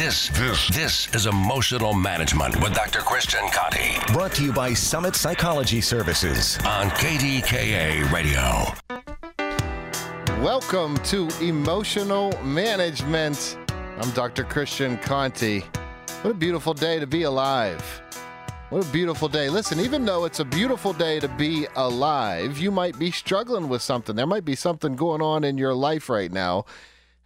This, 0.00 0.30
this, 0.30 0.68
this 0.68 1.14
is 1.14 1.26
Emotional 1.26 1.92
Management 1.92 2.58
with 2.62 2.72
Dr. 2.72 3.00
Christian 3.00 3.46
Conti 3.52 3.98
Brought 4.14 4.32
to 4.32 4.44
you 4.44 4.50
by 4.50 4.72
Summit 4.72 5.14
Psychology 5.14 5.82
Services. 5.82 6.56
on 6.64 6.88
KDKA 6.88 8.10
Radio. 8.10 8.64
Welcome 10.42 10.96
to 11.00 11.28
Emotional 11.42 12.32
Management. 12.42 13.58
I'm 13.98 14.10
Dr. 14.12 14.42
Christian 14.44 14.96
Conti. 14.96 15.60
What 16.22 16.30
a 16.30 16.34
beautiful 16.34 16.72
day 16.72 16.98
to 16.98 17.06
be 17.06 17.24
alive. 17.24 17.82
What 18.70 18.86
a 18.86 18.92
beautiful 18.92 19.28
day. 19.28 19.50
Listen, 19.50 19.80
even 19.80 20.06
though 20.06 20.24
it's 20.24 20.40
a 20.40 20.46
beautiful 20.46 20.94
day 20.94 21.20
to 21.20 21.28
be 21.28 21.66
alive, 21.76 22.56
you 22.56 22.70
might 22.70 22.98
be 22.98 23.10
struggling 23.10 23.68
with 23.68 23.82
something. 23.82 24.16
There 24.16 24.26
might 24.26 24.46
be 24.46 24.54
something 24.56 24.96
going 24.96 25.20
on 25.20 25.44
in 25.44 25.58
your 25.58 25.74
life 25.74 26.08
right 26.08 26.32
now. 26.32 26.64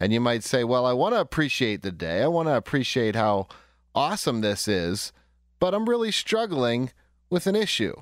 And 0.04 0.12
you 0.12 0.20
might 0.20 0.44
say, 0.44 0.64
Well, 0.64 0.84
I 0.84 0.92
want 0.92 1.14
to 1.14 1.20
appreciate 1.22 1.80
the 1.80 1.90
day. 1.90 2.22
I 2.22 2.26
want 2.26 2.46
to 2.46 2.54
appreciate 2.54 3.16
how 3.16 3.48
awesome 3.94 4.42
this 4.42 4.68
is, 4.68 5.14
but 5.58 5.72
I'm 5.72 5.88
really 5.88 6.10
struggling 6.10 6.90
with 7.30 7.46
an 7.46 7.56
issue. 7.56 7.94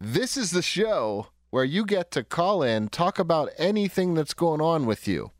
This 0.00 0.36
is 0.36 0.50
the 0.50 0.62
show 0.62 1.28
where 1.50 1.62
you 1.62 1.86
get 1.86 2.10
to 2.10 2.24
call 2.24 2.64
in, 2.64 2.88
talk 2.88 3.20
about 3.20 3.50
anything 3.56 4.14
that's 4.14 4.34
going 4.34 4.60
on 4.60 4.84
with 4.84 5.06
you. 5.06 5.30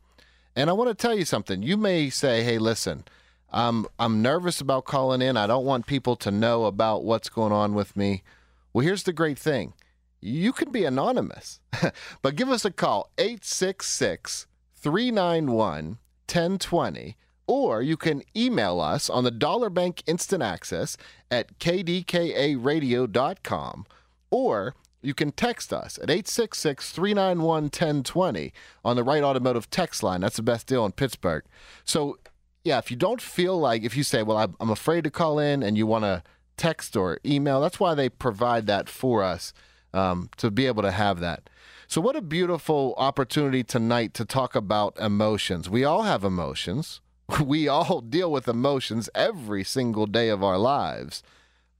And 0.55 0.69
I 0.69 0.73
want 0.73 0.87
to 0.87 0.95
tell 0.95 1.17
you 1.17 1.25
something. 1.25 1.61
You 1.61 1.75
may 1.75 2.09
say, 2.09 2.45
"Hey, 2.45 2.59
listen, 2.59 3.03
I'm 3.51 3.85
I'm 3.99 4.21
nervous 4.21 4.61
about 4.61 4.85
calling 4.85 5.21
in. 5.21 5.35
I 5.35 5.47
don't 5.47 5.65
want 5.65 5.85
people 5.85 6.15
to 6.15 6.31
know 6.31 6.63
about 6.63 7.03
what's 7.03 7.27
going 7.27 7.51
on 7.51 7.73
with 7.73 7.97
me." 7.97 8.23
Well, 8.71 8.85
here's 8.85 9.03
the 9.03 9.11
great 9.11 9.37
thing. 9.37 9.73
You 10.21 10.53
can 10.53 10.71
be 10.71 10.85
anonymous. 10.85 11.59
but 12.21 12.37
give 12.37 12.47
us 12.47 12.63
a 12.63 12.71
call 12.71 13.09
866 13.17 14.47
391 14.83 15.97
1020 16.27 17.15
or 17.47 17.81
you 17.81 17.97
can 17.97 18.21
email 18.35 18.79
us 18.81 19.09
on 19.09 19.23
the 19.23 19.31
Dollar 19.31 19.69
Bank 19.69 20.03
Instant 20.05 20.43
Access 20.43 20.97
at 21.31 21.57
kdkaradio.com 21.59 23.85
or 24.29 24.75
you 25.01 25.13
can 25.13 25.31
text 25.31 25.71
us 25.73 25.97
at 25.97 26.09
866 26.09 26.91
391 26.91 27.63
1020 27.63 28.53
on 28.85 28.95
the 28.95 29.03
Wright 29.03 29.23
Automotive 29.23 29.69
text 29.69 30.01
line. 30.03 30.21
That's 30.21 30.37
the 30.37 30.43
best 30.43 30.67
deal 30.67 30.85
in 30.85 30.93
Pittsburgh. 30.93 31.43
So, 31.83 32.17
yeah, 32.63 32.77
if 32.77 32.89
you 32.89 32.95
don't 32.97 33.21
feel 33.21 33.59
like, 33.59 33.83
if 33.83 33.97
you 33.97 34.03
say, 34.03 34.23
well, 34.23 34.37
I'm- 34.37 34.55
I'm 34.61 34.69
afraid 34.69 35.03
to 35.03 35.11
call 35.11 35.39
in 35.39 35.61
and 35.63 35.77
you 35.77 35.85
want 35.85 36.05
to 36.05 36.23
text 36.55 36.95
or 36.95 37.19
email, 37.25 37.59
that's 37.59 37.79
why 37.79 37.95
they 37.95 38.07
provide 38.09 38.67
that 38.67 38.87
for 38.87 39.23
us 39.23 39.53
um, 39.93 40.29
to 40.37 40.49
be 40.49 40.65
able 40.65 40.83
to 40.83 40.91
have 40.91 41.19
that. 41.19 41.49
So, 41.93 42.01
what 42.01 42.15
a 42.15 42.23
beautiful 42.23 42.95
opportunity 42.97 43.63
tonight 43.63 44.15
to 44.15 44.25
talk 44.25 44.55
about 44.55 44.97
emotions. 44.99 45.69
We 45.69 45.83
all 45.83 46.01
have 46.01 46.23
emotions, 46.23 47.01
we 47.45 47.67
all 47.67 48.01
deal 48.01 48.31
with 48.31 48.47
emotions 48.47 49.11
every 49.13 49.63
single 49.63 50.07
day 50.07 50.29
of 50.29 50.43
our 50.43 50.57
lives, 50.57 51.21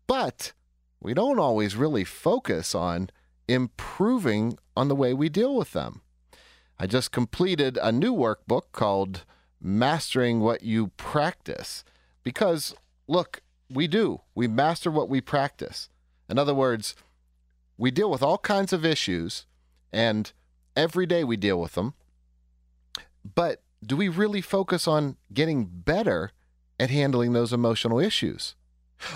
but 0.05 0.53
we 1.01 1.15
don't 1.15 1.39
always 1.39 1.75
really 1.75 2.03
focus 2.03 2.75
on 2.75 3.09
improving 3.47 4.59
on 4.77 4.87
the 4.87 4.95
way 4.95 5.15
we 5.15 5.29
deal 5.29 5.55
with 5.55 5.71
them. 5.71 6.01
I 6.77 6.85
just 6.85 7.11
completed 7.11 7.79
a 7.81 7.91
new 7.91 8.13
workbook 8.13 8.71
called 8.71 9.25
Mastering 9.59 10.41
What 10.41 10.61
You 10.61 10.89
Practice 10.95 11.83
because, 12.21 12.75
look, 13.07 13.41
we 13.67 13.87
do. 13.87 14.21
We 14.35 14.47
master 14.47 14.91
what 14.91 15.09
we 15.09 15.21
practice. 15.21 15.89
In 16.29 16.37
other 16.37 16.53
words, 16.53 16.95
we 17.79 17.89
deal 17.89 18.11
with 18.11 18.21
all 18.21 18.37
kinds 18.37 18.71
of 18.73 18.85
issues, 18.85 19.47
and 19.93 20.31
every 20.75 21.05
day 21.05 21.23
we 21.23 21.37
deal 21.37 21.59
with 21.61 21.73
them. 21.73 21.93
But 23.35 23.61
do 23.85 23.95
we 23.95 24.09
really 24.09 24.41
focus 24.41 24.87
on 24.87 25.17
getting 25.33 25.65
better 25.65 26.31
at 26.79 26.89
handling 26.89 27.33
those 27.33 27.53
emotional 27.53 27.99
issues? 27.99 28.55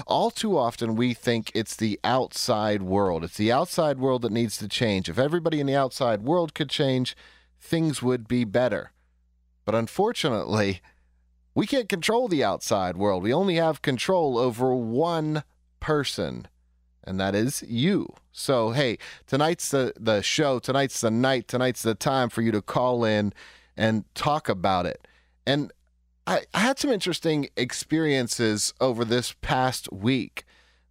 All 0.06 0.32
too 0.32 0.58
often, 0.58 0.96
we 0.96 1.14
think 1.14 1.52
it's 1.54 1.76
the 1.76 2.00
outside 2.04 2.82
world. 2.82 3.24
It's 3.24 3.38
the 3.38 3.52
outside 3.52 4.00
world 4.00 4.22
that 4.22 4.32
needs 4.32 4.58
to 4.58 4.68
change. 4.68 5.10
If 5.10 5.18
everybody 5.18 5.60
in 5.60 5.68
the 5.68 5.76
outside 5.76 6.24
world 6.24 6.54
could 6.54 6.70
change, 6.70 7.16
things 7.60 8.02
would 8.02 8.28
be 8.28 8.44
better. 8.44 8.92
But 9.66 9.76
unfortunately, 9.76 10.82
we 11.56 11.66
can't 11.66 11.90
control 11.90 12.28
the 12.28 12.44
outside 12.44 12.98
world. 12.98 13.24
We 13.24 13.34
only 13.34 13.56
have 13.56 13.82
control 13.82 14.38
over 14.38 14.76
one 14.76 15.44
person, 15.80 16.48
and 17.08 17.20
that 17.20 17.34
is 17.34 17.64
you. 17.68 18.14
So, 18.32 18.72
hey, 18.72 18.98
tonight's 19.26 19.70
the, 19.70 19.94
the 20.00 20.22
show, 20.22 20.60
tonight's 20.60 21.02
the 21.02 21.10
night, 21.10 21.48
tonight's 21.48 21.82
the 21.82 21.96
time 21.96 22.30
for 22.30 22.42
you 22.42 22.52
to 22.52 22.62
call 22.62 23.04
in 23.04 23.34
and 23.76 24.04
talk 24.14 24.50
about 24.50 24.86
it. 24.86 25.08
And 25.46 25.72
I, 26.28 26.42
I 26.54 26.60
had 26.60 26.78
some 26.78 26.92
interesting 26.92 27.50
experiences 27.56 28.74
over 28.82 29.06
this 29.06 29.34
past 29.42 29.92
week, 29.92 30.44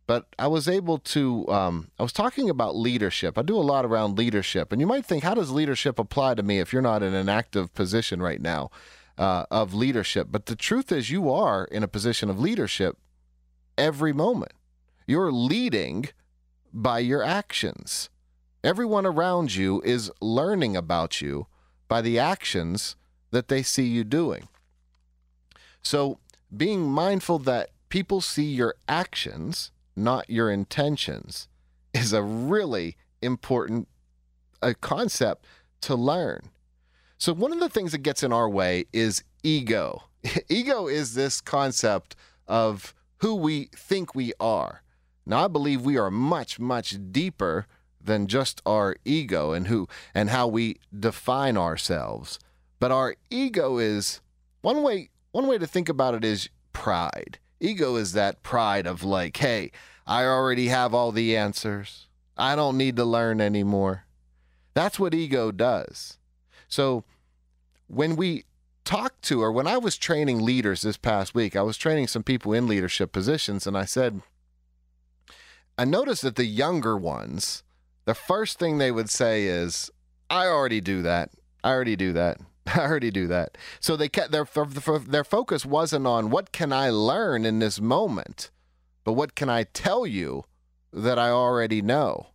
but 0.06 0.26
I 0.38 0.46
was 0.46 0.66
able 0.66 0.98
to. 0.98 1.46
Um, 1.48 1.90
I 1.98 2.02
was 2.02 2.12
talking 2.12 2.48
about 2.48 2.74
leadership. 2.74 3.36
I 3.36 3.42
do 3.42 3.56
a 3.56 3.58
lot 3.58 3.84
around 3.84 4.16
leadership, 4.16 4.72
and 4.72 4.80
you 4.80 4.86
might 4.86 5.04
think, 5.04 5.22
how 5.22 5.34
does 5.34 5.50
leadership 5.50 5.98
apply 5.98 6.34
to 6.34 6.42
me 6.42 6.58
if 6.58 6.72
you're 6.72 6.80
not 6.80 7.02
in 7.02 7.12
an 7.12 7.28
active 7.28 7.74
position 7.74 8.22
right 8.22 8.40
now 8.40 8.70
uh, 9.18 9.44
of 9.50 9.74
leadership? 9.74 10.28
But 10.30 10.46
the 10.46 10.56
truth 10.56 10.90
is, 10.90 11.10
you 11.10 11.30
are 11.30 11.66
in 11.66 11.82
a 11.82 11.88
position 11.88 12.30
of 12.30 12.40
leadership 12.40 12.96
every 13.76 14.12
moment. 14.12 14.52
You're 15.06 15.30
leading 15.30 16.08
by 16.72 16.98
your 16.98 17.22
actions. 17.22 18.10
Everyone 18.64 19.06
around 19.06 19.54
you 19.54 19.80
is 19.82 20.10
learning 20.20 20.76
about 20.76 21.20
you 21.20 21.46
by 21.86 22.00
the 22.00 22.18
actions 22.18 22.96
that 23.30 23.48
they 23.48 23.62
see 23.62 23.86
you 23.86 24.02
doing. 24.02 24.48
So, 25.82 26.18
being 26.56 26.90
mindful 26.90 27.38
that 27.40 27.70
people 27.88 28.20
see 28.20 28.44
your 28.44 28.74
actions, 28.88 29.70
not 29.94 30.28
your 30.28 30.50
intentions, 30.50 31.48
is 31.94 32.12
a 32.12 32.22
really 32.22 32.96
important 33.22 33.88
a 34.62 34.74
concept 34.74 35.44
to 35.82 35.94
learn. 35.94 36.50
So, 37.18 37.32
one 37.32 37.52
of 37.52 37.60
the 37.60 37.68
things 37.68 37.92
that 37.92 37.98
gets 37.98 38.22
in 38.24 38.32
our 38.32 38.48
way 38.48 38.86
is 38.92 39.22
ego. 39.44 40.04
ego 40.48 40.88
is 40.88 41.14
this 41.14 41.40
concept 41.40 42.16
of 42.48 42.94
who 43.18 43.36
we 43.36 43.70
think 43.74 44.14
we 44.14 44.32
are. 44.40 44.82
Now, 45.26 45.44
I 45.44 45.48
believe 45.48 45.82
we 45.82 45.98
are 45.98 46.10
much, 46.10 46.60
much 46.60 46.96
deeper 47.10 47.66
than 48.00 48.28
just 48.28 48.62
our 48.64 48.96
ego 49.04 49.52
and 49.52 49.66
who 49.66 49.88
and 50.14 50.30
how 50.30 50.46
we 50.46 50.78
define 50.96 51.56
ourselves. 51.56 52.38
But 52.78 52.92
our 52.92 53.16
ego 53.28 53.78
is 53.78 54.20
one 54.62 54.82
way 54.82 55.10
one 55.32 55.48
way 55.48 55.58
to 55.58 55.66
think 55.66 55.88
about 55.88 56.14
it 56.14 56.24
is 56.24 56.48
pride. 56.72 57.38
Ego 57.60 57.96
is 57.96 58.12
that 58.12 58.42
pride 58.42 58.86
of 58.86 59.02
like, 59.02 59.36
hey, 59.36 59.70
I 60.06 60.24
already 60.24 60.68
have 60.68 60.94
all 60.94 61.12
the 61.12 61.36
answers. 61.36 62.06
I 62.38 62.54
don't 62.54 62.78
need 62.78 62.96
to 62.96 63.04
learn 63.04 63.40
anymore. 63.40 64.04
That's 64.72 64.98
what 64.98 65.14
ego 65.14 65.50
does. 65.50 66.18
So 66.68 67.04
when 67.86 68.16
we 68.16 68.44
talk 68.84 69.20
to 69.22 69.42
or 69.42 69.50
when 69.50 69.66
I 69.66 69.78
was 69.78 69.96
training 69.96 70.40
leaders 70.40 70.82
this 70.82 70.96
past 70.96 71.34
week, 71.34 71.56
I 71.56 71.62
was 71.62 71.76
training 71.76 72.06
some 72.06 72.22
people 72.22 72.52
in 72.52 72.66
leadership 72.66 73.12
positions 73.12 73.66
and 73.66 73.76
I 73.76 73.84
said 73.84 74.22
I 75.78 75.84
noticed 75.84 76.22
that 76.22 76.36
the 76.36 76.46
younger 76.46 76.96
ones, 76.96 77.62
the 78.04 78.14
first 78.14 78.58
thing 78.58 78.78
they 78.78 78.90
would 78.90 79.10
say 79.10 79.44
is, 79.44 79.90
I 80.30 80.46
already 80.46 80.80
do 80.80 81.02
that. 81.02 81.30
I 81.62 81.70
already 81.70 81.96
do 81.96 82.12
that. 82.14 82.38
I 82.66 82.80
already 82.80 83.10
do 83.10 83.26
that. 83.28 83.58
So 83.80 83.96
they 83.96 84.08
kept 84.08 84.32
their 84.32 84.46
their 85.06 85.24
focus 85.24 85.66
wasn't 85.66 86.06
on 86.06 86.30
what 86.30 86.52
can 86.52 86.72
I 86.72 86.90
learn 86.90 87.44
in 87.44 87.58
this 87.58 87.80
moment, 87.80 88.50
but 89.04 89.12
what 89.12 89.34
can 89.34 89.48
I 89.48 89.64
tell 89.64 90.06
you 90.06 90.44
that 90.92 91.18
I 91.18 91.28
already 91.28 91.82
know. 91.82 92.28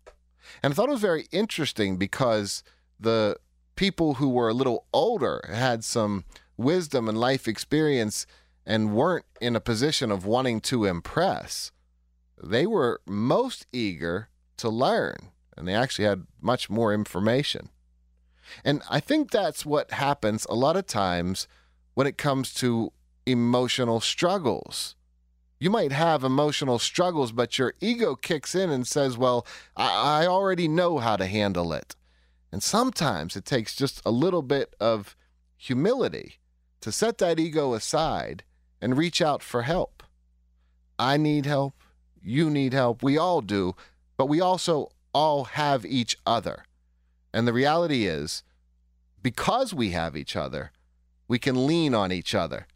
And 0.62 0.72
I 0.72 0.76
thought 0.76 0.90
it 0.90 0.94
was 0.94 1.02
very 1.02 1.28
interesting 1.32 1.98
because 1.98 2.64
the 3.00 3.38
people 3.76 4.16
who 4.16 4.30
were 4.30 4.50
a 4.50 4.54
little 4.54 4.86
older 4.94 5.42
had 5.52 5.84
some 5.84 6.26
wisdom 6.58 7.10
and 7.10 7.18
life 7.18 7.48
experience 7.48 8.28
and 8.66 8.94
weren't 8.94 9.26
in 9.40 9.56
a 9.56 9.62
position 9.62 10.12
of 10.12 10.26
wanting 10.26 10.62
to 10.62 10.86
impress. 10.86 11.72
They 12.44 12.66
were 12.66 13.02
most 13.06 13.68
eager 13.72 14.30
to 14.58 14.70
learn, 14.70 15.32
and 15.56 15.68
they 15.68 15.76
actually 15.76 16.06
had 16.06 16.26
much 16.40 16.70
more 16.70 16.94
information. 16.94 17.70
And 18.64 18.82
I 18.90 19.00
think 19.00 19.32
that's 19.32 19.66
what 19.66 19.92
happens 19.92 20.46
a 20.50 20.56
lot 20.56 20.76
of 20.76 20.88
times 20.88 21.48
when 21.94 22.08
it 22.08 22.18
comes 22.18 22.54
to 22.56 22.92
emotional 23.26 24.00
struggles. 24.00 24.96
You 25.60 25.70
might 25.70 25.92
have 25.92 26.24
emotional 26.24 26.80
struggles, 26.80 27.32
but 27.32 27.60
your 27.60 27.76
ego 27.80 28.16
kicks 28.16 28.56
in 28.56 28.72
and 28.72 28.88
says, 28.88 29.18
Well, 29.18 29.46
I, 29.78 30.24
I 30.24 30.28
already 30.28 30.68
know 30.68 30.98
how 30.98 31.18
to 31.18 31.28
handle 31.28 31.72
it. 31.74 31.96
And 32.52 32.64
sometimes 32.64 33.36
it 33.36 33.46
takes 33.46 33.76
just 33.76 34.02
a 34.06 34.12
little 34.12 34.42
bit 34.42 34.76
of 34.80 35.16
humility 35.56 36.40
to 36.82 36.92
set 36.92 37.20
that 37.20 37.40
ego 37.40 37.74
aside 37.74 38.44
and 38.82 38.98
reach 38.98 39.22
out 39.22 39.44
for 39.44 39.62
help. 39.62 40.02
I 40.98 41.18
need 41.18 41.46
help. 41.46 41.76
You 42.24 42.50
need 42.50 42.74
help. 42.74 43.04
We 43.04 43.18
all 43.18 43.42
do. 43.42 43.76
But 44.18 44.28
we 44.28 44.40
also 44.40 44.92
all 45.14 45.46
have 45.46 45.86
each 45.86 46.18
other. 46.26 46.66
And 47.34 47.48
the 47.48 47.54
reality 47.54 48.06
is, 48.06 48.44
because 49.22 49.74
we 49.74 49.92
have 49.92 50.16
each 50.16 50.36
other, 50.36 50.72
we 51.28 51.40
can 51.40 51.66
lean 51.66 51.94
on 51.94 52.12
each 52.12 52.36
other. 52.36 52.68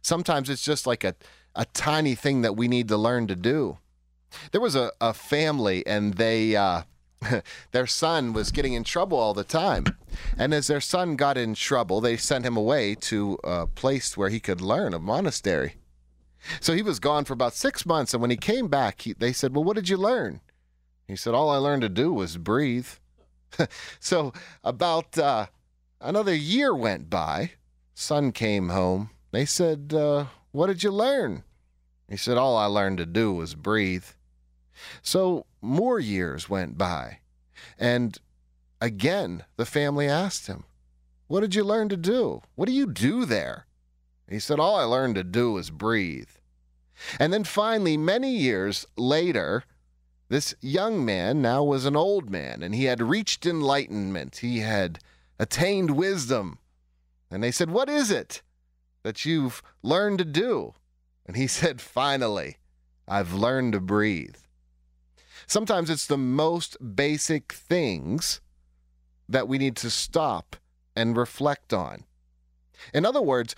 Sometimes 0.00 0.48
it's 0.48 0.64
just 0.64 0.86
like 0.86 1.02
a, 1.02 1.14
a 1.54 1.64
tiny 1.66 2.14
thing 2.14 2.42
that 2.42 2.56
we 2.56 2.68
need 2.68 2.88
to 2.88 2.96
learn 2.96 3.26
to 3.26 3.36
do. 3.36 3.78
There 4.52 4.60
was 4.60 4.76
a, 4.76 4.92
a 5.00 5.14
family, 5.14 5.86
and 5.86 6.14
they 6.14 6.56
uh, 6.56 6.82
their 7.72 7.86
son 7.86 8.32
was 8.32 8.50
getting 8.50 8.74
in 8.74 8.84
trouble 8.84 9.18
all 9.18 9.34
the 9.34 9.44
time. 9.44 9.84
And 10.38 10.52
as 10.54 10.66
their 10.66 10.80
son 10.80 11.16
got 11.16 11.36
in 11.36 11.54
trouble, 11.54 12.00
they 12.00 12.16
sent 12.16 12.44
him 12.44 12.56
away 12.56 12.94
to 12.96 13.38
a 13.44 13.66
place 13.66 14.16
where 14.16 14.28
he 14.28 14.40
could 14.40 14.60
learn, 14.60 14.94
a 14.94 14.98
monastery. 14.98 15.76
So 16.60 16.74
he 16.74 16.82
was 16.82 16.98
gone 16.98 17.24
for 17.24 17.32
about 17.32 17.54
six 17.54 17.86
months. 17.86 18.12
And 18.12 18.20
when 18.20 18.30
he 18.30 18.36
came 18.36 18.68
back, 18.68 19.02
he, 19.02 19.12
they 19.12 19.32
said, 19.32 19.54
Well, 19.54 19.64
what 19.64 19.76
did 19.76 19.88
you 19.88 19.96
learn? 19.96 20.40
He 21.06 21.16
said, 21.16 21.34
All 21.34 21.50
I 21.50 21.56
learned 21.56 21.82
to 21.82 21.88
do 21.88 22.12
was 22.12 22.36
breathe. 22.36 22.88
so 24.00 24.32
about 24.62 25.16
uh, 25.18 25.46
another 26.00 26.34
year 26.34 26.74
went 26.74 27.10
by. 27.10 27.52
Son 27.94 28.32
came 28.32 28.70
home. 28.70 29.10
They 29.30 29.44
said, 29.44 29.94
uh, 29.94 30.26
What 30.52 30.66
did 30.66 30.82
you 30.82 30.90
learn? 30.90 31.44
He 32.08 32.16
said, 32.16 32.36
All 32.36 32.56
I 32.56 32.66
learned 32.66 32.98
to 32.98 33.06
do 33.06 33.32
was 33.32 33.54
breathe. 33.54 34.04
So 35.02 35.46
more 35.62 35.98
years 36.00 36.48
went 36.48 36.76
by. 36.76 37.18
And 37.78 38.18
again, 38.80 39.44
the 39.56 39.66
family 39.66 40.08
asked 40.08 40.46
him, 40.46 40.64
What 41.26 41.40
did 41.40 41.54
you 41.54 41.64
learn 41.64 41.88
to 41.90 41.96
do? 41.96 42.42
What 42.54 42.66
do 42.66 42.72
you 42.72 42.90
do 42.90 43.24
there? 43.24 43.66
He 44.28 44.38
said, 44.38 44.58
All 44.58 44.76
I 44.76 44.84
learned 44.84 45.16
to 45.16 45.24
do 45.24 45.52
was 45.52 45.70
breathe. 45.70 46.30
And 47.18 47.32
then 47.32 47.44
finally, 47.44 47.96
many 47.96 48.30
years 48.30 48.86
later, 48.96 49.64
this 50.28 50.54
young 50.60 51.04
man 51.04 51.42
now 51.42 51.62
was 51.62 51.84
an 51.84 51.96
old 51.96 52.30
man, 52.30 52.62
and 52.62 52.74
he 52.74 52.84
had 52.84 53.02
reached 53.02 53.46
enlightenment. 53.46 54.38
He 54.38 54.60
had 54.60 54.98
attained 55.38 55.96
wisdom. 55.96 56.58
And 57.30 57.42
they 57.42 57.50
said, 57.50 57.70
What 57.70 57.88
is 57.88 58.10
it 58.10 58.42
that 59.02 59.24
you've 59.24 59.62
learned 59.82 60.18
to 60.18 60.24
do? 60.24 60.74
And 61.26 61.36
he 61.36 61.46
said, 61.48 61.80
Finally, 61.80 62.56
I've 63.06 63.34
learned 63.34 63.74
to 63.74 63.80
breathe. 63.80 64.36
Sometimes 65.46 65.90
it's 65.90 66.06
the 66.06 66.16
most 66.16 66.76
basic 66.96 67.52
things 67.52 68.40
that 69.28 69.46
we 69.46 69.58
need 69.58 69.76
to 69.76 69.90
stop 69.90 70.56
and 70.96 71.16
reflect 71.16 71.72
on. 71.72 72.04
In 72.92 73.04
other 73.04 73.20
words, 73.20 73.54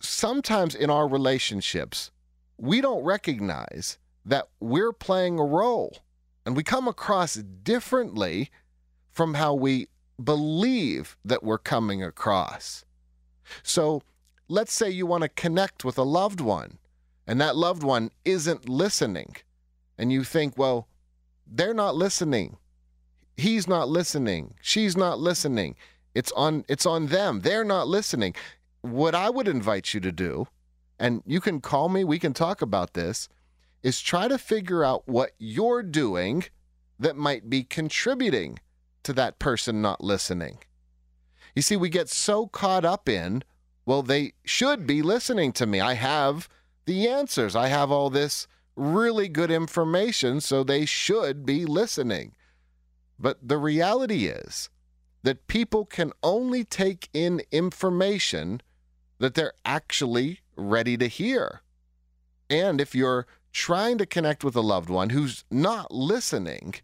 sometimes 0.00 0.74
in 0.74 0.90
our 0.90 1.08
relationships, 1.08 2.10
we 2.56 2.80
don't 2.80 3.04
recognize 3.04 3.98
that 4.24 4.48
we're 4.60 4.92
playing 4.92 5.38
a 5.38 5.44
role 5.44 5.98
and 6.44 6.56
we 6.56 6.62
come 6.62 6.88
across 6.88 7.34
differently 7.34 8.50
from 9.10 9.34
how 9.34 9.54
we 9.54 9.88
believe 10.22 11.16
that 11.24 11.42
we're 11.42 11.58
coming 11.58 12.02
across. 12.02 12.84
So 13.62 14.02
let's 14.48 14.72
say 14.72 14.90
you 14.90 15.06
want 15.06 15.22
to 15.22 15.28
connect 15.28 15.84
with 15.84 15.98
a 15.98 16.02
loved 16.02 16.40
one 16.40 16.78
and 17.28 17.38
that 17.42 17.56
loved 17.56 17.82
one 17.82 18.10
isn't 18.24 18.70
listening, 18.70 19.36
and 19.98 20.10
you 20.10 20.24
think, 20.24 20.56
well, 20.56 20.88
they're 21.46 21.74
not 21.74 21.94
listening. 21.94 22.56
He's 23.36 23.68
not 23.68 23.88
listening. 23.90 24.54
She's 24.62 24.96
not 24.96 25.20
listening. 25.20 25.76
It's 26.14 26.32
on 26.32 26.64
it's 26.68 26.86
on 26.86 27.08
them. 27.08 27.40
They're 27.40 27.64
not 27.64 27.86
listening. 27.86 28.34
What 28.90 29.14
I 29.14 29.28
would 29.28 29.48
invite 29.48 29.92
you 29.92 30.00
to 30.00 30.12
do, 30.12 30.48
and 30.98 31.22
you 31.26 31.40
can 31.40 31.60
call 31.60 31.88
me, 31.88 32.04
we 32.04 32.18
can 32.18 32.32
talk 32.32 32.62
about 32.62 32.94
this, 32.94 33.28
is 33.82 34.00
try 34.00 34.28
to 34.28 34.38
figure 34.38 34.82
out 34.82 35.06
what 35.06 35.32
you're 35.38 35.82
doing 35.82 36.44
that 36.98 37.14
might 37.16 37.50
be 37.50 37.62
contributing 37.64 38.58
to 39.02 39.12
that 39.12 39.38
person 39.38 39.82
not 39.82 40.02
listening. 40.02 40.58
You 41.54 41.62
see, 41.62 41.76
we 41.76 41.90
get 41.90 42.08
so 42.08 42.46
caught 42.46 42.84
up 42.84 43.08
in, 43.08 43.44
well, 43.84 44.02
they 44.02 44.32
should 44.44 44.86
be 44.86 45.02
listening 45.02 45.52
to 45.52 45.66
me. 45.66 45.80
I 45.80 45.94
have 45.94 46.48
the 46.86 47.08
answers. 47.08 47.54
I 47.54 47.68
have 47.68 47.90
all 47.90 48.10
this 48.10 48.46
really 48.74 49.28
good 49.28 49.50
information, 49.50 50.40
so 50.40 50.64
they 50.64 50.86
should 50.86 51.44
be 51.44 51.66
listening. 51.66 52.34
But 53.18 53.46
the 53.46 53.58
reality 53.58 54.26
is 54.26 54.70
that 55.24 55.46
people 55.46 55.84
can 55.84 56.12
only 56.22 56.64
take 56.64 57.10
in 57.12 57.42
information 57.50 58.62
that 59.18 59.34
they're 59.34 59.54
actually 59.64 60.40
ready 60.56 60.96
to 60.96 61.06
hear. 61.06 61.62
And 62.50 62.80
if 62.80 62.94
you're 62.94 63.26
trying 63.52 63.98
to 63.98 64.06
connect 64.06 64.44
with 64.44 64.56
a 64.56 64.60
loved 64.60 64.90
one 64.90 65.10
who's 65.10 65.44
not 65.50 65.90
listening, 65.90 66.74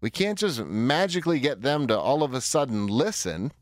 we 0.00 0.10
can't 0.10 0.38
just 0.38 0.64
magically 0.64 1.40
get 1.40 1.62
them 1.62 1.86
to 1.86 1.98
all 1.98 2.22
of 2.22 2.34
a 2.34 2.40
sudden 2.40 2.86
listen. 2.86 3.52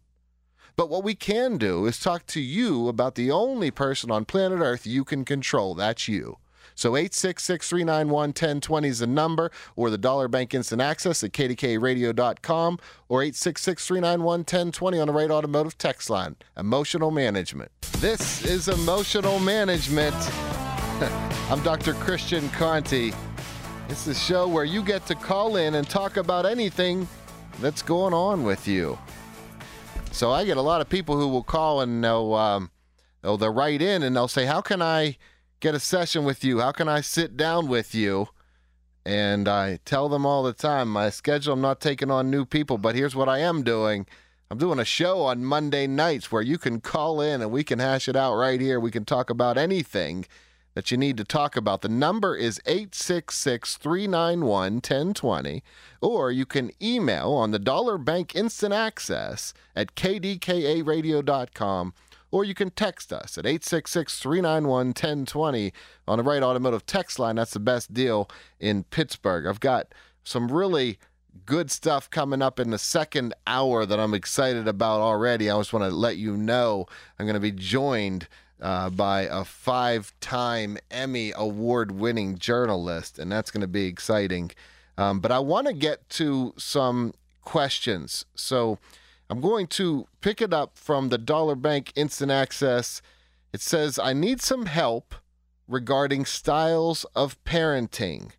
But 0.77 0.91
what 0.91 1.05
we 1.05 1.15
can 1.15 1.57
do 1.57 1.87
is 1.87 1.99
talk 1.99 2.27
to 2.27 2.41
you 2.41 2.89
about 2.89 3.15
the 3.15 3.31
only 3.31 3.71
person 3.71 4.11
on 4.11 4.27
planet 4.27 4.61
Earth 4.61 4.87
you 4.87 5.05
can 5.05 5.25
control. 5.25 5.75
That's 5.75 6.09
you. 6.09 6.37
So 6.77 6.95
866 6.95 7.71
391 7.71 8.13
1020 8.13 8.89
is 8.89 8.99
the 8.99 9.07
number, 9.07 9.51
or 9.77 9.89
the 9.89 9.97
Dollar 9.97 10.29
Bank 10.29 10.53
Instant 10.53 10.83
Access 10.83 11.25
at 11.25 11.33
kdkaradio.com, 11.33 12.79
or 13.09 13.23
866 13.23 13.87
391 13.87 14.41
1020 14.41 14.99
on 14.99 15.07
the 15.07 15.13
Wright 15.15 15.31
Automotive 15.31 15.79
text 15.79 16.11
line. 16.11 16.37
Emotional 16.59 17.11
management. 17.11 17.73
This 17.99 18.45
is 18.45 18.69
emotional 18.69 19.39
management. 19.39 20.15
I'm 21.51 21.63
Dr. 21.63 21.95
Christian 21.95 22.47
Conti. 22.51 23.15
It's 23.89 24.05
the 24.05 24.15
show 24.15 24.47
where 24.47 24.65
you 24.65 24.83
get 24.83 25.07
to 25.07 25.15
call 25.15 25.57
in 25.57 25.77
and 25.77 25.89
talk 25.89 26.19
about 26.19 26.45
anything 26.45 27.09
that's 27.61 27.81
going 27.81 28.13
on 28.13 28.45
with 28.45 28.69
you. 28.69 28.99
So 30.13 30.31
I 30.31 30.45
get 30.45 30.59
a 30.59 30.63
lot 30.63 30.83
of 30.83 30.91
people 30.91 31.19
who 31.19 31.29
will 31.29 31.43
call 31.43 31.81
and 31.81 32.05
they'll, 32.05 32.35
um, 32.35 32.71
they'll, 33.23 33.39
they'll 33.39 33.55
write 33.55 33.81
in 33.81 34.03
and 34.03 34.15
they'll 34.15 34.29
say, 34.29 34.45
How 34.45 34.61
can 34.61 34.83
I 34.83 35.17
get 35.61 35.75
a 35.75 35.81
session 35.81 36.25
with 36.25 36.45
you? 36.45 36.61
How 36.61 36.73
can 36.73 36.89
I 36.89 37.01
sit 37.01 37.37
down 37.37 37.69
with 37.69 37.95
you? 37.95 38.29
And 39.05 39.49
I 39.49 39.79
tell 39.85 40.09
them 40.09 40.27
all 40.27 40.43
the 40.43 40.53
time 40.53 40.89
my 40.89 41.11
schedule, 41.11 41.53
I'm 41.53 41.61
not 41.61 41.81
taking 41.81 42.11
on 42.11 42.31
new 42.31 42.45
people, 42.45 42.77
but 42.77 42.97
here's 42.97 43.15
what 43.15 43.29
I 43.29 43.39
am 43.39 43.63
doing. 43.63 44.07
I'm 44.51 44.59
doing 44.59 44.79
a 44.79 44.85
show 44.85 45.23
on 45.23 45.45
Monday 45.45 45.87
nights 45.87 46.31
where 46.31 46.43
you 46.43 46.59
can 46.59 46.81
call 46.81 47.21
in 47.21 47.41
and 47.41 47.51
we 47.51 47.65
can 47.65 47.79
hash 47.79 48.09
it 48.09 48.17
out 48.17 48.37
right 48.37 48.61
here. 48.61 48.79
We 48.79 48.91
can 48.91 49.05
talk 49.05 49.31
about 49.31 49.59
anything 49.59 50.27
that 50.75 50.91
you 50.91 50.97
need 50.97 51.17
to 51.17 51.25
talk 51.25 51.57
about. 51.57 51.81
The 51.81 51.89
number 51.89 52.37
is 52.37 52.61
866 52.67 53.79
391 53.79 54.75
1020, 54.75 55.63
or 56.03 56.31
you 56.31 56.45
can 56.45 56.71
email 56.83 57.33
on 57.33 57.51
the 57.51 57.59
Dollar 57.59 57.97
Bank 57.97 58.37
Instant 58.37 58.75
Access 58.75 59.55
at 59.75 59.95
kdkaradio.com 59.95 61.95
or 62.37 62.45
you 62.45 62.53
can 62.53 62.69
text 62.69 63.15
us 63.15 63.39
at 63.39 63.47
866 63.47 64.19
391 64.19 64.89
1020 64.89 65.73
on 66.07 66.19
the 66.19 66.23
Wright 66.23 66.43
Automotive 66.43 66.85
text 66.85 67.19
line. 67.19 67.37
That's 67.37 67.55
the 67.55 67.61
best 67.61 67.95
deal 67.95 68.29
in 68.61 68.85
Pittsburgh. 68.85 69.47
I've 69.47 69.59
got 69.59 69.87
some 70.23 70.53
really 70.53 70.99
good 71.47 71.71
stuff 71.71 72.11
coming 72.11 72.43
up 72.43 72.61
in 72.61 72.69
the 72.69 72.79
second 72.79 73.33
hour 73.47 73.87
that 73.87 73.99
I'm 73.99 74.13
excited 74.13 74.69
about 74.69 75.01
already. 75.01 75.49
I 75.49 75.57
just 75.57 75.73
want 75.73 75.87
to 75.87 75.97
let 75.97 76.19
you 76.19 76.37
know 76.37 76.85
I'm 77.19 77.25
going 77.25 77.33
to 77.33 77.41
be 77.41 77.53
joined. 77.53 78.29
Uh, 78.59 78.89
by 78.89 79.21
a 79.31 79.45
five 79.45 80.15
time 80.23 80.79
Emmy 80.91 81.31
award 81.37 81.93
winning 81.93 82.39
journalist, 82.39 83.19
and 83.19 83.31
that's 83.31 83.51
going 83.51 83.61
to 83.61 83.67
be 83.67 83.85
exciting. 83.85 84.51
Um, 84.97 85.21
but 85.21 85.31
I 85.31 85.41
want 85.41 85.67
to 85.67 85.75
get 85.75 86.09
to 86.11 86.55
some 86.57 87.13
questions. 87.43 88.25
So, 88.35 88.79
I'm 89.29 89.41
going 89.41 89.67
to 89.69 90.07
pick 90.21 90.41
it 90.41 90.53
up 90.53 90.79
from 90.79 91.09
the 91.09 91.19
Dollar 91.19 91.57
Bank 91.57 91.93
Instant 91.97 92.31
Access. 92.31 93.03
It 93.53 93.61
says, 93.61 93.99
I 93.99 94.13
need 94.13 94.41
some 94.41 94.67
help 94.67 95.15
regarding 95.67 96.25
styles 96.25 97.05
of 97.17 97.43
parenting. 97.45 98.31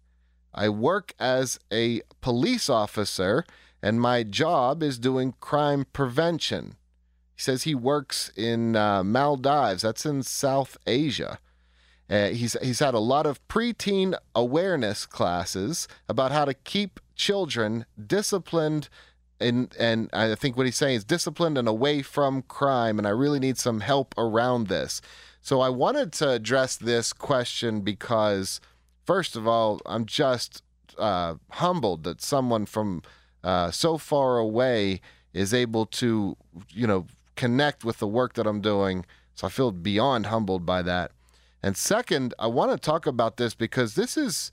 I 0.54 0.70
work 0.70 1.14
as 1.20 1.60
a 1.72 2.02
police 2.22 2.70
officer, 2.70 3.46
and 3.82 4.00
my 4.00 4.24
job 4.24 4.82
is 4.82 4.98
doing 4.98 5.34
crime 5.42 5.86
prevention. 5.92 6.78
He 7.36 7.42
says 7.42 7.64
he 7.64 7.76
works 7.76 8.32
in 8.38 8.76
uh, 8.78 9.04
Maldives, 9.04 9.82
that's 9.82 10.06
in 10.06 10.24
South 10.24 10.78
Asia. 10.88 11.40
Uh, 12.10 12.30
he's, 12.30 12.56
he's 12.62 12.80
had 12.80 12.94
a 12.94 13.00
lot 13.00 13.26
of 13.26 13.46
preteen 13.50 14.18
awareness 14.34 15.06
classes 15.06 15.90
about 16.08 16.32
how 16.32 16.46
to 16.46 16.54
keep 16.54 17.02
children 17.16 17.86
disciplined 18.04 18.88
and 19.40 19.76
and 19.80 20.10
I 20.14 20.36
think 20.36 20.58
what 20.58 20.66
he's 20.66 20.76
saying 20.76 20.96
is 20.96 21.04
disciplined 21.04 21.58
and 21.58 21.68
away 21.68 22.02
from 22.02 22.42
crime, 22.44 22.98
and 22.98 23.08
I 23.08 23.12
really 23.12 23.40
need 23.40 23.58
some 23.58 23.82
help 23.82 24.14
around 24.18 24.68
this. 24.68 25.02
So 25.42 25.62
I 25.62 25.70
wanted 25.70 26.12
to 26.14 26.30
address 26.30 26.76
this 26.76 27.14
question 27.14 27.82
because, 27.82 28.60
first 29.06 29.36
of 29.36 29.48
all, 29.48 29.80
I'm 29.86 30.06
just 30.06 30.62
uh, 30.98 31.36
humbled 31.52 32.04
that 32.04 32.22
someone 32.22 32.66
from 32.66 33.02
uh, 33.44 33.72
so 33.72 33.98
far 33.98 34.38
away 34.40 35.00
is 35.34 35.54
able 35.54 35.86
to, 35.86 36.36
you 36.74 36.88
know, 36.88 37.06
connect 37.36 37.86
with 37.86 38.00
the 38.00 38.08
work 38.08 38.34
that 38.34 38.48
I'm 38.48 38.62
doing. 38.62 39.06
So 39.36 39.48
I 39.48 39.50
feel 39.50 39.72
beyond 39.72 40.26
humbled 40.26 40.66
by 40.66 40.82
that. 40.82 41.12
And 41.62 41.78
second, 41.78 42.34
I 42.40 42.48
want 42.48 42.72
to 42.72 42.78
talk 42.78 43.06
about 43.06 43.38
this 43.38 43.54
because 43.54 43.96
this 43.96 44.18
is 44.18 44.52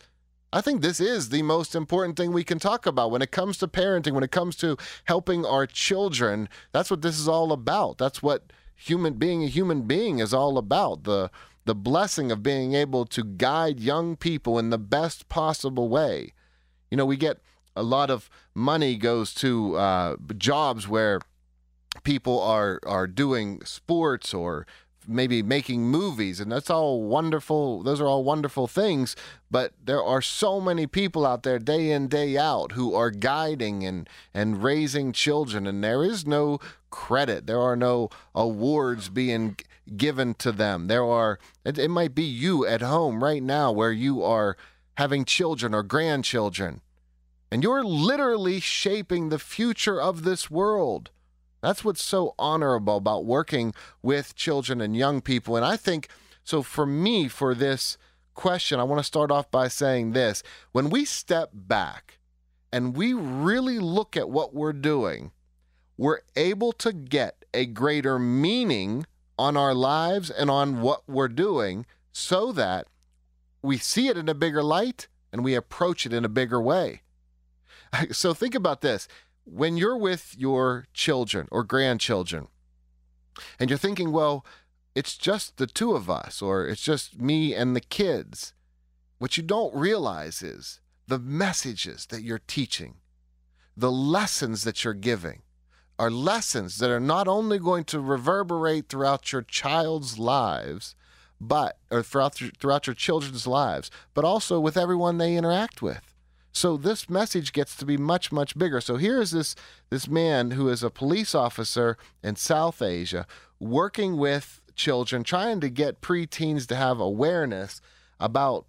I 0.55 0.61
think 0.61 0.83
this 0.83 1.01
is 1.01 1.31
the 1.31 1.43
most 1.43 1.75
important 1.75 2.17
thing 2.17 2.33
we 2.33 2.45
can 2.45 2.61
talk 2.61 2.87
about 2.87 3.11
when 3.11 3.23
it 3.23 3.33
comes 3.33 3.59
to 3.59 3.67
parenting, 3.67 4.13
when 4.13 4.23
it 4.23 4.31
comes 4.31 4.55
to 4.59 4.77
helping 5.07 5.45
our 5.45 5.67
children. 5.67 6.49
That's 6.71 6.93
what 6.93 7.03
this 7.03 7.19
is 7.19 7.27
all 7.27 7.51
about. 7.51 7.99
That's 7.99 8.23
what 8.23 8.53
human 8.77 9.15
being 9.15 9.43
a 9.43 9.49
human 9.49 9.83
being 9.83 10.21
is 10.21 10.33
all 10.33 10.57
about. 10.57 11.03
The 11.03 11.29
the 11.65 11.75
blessing 11.75 12.31
of 12.31 12.45
being 12.45 12.75
able 12.75 13.05
to 13.07 13.25
guide 13.25 13.81
young 13.81 14.15
people 14.15 14.57
in 14.61 14.71
the 14.71 14.79
best 14.79 15.29
possible 15.29 15.89
way. 15.89 16.35
You 16.89 16.99
know, 16.99 17.07
we 17.07 17.17
get 17.17 17.41
a 17.75 17.83
lot 17.83 18.09
of 18.09 18.31
money 18.55 18.97
goes 18.97 19.35
to 19.35 19.77
uh, 19.77 20.17
jobs 20.39 20.87
where 20.87 21.21
people 22.05 22.41
are 22.41 22.79
are 22.87 23.09
doing 23.09 23.61
sports 23.65 24.33
or 24.33 24.69
maybe 25.07 25.43
making 25.43 25.83
movies 25.83 26.41
and 26.41 26.51
that's 26.51 26.71
all 26.71 27.03
wonderful 27.03 27.83
those 27.83 28.01
are 28.01 28.07
all 28.07 28.25
wonderful 28.25 28.67
things 28.67 29.15
but 29.51 29.73
there 29.83 30.03
are 30.03 30.23
so 30.23 30.61
many 30.61 30.87
people 30.87 31.27
out 31.27 31.43
there 31.43 31.59
day 31.59 31.91
in 31.91 32.09
day 32.09 32.37
out 32.37 32.73
who 32.73 32.95
are 32.95 33.11
guiding 33.11 33.85
and 33.85 34.09
and 34.33 34.63
raising 34.63 35.13
children 35.13 35.67
and 35.67 35.83
there 35.83 36.03
is 36.03 36.27
no 36.27 36.59
credit. 36.95 37.49
There 37.49 37.61
are 37.61 37.75
no 37.75 38.09
awards 38.37 39.09
being 39.09 39.57
given 39.97 40.35
to 40.35 40.53
them. 40.53 40.87
There 40.87 41.05
are 41.05 41.41
it, 41.65 41.77
it 41.77 41.89
might 41.89 42.15
be 42.15 42.23
you 42.23 42.65
at 42.65 42.83
home 42.83 43.25
right 43.25 43.43
now 43.43 43.73
where 43.73 43.91
you 43.91 44.23
are 44.23 44.57
having 44.97 45.25
children 45.25 45.75
or 45.75 45.83
grandchildren 45.83 46.83
and 47.51 47.65
you're 47.65 47.83
literally 47.83 48.61
shaping 48.61 49.29
the 49.29 49.41
future 49.41 50.01
of 50.01 50.23
this 50.23 50.49
world 50.49 51.11
that's 51.65 51.85
what's 51.85 52.03
so 52.03 52.35
honorable 52.39 52.97
about 52.97 53.25
working 53.25 53.75
with 54.03 54.35
children 54.35 54.81
and 54.81 54.97
young 54.97 55.21
people. 55.21 55.57
And 55.57 55.65
I 55.65 55.77
think 55.77 56.09
so 56.43 56.63
for 56.63 56.85
me, 56.87 57.29
for 57.29 57.55
this 57.55 57.97
question, 58.35 58.79
I 58.79 58.85
want 58.85 58.99
to 59.01 59.05
start 59.05 59.31
off 59.31 59.51
by 59.51 59.69
saying 59.69 60.13
this. 60.13 60.43
When 60.73 60.91
we 60.91 61.05
step 61.05 61.51
back 61.53 62.19
and 62.73 62.97
we 62.97 63.13
really 63.13 63.79
look 63.79 64.17
at 64.17 64.29
what 64.29 64.55
we're 64.55 64.73
doing, 64.73 65.33
we're 65.97 66.21
able 66.37 66.73
to 66.73 66.93
get 66.93 67.45
a 67.55 67.67
greater 67.67 68.19
meaning 68.19 69.07
on 69.39 69.57
our 69.57 69.75
lives 69.75 70.31
and 70.31 70.51
on 70.51 70.81
what 70.81 71.09
we're 71.09 71.29
doing 71.29 71.87
so 72.13 72.53
that 72.53 72.87
we 73.63 73.79
see 73.79 74.09
it 74.09 74.17
in 74.17 74.29
a 74.29 74.35
bigger 74.35 74.63
light 74.63 75.09
and 75.33 75.43
we 75.43 75.55
approach 75.55 76.05
it 76.05 76.13
in 76.13 76.25
a 76.25 76.29
bigger 76.29 76.61
way. 76.61 77.01
So 78.11 78.35
think 78.35 78.57
about 78.57 78.81
this 78.81 79.07
when 79.45 79.77
you're 79.77 79.97
with 79.97 80.35
your 80.37 80.87
children 80.95 81.49
or 81.51 81.65
grandchildren 81.65 82.49
and 83.59 83.71
you're 83.71 83.79
thinking, 83.79 84.13
well, 84.13 84.45
it's 84.95 85.17
just 85.17 85.57
the 85.57 85.67
two 85.67 85.93
of 85.93 86.09
us 86.09 86.41
or 86.41 86.67
it's 86.67 86.83
just 86.83 87.21
me 87.21 87.55
and 87.55 87.75
the 87.75 87.81
kids, 87.81 88.55
what 89.19 89.37
you 89.37 89.43
don't 89.43 89.75
realize 89.75 90.43
is 90.43 90.81
the 91.07 91.19
messages 91.19 92.07
that 92.07 92.23
you're 92.23 92.41
teaching, 92.47 92.97
the 93.77 93.93
lessons 93.93 94.65
that 94.65 94.85
you're 94.85 94.95
giving 94.95 95.43
are 95.99 96.11
lessons 96.11 96.79
that 96.79 96.91
are 96.91 97.01
not 97.01 97.29
only 97.29 97.59
going 97.59 97.85
to 97.85 98.01
reverberate 98.01 98.89
throughout 98.89 99.33
your 99.33 99.43
child's 99.43 100.19
lives, 100.19 100.97
but 101.41 101.79
or 101.91 102.03
throughout 102.03 102.35
throughout 102.59 102.87
your 102.87 102.95
children's 102.95 103.47
lives, 103.47 103.91
but 104.13 104.25
also 104.25 104.59
with 104.59 104.77
everyone 104.77 105.19
they 105.19 105.37
interact 105.37 105.83
with. 105.83 106.14
So 106.57 106.77
this 106.77 107.11
message 107.11 107.53
gets 107.53 107.75
to 107.77 107.85
be 107.85 107.97
much, 107.97 108.31
much 108.31 108.57
bigger. 108.57 108.81
So 108.81 108.97
here 108.97 109.21
is 109.21 109.33
this 109.33 109.57
this 109.91 110.07
man 110.07 110.53
who 110.53 110.69
is 110.69 110.85
a 110.85 110.91
police 110.91 111.35
officer 111.35 111.99
in 112.23 112.37
South 112.37 112.81
Asia 112.81 113.27
working 113.59 114.17
with 114.17 114.61
children, 114.77 115.25
trying 115.25 115.61
to 115.61 115.69
get 115.69 116.01
preteens 116.01 116.67
to 116.69 116.77
have 116.77 117.01
awareness 117.01 117.81
about 118.21 118.67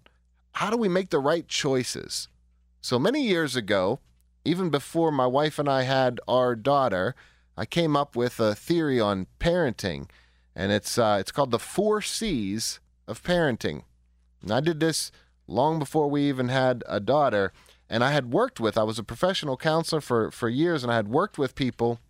how 0.54 0.68
do 0.68 0.76
we 0.76 0.88
make 0.88 1.10
the 1.10 1.20
right 1.20 1.46
choices. 1.46 2.28
So 2.80 2.98
many 2.98 3.22
years 3.22 3.54
ago, 3.54 4.00
even 4.44 4.68
before 4.68 5.12
my 5.12 5.26
wife 5.26 5.56
and 5.58 5.68
I 5.68 5.82
had 5.82 6.20
our 6.26 6.56
daughter, 6.56 7.14
I 7.56 7.66
came 7.66 7.96
up 7.96 8.16
with 8.16 8.40
a 8.40 8.56
theory 8.56 8.98
on 8.98 9.28
parenting, 9.38 10.08
and 10.56 10.72
it's 10.72 10.98
uh, 10.98 11.18
it's 11.20 11.30
called 11.30 11.52
the 11.52 11.60
four 11.60 12.02
C's 12.02 12.80
of 13.06 13.22
parenting. 13.22 13.84
And 14.42 14.50
I 14.50 14.58
did 14.58 14.80
this 14.80 15.12
long 15.46 15.78
before 15.78 16.10
we 16.10 16.28
even 16.28 16.48
had 16.48 16.82
a 16.88 16.98
daughter 16.98 17.52
and 17.88 18.02
I 18.02 18.12
had 18.12 18.32
worked 18.32 18.58
with, 18.60 18.76
I 18.76 18.82
was 18.82 18.98
a 18.98 19.04
professional 19.04 19.56
counselor 19.56 20.00
for, 20.00 20.30
for 20.30 20.48
years, 20.48 20.82
and 20.82 20.92
I 20.92 20.96
had 20.96 21.08
worked 21.08 21.38
with 21.38 21.54
people 21.54 22.00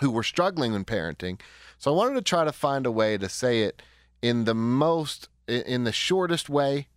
who 0.00 0.10
were 0.10 0.22
struggling 0.22 0.74
in 0.74 0.84
parenting. 0.84 1.40
So 1.78 1.92
I 1.92 1.96
wanted 1.96 2.14
to 2.14 2.22
try 2.22 2.44
to 2.44 2.52
find 2.52 2.86
a 2.86 2.90
way 2.90 3.16
to 3.16 3.28
say 3.28 3.62
it 3.62 3.82
in 4.20 4.44
the 4.44 4.54
most, 4.54 5.28
in 5.46 5.84
the 5.84 5.92
shortest 5.92 6.48
way 6.48 6.88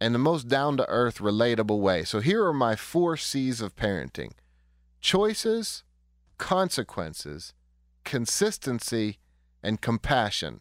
and 0.00 0.14
the 0.14 0.18
most 0.18 0.48
down 0.48 0.76
to 0.76 0.88
earth, 0.88 1.18
relatable 1.18 1.80
way. 1.80 2.04
So 2.04 2.20
here 2.20 2.44
are 2.44 2.52
my 2.52 2.76
four 2.76 3.16
C's 3.16 3.60
of 3.60 3.76
parenting 3.76 4.32
choices, 5.00 5.82
consequences, 6.38 7.52
consistency, 8.04 9.18
and 9.62 9.80
compassion. 9.80 10.60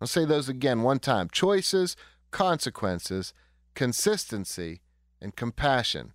I'll 0.00 0.06
say 0.06 0.24
those 0.24 0.48
again 0.48 0.82
one 0.82 0.98
time 0.98 1.28
choices, 1.30 1.96
consequences, 2.30 3.32
consistency, 3.74 4.82
and 5.20 5.34
compassion. 5.34 6.12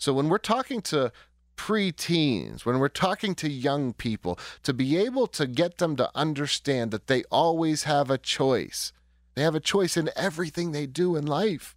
So 0.00 0.14
when 0.14 0.30
we're 0.30 0.38
talking 0.38 0.80
to 0.82 1.12
preteens, 1.58 2.64
when 2.64 2.78
we're 2.78 2.88
talking 2.88 3.34
to 3.34 3.50
young 3.50 3.92
people, 3.92 4.38
to 4.62 4.72
be 4.72 4.96
able 4.96 5.26
to 5.26 5.46
get 5.46 5.76
them 5.76 5.94
to 5.96 6.10
understand 6.14 6.90
that 6.90 7.06
they 7.06 7.22
always 7.24 7.82
have 7.82 8.10
a 8.10 8.16
choice. 8.16 8.94
They 9.34 9.42
have 9.42 9.54
a 9.54 9.60
choice 9.60 9.98
in 9.98 10.08
everything 10.16 10.72
they 10.72 10.86
do 10.86 11.16
in 11.16 11.26
life. 11.26 11.76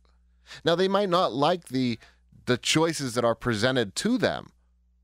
Now 0.63 0.74
they 0.74 0.88
might 0.88 1.10
not 1.10 1.34
like 1.34 1.68
the 1.68 2.00
the 2.46 2.58
choices 2.58 3.13
that 3.13 3.24
are 3.24 3.36
presented 3.36 3.96
to 3.96 4.18
them 4.18 4.51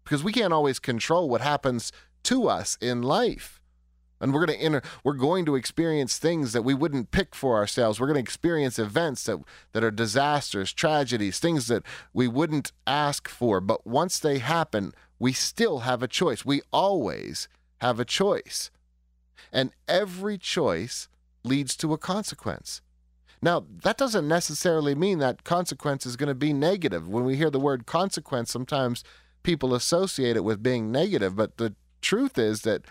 because 0.03 0.23
we 0.23 0.33
can't 0.33 0.51
always 0.51 0.77
control 0.79 1.29
what 1.29 1.39
happens 1.39 1.91
to 2.23 2.49
us 2.49 2.77
in 2.81 3.01
life 3.01 3.58
and 4.19 4.33
we're 4.33 4.45
going 4.45 4.57
to 4.57 4.63
enter 4.63 4.81
we're 5.03 5.13
going 5.13 5.45
to 5.45 5.55
experience 5.55 6.17
things 6.17 6.53
that 6.53 6.63
we 6.63 6.73
wouldn't 6.73 7.11
pick 7.11 7.35
for 7.35 7.55
ourselves. 7.55 7.99
We're 7.99 8.07
going 8.07 8.15
to 8.15 8.21
experience 8.21 8.79
events 8.79 9.23
that 9.23 9.39
that 9.73 9.83
are 9.83 9.91
disasters 9.91 10.73
tragedies 10.73 11.39
things 11.39 11.67
that 11.67 11.83
we 12.13 12.27
wouldn't 12.27 12.71
ask 12.85 13.27
for. 13.27 13.61
But 13.61 13.85
once 13.85 14.19
they 14.19 14.39
happen 14.39 14.93
we 15.19 15.33
still 15.33 15.79
have 15.79 16.01
a 16.01 16.07
choice. 16.07 16.45
We 16.45 16.61
always 16.71 17.49
have 17.81 17.99
a 17.99 18.05
choice. 18.05 18.71
And 19.51 19.71
every 19.87 20.37
choice 20.37 21.09
leads 21.43 21.75
to 21.77 21.93
a 21.93 21.97
consequence. 21.97 22.81
Now 23.41 23.65
that 23.83 23.97
doesn't 23.97 24.27
necessarily 24.27 24.95
mean 24.95 25.19
that 25.19 25.43
consequence 25.43 26.05
is 26.05 26.15
going 26.15 26.27
to 26.27 26.35
be 26.35 26.53
negative. 26.53 27.07
When 27.07 27.23
we 27.23 27.35
hear 27.35 27.49
the 27.49 27.59
word 27.59 27.85
consequence 27.85 28.51
sometimes 28.51 29.03
people 29.43 29.73
associate 29.73 30.35
it 30.35 30.43
with 30.43 30.61
being 30.61 30.91
negative. 30.91 31.35
But 31.35 31.57
the 31.57 31.73
truth 32.01 32.37
is 32.37 32.61
that 32.61 32.83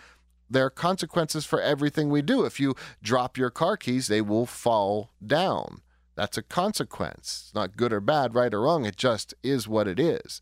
there 0.49 0.65
are 0.65 0.71
consequences 0.71 1.45
for 1.45 1.61
everything 1.61 2.09
we 2.09 2.21
do. 2.21 2.45
If 2.45 2.59
you 2.59 2.75
drop 3.03 3.37
your 3.37 3.49
car 3.49 3.77
keys, 3.77 4.07
they 4.07 4.21
will 4.21 4.45
fall 4.45 5.11
down. 5.25 5.81
That's 6.15 6.37
a 6.37 6.43
consequence. 6.43 7.43
It's 7.45 7.55
not 7.55 7.77
good 7.77 7.93
or 7.93 8.01
bad, 8.01 8.35
right 8.35 8.53
or 8.53 8.61
wrong. 8.61 8.85
It 8.85 8.97
just 8.97 9.33
is 9.43 9.67
what 9.67 9.87
it 9.87 9.99
is. 9.99 10.41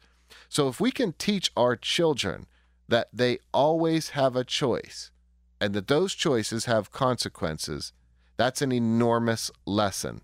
So 0.49 0.67
if 0.67 0.79
we 0.79 0.91
can 0.91 1.13
teach 1.13 1.51
our 1.55 1.75
children 1.75 2.47
that 2.87 3.09
they 3.13 3.39
always 3.53 4.09
have 4.09 4.35
a 4.35 4.43
choice 4.43 5.11
and 5.59 5.73
that 5.73 5.87
those 5.87 6.13
choices 6.13 6.65
have 6.65 6.91
consequences, 6.91 7.93
that's 8.37 8.61
an 8.61 8.71
enormous 8.71 9.51
lesson. 9.65 10.21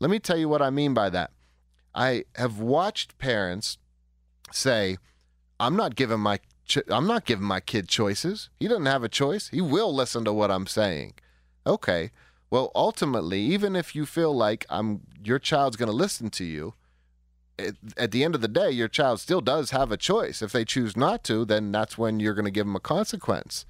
Let 0.00 0.10
me 0.10 0.18
tell 0.18 0.36
you 0.36 0.48
what 0.48 0.62
I 0.62 0.70
mean 0.70 0.94
by 0.94 1.10
that. 1.10 1.30
I 1.94 2.24
have 2.34 2.58
watched 2.58 3.18
parents 3.18 3.78
say, 4.52 4.98
I'm 5.58 5.76
not 5.76 5.96
giving 5.96 6.20
my 6.20 6.40
I'm 6.88 7.06
not 7.06 7.24
giving 7.24 7.46
my 7.46 7.60
kid 7.60 7.88
choices. 7.88 8.50
He 8.58 8.68
doesn't 8.68 8.86
have 8.86 9.04
a 9.04 9.08
choice. 9.08 9.48
He 9.48 9.60
will 9.60 9.94
listen 9.94 10.24
to 10.24 10.32
what 10.32 10.50
I'm 10.50 10.66
saying. 10.66 11.14
Okay. 11.66 12.10
Well, 12.50 12.70
ultimately, 12.74 13.40
even 13.40 13.74
if 13.74 13.94
you 13.94 14.06
feel 14.06 14.34
like 14.34 14.66
I'm 14.68 15.02
your 15.22 15.38
child's 15.38 15.76
going 15.76 15.90
to 15.90 15.96
listen 15.96 16.30
to 16.30 16.44
you, 16.44 16.74
it, 17.58 17.76
at 17.96 18.10
the 18.12 18.22
end 18.22 18.34
of 18.34 18.40
the 18.40 18.48
day, 18.48 18.70
your 18.70 18.88
child 18.88 19.20
still 19.20 19.40
does 19.40 19.70
have 19.70 19.90
a 19.90 19.96
choice. 19.96 20.42
If 20.42 20.52
they 20.52 20.64
choose 20.64 20.96
not 20.96 21.24
to, 21.24 21.44
then 21.44 21.72
that's 21.72 21.98
when 21.98 22.20
you're 22.20 22.34
going 22.34 22.44
to 22.44 22.50
give 22.50 22.66
them 22.66 22.76
a 22.76 22.80
consequence 22.80 23.66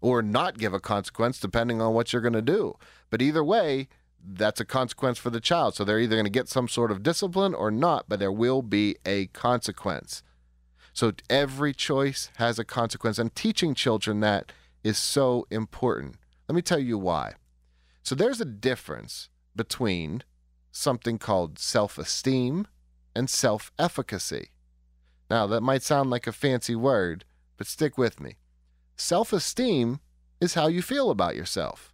or 0.00 0.22
not 0.22 0.58
give 0.58 0.72
a 0.72 0.80
consequence 0.80 1.40
depending 1.40 1.80
on 1.80 1.94
what 1.94 2.12
you're 2.12 2.22
going 2.22 2.32
to 2.32 2.42
do. 2.42 2.76
But 3.10 3.22
either 3.22 3.44
way, 3.44 3.88
that's 4.24 4.60
a 4.60 4.64
consequence 4.64 5.18
for 5.18 5.30
the 5.30 5.40
child. 5.40 5.74
So 5.74 5.84
they're 5.84 5.98
either 5.98 6.16
going 6.16 6.24
to 6.24 6.30
get 6.30 6.48
some 6.48 6.68
sort 6.68 6.90
of 6.90 7.02
discipline 7.02 7.54
or 7.54 7.70
not, 7.70 8.06
but 8.08 8.18
there 8.18 8.32
will 8.32 8.62
be 8.62 8.96
a 9.04 9.26
consequence. 9.26 10.22
So 10.96 11.12
every 11.28 11.74
choice 11.74 12.30
has 12.38 12.58
a 12.58 12.64
consequence, 12.64 13.18
and 13.18 13.34
teaching 13.34 13.74
children 13.74 14.20
that 14.20 14.50
is 14.82 14.96
so 14.96 15.46
important. 15.50 16.14
Let 16.48 16.56
me 16.56 16.62
tell 16.62 16.78
you 16.78 16.96
why. 16.96 17.34
So 18.02 18.14
there's 18.14 18.40
a 18.40 18.46
difference 18.46 19.28
between 19.54 20.22
something 20.72 21.18
called 21.18 21.58
self 21.58 21.98
esteem 21.98 22.66
and 23.14 23.28
self 23.28 23.70
efficacy. 23.78 24.52
Now, 25.28 25.46
that 25.48 25.60
might 25.60 25.82
sound 25.82 26.08
like 26.08 26.26
a 26.26 26.32
fancy 26.32 26.74
word, 26.74 27.26
but 27.58 27.66
stick 27.66 27.98
with 27.98 28.18
me. 28.18 28.36
Self 28.96 29.34
esteem 29.34 30.00
is 30.40 30.54
how 30.54 30.66
you 30.66 30.80
feel 30.80 31.10
about 31.10 31.36
yourself. 31.36 31.92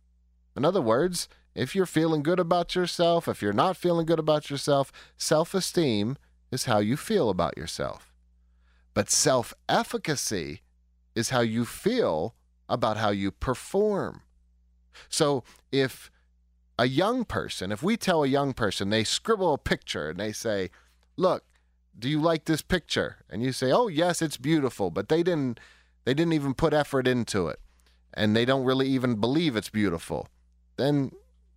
In 0.57 0.65
other 0.65 0.81
words, 0.81 1.29
if 1.57 1.75
you're 1.75 1.87
feeling 1.87 2.23
good 2.23 2.39
about 2.39 2.77
yourself, 2.77 3.27
if 3.27 3.43
you're 3.43 3.53
not 3.53 3.77
feeling 3.77 4.07
good 4.07 4.21
about 4.21 4.49
yourself, 4.49 4.93
self 5.17 5.55
esteem 5.55 6.17
is 6.53 6.67
how 6.67 6.79
you 6.79 6.97
feel 6.97 7.31
about 7.31 7.59
yourself. 7.59 8.12
But 8.95 9.11
self 9.11 9.55
efficacy 9.69 10.63
is 11.15 11.31
how 11.31 11.41
you 11.41 11.65
feel 11.65 12.35
about 12.69 12.97
how 12.97 13.11
you 13.11 13.31
perform. 13.31 14.23
So 15.09 15.45
if 15.71 16.11
a 16.79 16.87
young 16.87 17.25
person, 17.25 17.73
if 17.73 17.83
we 17.83 17.97
tell 17.97 18.23
a 18.23 18.29
young 18.29 18.53
person, 18.53 18.91
they 18.91 19.05
scribble 19.05 19.55
a 19.55 19.59
picture 19.59 20.11
and 20.11 20.19
they 20.19 20.33
say, 20.33 20.71
"Look, 21.17 21.45
do 21.99 22.09
you 22.09 22.21
like 22.21 22.45
this 22.47 22.63
picture?" 22.63 23.19
And 23.29 23.43
you 23.43 23.53
say, 23.53 23.71
"Oh, 23.73 23.89
yes, 23.89 24.23
it's 24.23 24.37
beautiful," 24.37 24.91
but 24.91 25.09
they 25.09 25.23
didn't 25.23 25.61
they 26.05 26.15
didn't 26.15 26.33
even 26.33 26.55
put 26.55 26.73
effort 26.73 27.07
into 27.07 27.47
it 27.49 27.61
and 28.15 28.37
they 28.37 28.45
don't 28.45 28.65
really 28.65 28.89
even 28.89 29.17
believe 29.17 29.57
it's 29.57 29.69
beautiful. 29.69 30.29
Then 30.77 31.13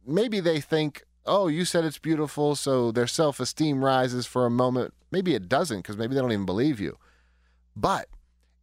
maybe 0.06 0.40
they 0.40 0.62
think, 0.62 1.04
"Oh, 1.26 1.48
you 1.48 1.66
said 1.66 1.84
it's 1.84 1.98
beautiful," 1.98 2.56
so 2.56 2.92
their 2.92 3.08
self-esteem 3.08 3.84
rises 3.84 4.26
for 4.26 4.46
a 4.46 4.50
moment. 4.52 4.94
Maybe 5.12 5.34
it 5.36 5.50
doesn't 5.50 5.80
because 5.80 5.98
maybe 5.98 6.16
they 6.16 6.22
don't 6.22 6.32
even 6.32 6.46
believe 6.46 6.80
you. 6.80 6.98
But 7.76 8.10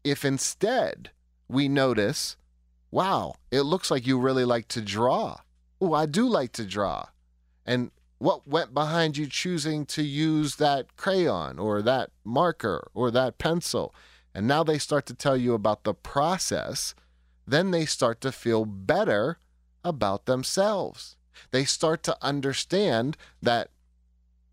if 0.04 0.24
instead 0.24 1.10
we 1.48 1.68
notice, 1.68 2.36
"Wow, 2.90 3.34
it 3.50 3.62
looks 3.62 3.90
like 3.90 4.06
you 4.06 4.18
really 4.18 4.44
like 4.44 4.68
to 4.68 4.80
draw." 4.80 5.40
Oh, 5.80 5.92
I 5.92 6.06
do 6.06 6.28
like 6.28 6.52
to 6.52 6.64
draw. 6.64 7.06
And 7.66 7.90
what 8.18 8.46
went 8.46 8.72
behind 8.72 9.16
you 9.16 9.26
choosing 9.26 9.84
to 9.86 10.02
use 10.02 10.56
that 10.56 10.96
crayon 10.96 11.58
or 11.58 11.82
that 11.82 12.10
marker 12.24 12.88
or 12.94 13.10
that 13.10 13.38
pencil? 13.38 13.94
And 14.32 14.46
now 14.46 14.62
they 14.62 14.78
start 14.78 15.06
to 15.06 15.14
tell 15.14 15.36
you 15.36 15.54
about 15.54 15.84
the 15.84 15.92
process. 15.92 16.94
Then 17.46 17.72
they 17.72 17.84
start 17.84 18.20
to 18.20 18.32
feel 18.32 18.64
better 18.64 19.38
about 19.84 20.26
themselves. 20.26 21.16
They 21.50 21.64
start 21.64 22.02
to 22.04 22.16
understand 22.22 23.16
that 23.42 23.70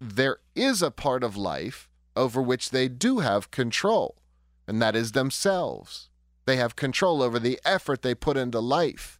there 0.01 0.39
is 0.55 0.81
a 0.81 0.91
part 0.91 1.23
of 1.23 1.37
life 1.37 1.87
over 2.15 2.41
which 2.41 2.71
they 2.71 2.87
do 2.87 3.19
have 3.19 3.51
control, 3.51 4.15
and 4.69 4.79
that 4.83 4.95
is 4.95 5.13
themselves. 5.13 6.09
They 6.45 6.57
have 6.57 6.75
control 6.75 7.23
over 7.23 7.39
the 7.39 7.59
effort 7.65 8.03
they 8.03 8.13
put 8.13 8.37
into 8.37 8.59
life. 8.59 9.19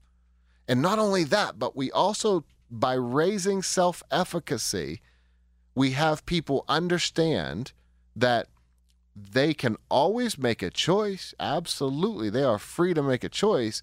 And 0.67 0.79
not 0.79 0.99
only 0.99 1.23
that, 1.23 1.57
but 1.57 1.75
we 1.75 1.91
also, 1.91 2.45
by 2.69 2.93
raising 2.93 3.63
self 3.63 4.03
efficacy, 4.11 5.01
we 5.73 5.91
have 5.91 6.25
people 6.27 6.65
understand 6.69 7.73
that 8.15 8.47
they 9.15 9.55
can 9.55 9.75
always 9.89 10.37
make 10.37 10.61
a 10.61 10.69
choice. 10.69 11.33
Absolutely. 11.39 12.29
They 12.29 12.43
are 12.43 12.59
free 12.59 12.93
to 12.93 13.01
make 13.01 13.23
a 13.23 13.29
choice, 13.29 13.81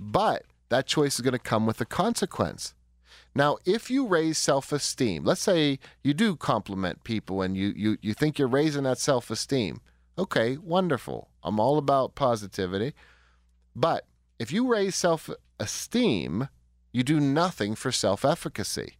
but 0.00 0.44
that 0.70 0.86
choice 0.86 1.16
is 1.16 1.20
going 1.20 1.32
to 1.32 1.38
come 1.38 1.66
with 1.66 1.80
a 1.82 1.84
consequence. 1.84 2.72
Now, 3.34 3.58
if 3.66 3.90
you 3.90 4.06
raise 4.06 4.38
self 4.38 4.72
esteem, 4.72 5.24
let's 5.24 5.42
say 5.42 5.78
you 6.02 6.14
do 6.14 6.36
compliment 6.36 7.04
people 7.04 7.42
and 7.42 7.54
you, 7.54 7.74
you, 7.76 7.98
you 8.00 8.14
think 8.14 8.38
you're 8.38 8.48
raising 8.48 8.84
that 8.84 8.98
self 8.98 9.30
esteem. 9.30 9.82
Okay, 10.18 10.56
wonderful. 10.58 11.30
I'm 11.42 11.58
all 11.58 11.78
about 11.78 12.14
positivity. 12.14 12.94
But 13.74 14.06
if 14.38 14.52
you 14.52 14.68
raise 14.68 14.94
self 14.94 15.30
esteem, 15.58 16.48
you 16.92 17.02
do 17.02 17.20
nothing 17.20 17.74
for 17.74 17.90
self 17.90 18.24
efficacy. 18.24 18.94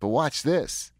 But 0.00 0.08
watch 0.08 0.42
this 0.42 0.92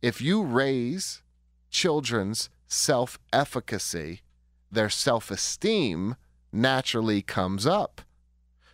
if 0.00 0.20
you 0.20 0.42
raise 0.42 1.22
children's 1.70 2.50
self 2.66 3.18
efficacy, 3.32 4.22
their 4.70 4.90
self 4.90 5.30
esteem 5.30 6.16
naturally 6.52 7.22
comes 7.22 7.66
up. 7.66 8.02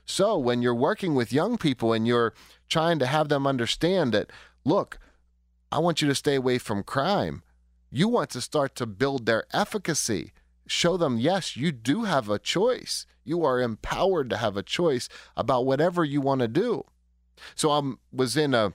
So 0.06 0.38
when 0.38 0.62
you're 0.62 0.74
working 0.74 1.14
with 1.14 1.34
young 1.34 1.58
people 1.58 1.92
and 1.92 2.06
you're 2.06 2.32
trying 2.70 2.98
to 2.98 3.06
have 3.06 3.28
them 3.28 3.46
understand 3.46 4.14
that, 4.14 4.30
look, 4.64 4.98
I 5.70 5.80
want 5.80 6.00
you 6.00 6.08
to 6.08 6.14
stay 6.14 6.34
away 6.34 6.56
from 6.56 6.82
crime, 6.82 7.42
you 7.90 8.08
want 8.08 8.30
to 8.30 8.40
start 8.40 8.74
to 8.76 8.86
build 8.86 9.26
their 9.26 9.44
efficacy. 9.52 10.32
Show 10.66 10.96
them, 10.96 11.18
yes, 11.18 11.56
you 11.56 11.72
do 11.72 12.04
have 12.04 12.28
a 12.28 12.38
choice. 12.38 13.06
You 13.24 13.44
are 13.44 13.60
empowered 13.60 14.28
to 14.30 14.36
have 14.36 14.56
a 14.56 14.62
choice 14.62 15.08
about 15.36 15.66
whatever 15.66 16.04
you 16.04 16.20
want 16.20 16.40
to 16.40 16.48
do. 16.48 16.84
So 17.54 17.70
I 17.70 17.80
was 18.12 18.36
in 18.36 18.54
a 18.54 18.74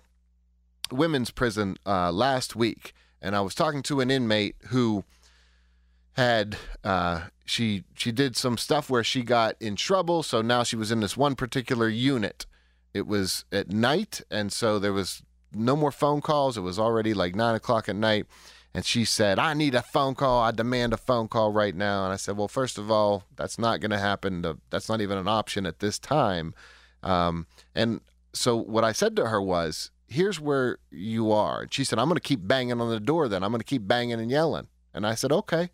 women's 0.91 1.31
prison 1.31 1.77
uh, 1.85 2.11
last 2.11 2.55
week, 2.55 2.93
and 3.21 3.35
I 3.35 3.41
was 3.41 3.55
talking 3.55 3.83
to 3.83 3.99
an 3.99 4.09
inmate 4.09 4.55
who 4.69 5.03
had 6.13 6.57
uh, 6.83 7.21
she 7.45 7.83
she 7.95 8.11
did 8.11 8.35
some 8.35 8.57
stuff 8.57 8.89
where 8.89 9.03
she 9.03 9.23
got 9.23 9.55
in 9.59 9.75
trouble. 9.75 10.23
So 10.23 10.41
now 10.41 10.63
she 10.63 10.75
was 10.75 10.91
in 10.91 10.99
this 10.99 11.17
one 11.17 11.35
particular 11.35 11.89
unit. 11.89 12.45
It 12.93 13.07
was 13.07 13.45
at 13.51 13.69
night, 13.69 14.21
and 14.29 14.51
so 14.51 14.79
there 14.79 14.93
was 14.93 15.23
no 15.51 15.75
more 15.75 15.91
phone 15.91 16.21
calls. 16.21 16.57
It 16.57 16.61
was 16.61 16.79
already 16.79 17.13
like 17.13 17.35
nine 17.35 17.55
o'clock 17.55 17.89
at 17.89 17.95
night, 17.95 18.27
and 18.73 18.85
she 18.85 19.05
said, 19.05 19.37
I 19.37 19.53
need 19.53 19.75
a 19.75 19.83
phone 19.83 20.15
call. 20.15 20.41
I 20.41 20.51
demand 20.51 20.93
a 20.93 20.97
phone 20.97 21.27
call 21.27 21.51
right 21.51 21.75
now. 21.75 22.05
And 22.05 22.13
I 22.13 22.15
said, 22.15 22.37
Well, 22.37 22.47
first 22.47 22.77
of 22.77 22.89
all, 22.89 23.25
that's 23.35 23.59
not 23.59 23.79
going 23.79 23.91
to 23.91 23.99
happen. 23.99 24.43
That's 24.71 24.89
not 24.89 24.99
even 24.99 25.17
an 25.17 25.27
option 25.27 25.65
at 25.65 25.79
this 25.79 25.99
time. 25.99 26.55
Um, 27.03 27.45
and 27.75 28.01
so 28.33 28.55
what 28.57 28.83
I 28.83 28.91
said 28.91 29.15
to 29.17 29.27
her 29.27 29.41
was, 29.41 29.91
Here's 30.07 30.39
where 30.39 30.79
you 30.89 31.31
are. 31.31 31.61
And 31.61 31.73
she 31.73 31.83
said, 31.83 31.99
I'm 31.99 32.07
going 32.07 32.15
to 32.15 32.21
keep 32.21 32.47
banging 32.47 32.81
on 32.81 32.89
the 32.89 32.99
door 32.99 33.27
then. 33.27 33.43
I'm 33.43 33.51
going 33.51 33.59
to 33.59 33.65
keep 33.65 33.87
banging 33.87 34.19
and 34.19 34.31
yelling. 34.31 34.67
And 34.93 35.05
I 35.05 35.13
said, 35.13 35.31
Okay. 35.31 35.69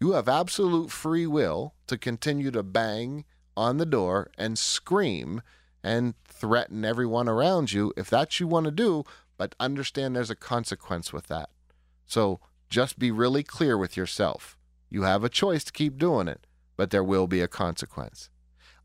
You 0.00 0.12
have 0.12 0.28
absolute 0.28 0.90
free 0.90 1.26
will 1.26 1.74
to 1.88 1.98
continue 1.98 2.50
to 2.52 2.62
bang 2.62 3.24
on 3.56 3.78
the 3.78 3.86
door 3.86 4.30
and 4.38 4.58
scream 4.58 5.42
and 5.82 6.14
threaten 6.24 6.84
everyone 6.84 7.28
around 7.28 7.72
you 7.72 7.92
if 7.96 8.08
that's 8.08 8.40
you 8.40 8.46
want 8.46 8.64
to 8.64 8.70
do, 8.70 9.04
but 9.36 9.54
understand 9.60 10.16
there's 10.16 10.30
a 10.30 10.36
consequence 10.36 11.12
with 11.12 11.26
that. 11.26 11.50
So 12.06 12.40
just 12.68 12.98
be 12.98 13.10
really 13.10 13.42
clear 13.42 13.76
with 13.78 13.96
yourself. 13.96 14.56
You 14.90 15.02
have 15.02 15.24
a 15.24 15.28
choice 15.28 15.64
to 15.64 15.72
keep 15.72 15.98
doing 15.98 16.28
it, 16.28 16.46
but 16.76 16.90
there 16.90 17.04
will 17.04 17.26
be 17.26 17.40
a 17.40 17.48
consequence. 17.48 18.30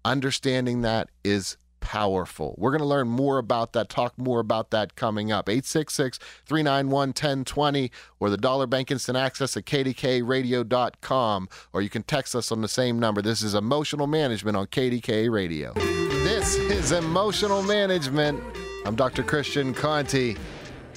Understanding 0.05 0.82
that 0.82 1.10
is 1.23 1.58
powerful. 1.79 2.55
We're 2.58 2.71
going 2.71 2.82
to 2.82 2.86
learn 2.86 3.08
more 3.08 3.38
about 3.38 3.73
that, 3.73 3.89
talk 3.89 4.17
more 4.17 4.39
about 4.39 4.71
that 4.71 4.95
coming 4.95 5.32
up. 5.32 5.49
866 5.49 6.19
391 6.45 7.10
1020 7.10 7.91
or 8.19 8.29
the 8.29 8.38
Dollar 8.38 8.67
Bank 8.67 8.91
Instant 8.91 9.17
Access 9.17 9.55
at 9.58 9.65
kdkaradio.com, 9.65 11.49
or 11.73 11.82
you 11.82 11.89
can 11.89 12.03
text 12.03 12.36
us 12.36 12.51
on 12.51 12.62
the 12.62 12.67
same 12.67 12.99
number. 12.99 13.21
This 13.21 13.41
is 13.41 13.55
Emotional 13.55 14.08
Management 14.08 14.58
on 14.58 14.67
KDKA 14.67 15.32
Radio. 15.32 15.73
This 15.73 16.55
is 16.55 16.91
Emotional 16.91 17.63
Management. 17.63 18.41
I'm 18.86 18.95
Dr. 18.95 19.23
Christian 19.23 19.73
Conti. 19.73 20.38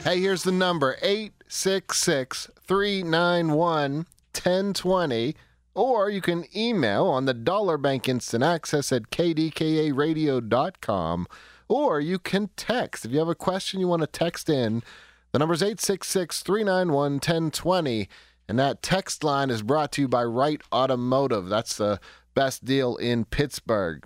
Hey, 0.04 0.20
here's 0.20 0.42
the 0.42 0.50
number 0.50 0.96
866 1.00 2.50
391 2.66 4.06
1020. 4.34 5.36
Or 5.74 6.10
you 6.10 6.20
can 6.20 6.44
email 6.56 7.06
on 7.06 7.26
the 7.26 7.32
Dollar 7.32 7.78
Bank 7.78 8.08
Instant 8.08 8.42
Access 8.42 8.90
at 8.90 9.10
kdkaradio.com. 9.10 11.28
Or 11.68 12.00
you 12.00 12.18
can 12.18 12.50
text. 12.56 13.04
If 13.04 13.12
you 13.12 13.20
have 13.20 13.28
a 13.28 13.36
question 13.36 13.78
you 13.78 13.86
want 13.86 14.02
to 14.02 14.08
text 14.08 14.50
in, 14.50 14.82
the 15.30 15.38
number 15.38 15.54
is 15.54 15.62
866 15.62 16.42
391 16.42 17.12
1020. 17.12 18.08
And 18.48 18.58
that 18.58 18.82
text 18.82 19.22
line 19.22 19.50
is 19.50 19.62
brought 19.62 19.92
to 19.92 20.00
you 20.00 20.08
by 20.08 20.24
Wright 20.24 20.60
Automotive. 20.72 21.48
That's 21.48 21.76
the 21.76 22.00
best 22.34 22.64
deal 22.64 22.96
in 22.96 23.24
Pittsburgh. 23.24 24.04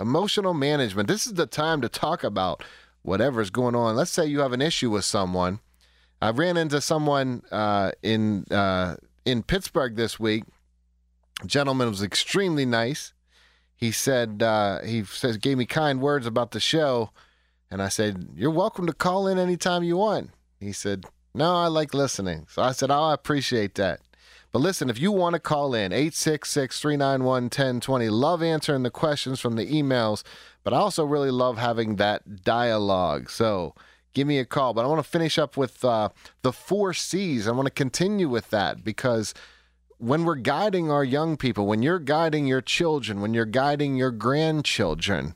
Emotional 0.00 0.54
management. 0.54 1.06
This 1.06 1.24
is 1.24 1.34
the 1.34 1.46
time 1.46 1.80
to 1.82 1.88
talk 1.88 2.24
about 2.24 2.64
whatever's 3.06 3.50
going 3.50 3.74
on. 3.74 3.94
Let's 3.96 4.10
say 4.10 4.26
you 4.26 4.40
have 4.40 4.52
an 4.52 4.60
issue 4.60 4.90
with 4.90 5.04
someone. 5.04 5.60
I 6.20 6.30
ran 6.30 6.56
into 6.56 6.80
someone 6.80 7.42
uh, 7.52 7.92
in 8.02 8.44
uh, 8.50 8.96
in 9.24 9.42
Pittsburgh 9.42 9.96
this 9.96 10.18
week. 10.18 10.44
A 11.42 11.46
gentleman 11.46 11.88
was 11.88 12.02
extremely 12.02 12.66
nice. 12.66 13.12
He 13.76 13.92
said 13.92 14.42
uh, 14.42 14.82
he 14.82 15.04
says 15.04 15.36
gave 15.36 15.58
me 15.58 15.66
kind 15.66 16.00
words 16.00 16.26
about 16.26 16.50
the 16.50 16.60
show, 16.60 17.10
and 17.70 17.80
I 17.80 17.88
said 17.88 18.28
you're 18.34 18.50
welcome 18.50 18.86
to 18.86 18.92
call 18.92 19.26
in 19.28 19.38
anytime 19.38 19.84
you 19.84 19.98
want. 19.98 20.30
He 20.58 20.72
said 20.72 21.04
no, 21.34 21.54
I 21.54 21.68
like 21.68 21.94
listening. 21.94 22.46
So 22.50 22.62
I 22.62 22.72
said 22.72 22.90
oh, 22.90 23.02
I 23.02 23.14
appreciate 23.14 23.74
that. 23.76 24.00
But 24.56 24.62
listen, 24.62 24.88
if 24.88 24.98
you 24.98 25.12
want 25.12 25.34
to 25.34 25.38
call 25.38 25.74
in, 25.74 25.92
866 25.92 26.80
391 26.80 27.42
1020, 27.42 28.08
love 28.08 28.42
answering 28.42 28.84
the 28.84 28.90
questions 28.90 29.38
from 29.38 29.56
the 29.56 29.66
emails, 29.66 30.22
but 30.64 30.72
I 30.72 30.78
also 30.78 31.04
really 31.04 31.30
love 31.30 31.58
having 31.58 31.96
that 31.96 32.42
dialogue. 32.42 33.28
So 33.28 33.74
give 34.14 34.26
me 34.26 34.38
a 34.38 34.46
call. 34.46 34.72
But 34.72 34.86
I 34.86 34.88
want 34.88 35.04
to 35.04 35.10
finish 35.10 35.36
up 35.36 35.58
with 35.58 35.84
uh, 35.84 36.08
the 36.40 36.54
four 36.54 36.94
C's. 36.94 37.46
I 37.46 37.50
want 37.50 37.66
to 37.66 37.70
continue 37.70 38.30
with 38.30 38.48
that 38.48 38.82
because 38.82 39.34
when 39.98 40.24
we're 40.24 40.36
guiding 40.36 40.90
our 40.90 41.04
young 41.04 41.36
people, 41.36 41.66
when 41.66 41.82
you're 41.82 41.98
guiding 41.98 42.46
your 42.46 42.62
children, 42.62 43.20
when 43.20 43.34
you're 43.34 43.44
guiding 43.44 43.94
your 43.94 44.10
grandchildren, 44.10 45.34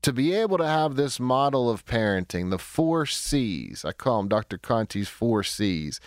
to 0.00 0.14
be 0.14 0.32
able 0.32 0.56
to 0.56 0.66
have 0.66 0.96
this 0.96 1.20
model 1.20 1.68
of 1.68 1.84
parenting, 1.84 2.48
the 2.48 2.58
four 2.58 3.04
C's, 3.04 3.84
I 3.84 3.92
call 3.92 4.20
them 4.22 4.28
Dr. 4.30 4.56
Conti's 4.56 5.10
four 5.10 5.42
C's 5.42 6.00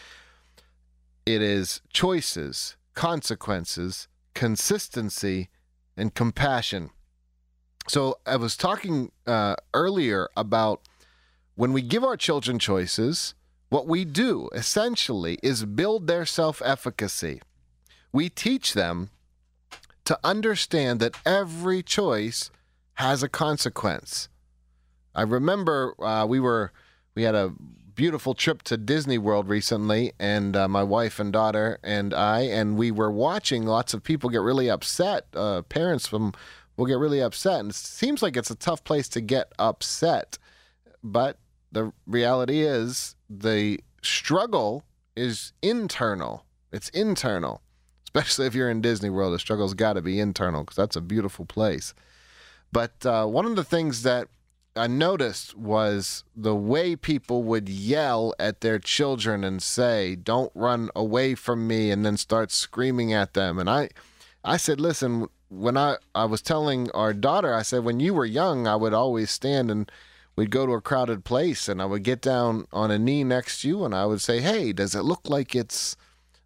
it 1.36 1.44
is 1.44 1.82
choices, 1.94 2.76
consequences, 2.96 4.08
consistency, 4.34 5.50
and 5.96 6.16
compassion. 6.16 6.90
So 7.88 8.20
I 8.26 8.36
was 8.38 8.58
talking 8.58 9.12
uh, 9.28 9.56
earlier 9.74 10.30
about 10.36 10.82
when 11.56 11.72
we 11.72 11.84
give 11.84 12.04
our 12.04 12.18
children 12.18 12.58
choices, 12.58 13.36
what 13.70 13.86
we 13.86 14.06
do 14.06 14.50
essentially 14.54 15.38
is 15.44 15.66
build 15.66 16.08
their 16.08 16.26
self 16.26 16.62
efficacy. 16.66 17.42
We 18.12 18.30
teach 18.30 18.74
them 18.74 19.10
to 20.06 20.20
understand 20.24 21.00
that 21.02 21.16
every 21.26 21.84
choice 21.84 22.50
has 22.96 23.22
a 23.22 23.30
consequence. 23.30 24.30
I 25.14 25.22
remember 25.22 25.94
uh, 26.04 26.26
we 26.26 26.40
were 26.40 26.72
we 27.14 27.24
had 27.24 27.36
a 27.36 27.54
beautiful 28.00 28.34
trip 28.34 28.64
to 28.64 28.78
Disney 28.78 29.18
World 29.18 29.50
recently, 29.50 30.14
and 30.18 30.56
uh, 30.56 30.70
my 30.70 30.82
wife 30.82 31.20
and 31.20 31.34
daughter 31.34 31.80
and 31.84 32.14
I, 32.14 32.44
and 32.44 32.78
we 32.78 32.92
were 32.92 33.12
watching 33.12 33.66
lots 33.66 33.94
of 33.94 34.06
people 34.06 34.30
get 34.30 34.40
really 34.40 34.70
upset. 34.70 35.26
Uh, 35.36 35.64
parents 35.64 36.08
from 36.08 36.32
will 36.78 36.86
get 36.86 36.98
really 36.98 37.22
upset, 37.22 37.60
and 37.60 37.72
it 37.72 37.76
seems 37.76 38.24
like 38.24 38.38
it's 38.38 38.50
a 38.50 38.56
tough 38.56 38.86
place 38.86 39.10
to 39.10 39.20
get 39.20 39.52
upset. 39.60 40.38
But 41.04 41.40
the 41.74 41.92
reality 42.08 42.62
is, 42.62 43.18
the 43.30 43.82
struggle 44.02 44.86
is 45.18 45.52
internal. 45.62 46.46
It's 46.72 46.88
internal, 46.92 47.62
especially 48.06 48.46
if 48.46 48.56
you're 48.56 48.70
in 48.70 48.80
Disney 48.80 49.10
World. 49.10 49.34
The 49.34 49.40
struggle's 49.40 49.74
got 49.74 49.94
to 49.94 50.02
be 50.02 50.22
internal 50.22 50.62
because 50.62 50.78
that's 50.78 50.96
a 50.96 51.02
beautiful 51.02 51.44
place. 51.44 51.94
But 52.72 53.06
uh, 53.06 53.26
one 53.26 53.46
of 53.46 53.58
the 53.58 53.66
things 53.66 54.04
that 54.04 54.30
I 54.80 54.88
noticed 54.88 55.56
was 55.58 56.24
the 56.36 56.56
way 56.56 56.96
people 56.96 57.44
would 57.44 57.68
yell 57.68 58.34
at 58.40 58.62
their 58.62 58.80
children 58.80 59.44
and 59.44 59.62
say, 59.62 60.16
"Don't 60.16 60.52
run 60.56 60.90
away 60.96 61.36
from 61.36 61.68
me," 61.68 61.92
and 61.92 62.06
then 62.06 62.18
start 62.18 62.52
screaming 62.52 63.12
at 63.14 63.34
them. 63.34 63.60
And 63.60 63.70
I, 63.70 63.90
I 64.44 64.58
said, 64.58 64.80
"Listen." 64.80 65.28
When 65.52 65.78
I, 65.78 65.98
I 66.14 66.26
was 66.26 66.44
telling 66.44 66.92
our 66.92 67.12
daughter, 67.12 67.56
I 67.56 67.64
said, 67.64 67.84
when 67.84 68.00
you 68.00 68.14
were 68.14 68.24
young, 68.24 68.68
I 68.68 68.76
would 68.76 68.94
always 68.94 69.32
stand 69.32 69.72
and 69.72 69.92
we'd 70.36 70.52
go 70.52 70.68
to 70.68 70.74
a 70.74 70.82
crowded 70.82 71.26
place 71.26 71.68
and 71.68 71.82
I 71.82 71.86
would 71.86 72.04
get 72.04 72.22
down 72.22 72.68
on 72.72 72.92
a 72.92 73.00
knee 73.00 73.24
next 73.24 73.62
to 73.62 73.68
you 73.68 73.84
and 73.84 73.96
I 73.96 74.06
would 74.06 74.22
say, 74.22 74.42
Hey, 74.42 74.74
does 74.74 74.94
it 74.94 75.02
look 75.02 75.28
like 75.28 75.56
it's 75.56 75.98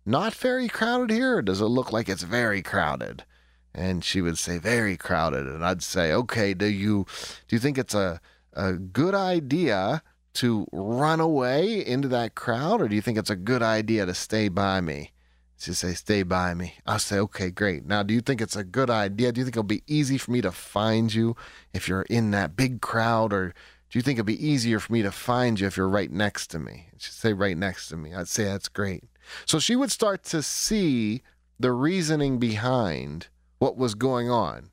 not 0.06 0.34
very 0.34 0.70
crowded 0.70 1.14
here 1.14 1.40
or 1.40 1.42
does 1.42 1.60
it 1.60 1.66
look 1.66 1.92
like 1.92 2.08
it's 2.08 2.24
very 2.24 2.62
crowded? 2.62 3.26
And 3.74 4.04
she 4.04 4.22
would 4.22 4.38
say 4.38 4.58
very 4.58 4.98
crowded. 4.98 5.46
And 5.48 5.64
i'd 5.66 5.84
say 5.84 6.12
okay 6.14 6.54
do 6.54 6.66
you 6.66 7.06
do 7.48 7.56
you 7.56 7.60
think 7.60 7.78
it's 7.78 7.96
a, 7.96 8.20
a 8.54 8.74
good 8.74 9.16
idea 9.16 10.02
to 10.36 10.66
run 10.72 11.20
away 11.20 11.86
into 11.86 12.08
that 12.08 12.36
crowd? 12.36 12.82
Or 12.82 12.88
do 12.88 12.96
you 12.96 13.02
think 13.02 13.18
it's 13.18 13.30
a 13.30 13.36
good 13.36 13.62
idea 13.62 14.06
to 14.06 14.14
stay 14.14 14.50
by 14.50 14.82
me? 14.82 15.12
She'd 15.60 15.76
say 15.76 15.94
stay 15.94 16.24
by 16.24 16.54
me. 16.54 16.76
I'll 16.86 17.00
say 17.00 17.20
okay 17.20 17.52
great. 17.52 17.86
Now 17.86 18.04
do 18.04 18.14
you 18.14 18.22
think 18.22 18.42
it's 18.42 18.56
a 18.56 18.64
good 18.64 18.90
idea? 18.90 19.32
Do 19.32 19.40
you 19.40 19.46
think 19.46 19.56
it'll 19.56 19.64
be 19.64 19.84
easy 19.88 20.18
for 20.18 20.32
me 20.32 20.42
to 20.42 20.52
find 20.52 21.14
you 21.14 21.36
if 21.74 21.88
you're 21.88 22.02
in 22.04 22.32
that 22.32 22.56
big 22.56 22.82
crowd? 22.82 23.32
Or 23.32 23.54
do 23.90 24.00
you 24.00 24.02
think 24.02 24.18
it'll 24.18 24.26
be 24.26 24.46
easier 24.46 24.80
for 24.80 24.92
me 24.92 25.04
to 25.04 25.12
find 25.12 25.60
you 25.60 25.68
if 25.68 25.78
you're 25.78 25.88
right 25.88 26.12
next 26.12 26.48
to 26.48 26.60
me? 26.60 26.88
She'd 26.98 27.14
say 27.14 27.34
right 27.34 27.58
next 27.58 27.90
to 27.90 27.98
me. 27.98 28.14
I'd 28.14 28.28
say 28.28 28.46
that's 28.46 28.68
great. 28.68 29.04
So 29.46 29.60
she 29.60 29.76
would 29.76 29.92
start 29.92 30.24
to 30.26 30.42
see 30.42 31.22
the 31.60 31.72
reasoning 31.72 32.40
behind 32.40 33.28
what 33.60 33.78
was 33.78 33.96
going 33.96 34.30
on. 34.30 34.70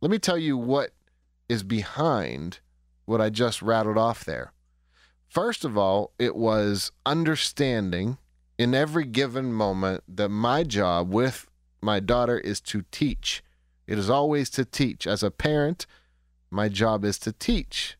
Let 0.00 0.10
me 0.10 0.18
tell 0.18 0.38
you 0.38 0.56
what 0.56 0.90
is 1.48 1.62
behind 1.62 2.60
what 3.04 3.20
I 3.20 3.30
just 3.30 3.62
rattled 3.62 3.98
off 3.98 4.24
there. 4.24 4.52
First 5.28 5.64
of 5.64 5.76
all, 5.76 6.12
it 6.18 6.36
was 6.36 6.92
understanding 7.04 8.18
in 8.58 8.74
every 8.74 9.04
given 9.04 9.52
moment 9.52 10.04
that 10.08 10.28
my 10.28 10.62
job 10.62 11.12
with 11.12 11.48
my 11.80 12.00
daughter 12.00 12.38
is 12.38 12.60
to 12.60 12.84
teach. 12.90 13.42
It 13.86 13.98
is 13.98 14.08
always 14.08 14.48
to 14.50 14.64
teach. 14.64 15.06
As 15.06 15.22
a 15.22 15.30
parent, 15.30 15.86
my 16.50 16.68
job 16.68 17.04
is 17.04 17.18
to 17.20 17.32
teach. 17.32 17.96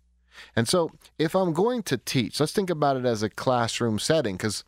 And 0.56 0.68
so, 0.68 0.90
if 1.18 1.34
I'm 1.34 1.52
going 1.52 1.82
to 1.84 1.96
teach, 1.96 2.40
let's 2.40 2.52
think 2.52 2.70
about 2.70 2.96
it 2.96 3.04
as 3.04 3.22
a 3.22 3.30
classroom 3.30 3.98
setting 3.98 4.36
because 4.36 4.64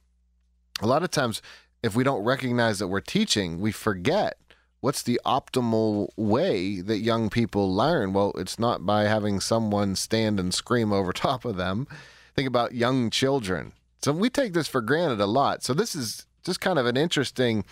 a 0.81 0.87
lot 0.87 1.03
of 1.03 1.11
times, 1.11 1.41
if 1.83 1.97
we 1.97 2.05
don't 2.05 2.25
recognize 2.25 2.79
that 2.79 2.89
we're 2.89 3.01
teaching, 3.01 3.61
we 3.61 3.73
forget 3.73 4.39
what's 4.81 5.03
the 5.03 5.21
optimal 5.25 6.09
way 6.17 6.81
that 6.81 6.99
young 6.99 7.31
people 7.31 7.75
learn? 7.75 8.13
Well, 8.13 8.33
it's 8.37 8.59
not 8.59 8.87
by 8.87 9.05
having 9.05 9.41
someone 9.41 9.97
stand 9.97 10.39
and 10.39 10.53
scream 10.53 10.93
over 10.93 11.13
top 11.15 11.45
of 11.45 11.57
them. 11.57 11.87
Think 12.35 12.49
about 12.49 12.75
young 12.75 13.11
children. 13.11 13.73
So 14.03 14.13
we 14.13 14.31
take 14.31 14.53
this 14.53 14.69
for 14.69 14.81
granted 14.81 15.21
a 15.21 15.27
lot. 15.27 15.63
So 15.63 15.75
this 15.75 15.95
is 15.95 16.27
just 16.45 16.61
kind 16.61 16.79
of 16.79 16.87
an 16.87 16.97
interesting 16.97 17.65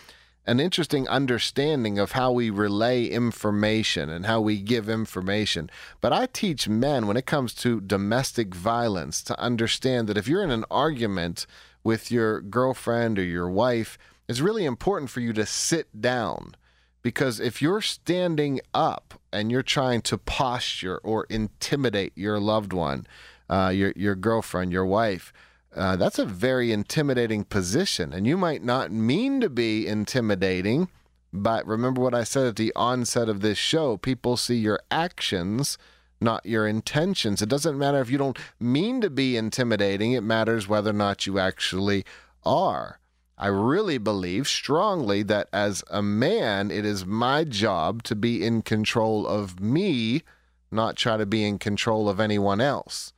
an 0.46 0.60
interesting 0.60 1.08
understanding 1.08 1.98
of 1.98 2.12
how 2.12 2.30
we 2.30 2.50
relay 2.50 3.06
information 3.06 4.10
and 4.10 4.26
how 4.26 4.40
we 4.42 4.60
give 4.60 4.90
information. 4.90 5.70
But 6.02 6.12
I 6.12 6.26
teach 6.26 6.68
men 6.68 7.06
when 7.06 7.16
it 7.16 7.24
comes 7.24 7.54
to 7.54 7.80
domestic 7.80 8.54
violence 8.54 9.22
to 9.22 9.40
understand 9.40 10.06
that 10.08 10.18
if 10.18 10.28
you're 10.28 10.44
in 10.44 10.50
an 10.50 10.66
argument 10.70 11.46
with 11.82 12.10
your 12.10 12.42
girlfriend 12.42 13.18
or 13.18 13.24
your 13.24 13.48
wife, 13.48 13.96
it's 14.28 14.40
really 14.40 14.66
important 14.66 15.10
for 15.10 15.20
you 15.20 15.32
to 15.32 15.46
sit 15.46 16.00
down 16.00 16.56
because 17.04 17.38
if 17.38 17.60
you're 17.60 17.82
standing 17.82 18.60
up 18.72 19.20
and 19.30 19.52
you're 19.52 19.62
trying 19.62 20.00
to 20.00 20.16
posture 20.16 20.96
or 21.04 21.26
intimidate 21.28 22.14
your 22.16 22.40
loved 22.40 22.72
one, 22.72 23.06
uh, 23.48 23.70
your 23.72 23.92
your 23.94 24.16
girlfriend, 24.16 24.72
your 24.72 24.86
wife, 24.86 25.32
uh, 25.76 25.96
that's 25.96 26.18
a 26.18 26.24
very 26.24 26.72
intimidating 26.72 27.44
position, 27.44 28.12
and 28.12 28.26
you 28.26 28.38
might 28.38 28.64
not 28.64 28.90
mean 28.90 29.40
to 29.42 29.50
be 29.50 29.86
intimidating. 29.86 30.88
But 31.30 31.66
remember 31.66 32.00
what 32.00 32.14
I 32.14 32.24
said 32.24 32.46
at 32.46 32.56
the 32.56 32.72
onset 32.74 33.28
of 33.28 33.40
this 33.40 33.58
show 33.58 33.98
people 33.98 34.38
see 34.38 34.56
your 34.56 34.80
actions, 34.90 35.76
not 36.22 36.46
your 36.46 36.66
intentions. 36.66 37.42
It 37.42 37.50
doesn't 37.50 37.76
matter 37.76 38.00
if 38.00 38.08
you 38.08 38.16
don't 38.16 38.38
mean 38.58 39.02
to 39.02 39.10
be 39.10 39.36
intimidating, 39.36 40.12
it 40.12 40.22
matters 40.22 40.68
whether 40.68 40.90
or 40.90 40.94
not 40.94 41.26
you 41.26 41.38
actually 41.38 42.06
are. 42.44 42.98
I 43.36 43.48
really 43.48 43.98
believe 43.98 44.46
strongly 44.46 45.22
that 45.24 45.48
as 45.52 45.82
a 45.90 46.02
man, 46.02 46.70
it 46.70 46.84
is 46.84 47.04
my 47.04 47.44
job 47.44 48.02
to 48.04 48.14
be 48.14 48.44
in 48.44 48.62
control 48.62 49.26
of 49.26 49.60
me, 49.60 50.22
not 50.70 50.96
try 50.96 51.16
to 51.16 51.26
be 51.26 51.44
in 51.44 51.58
control 51.58 52.08
of 52.08 52.20
anyone 52.20 52.60
else. 52.60 53.12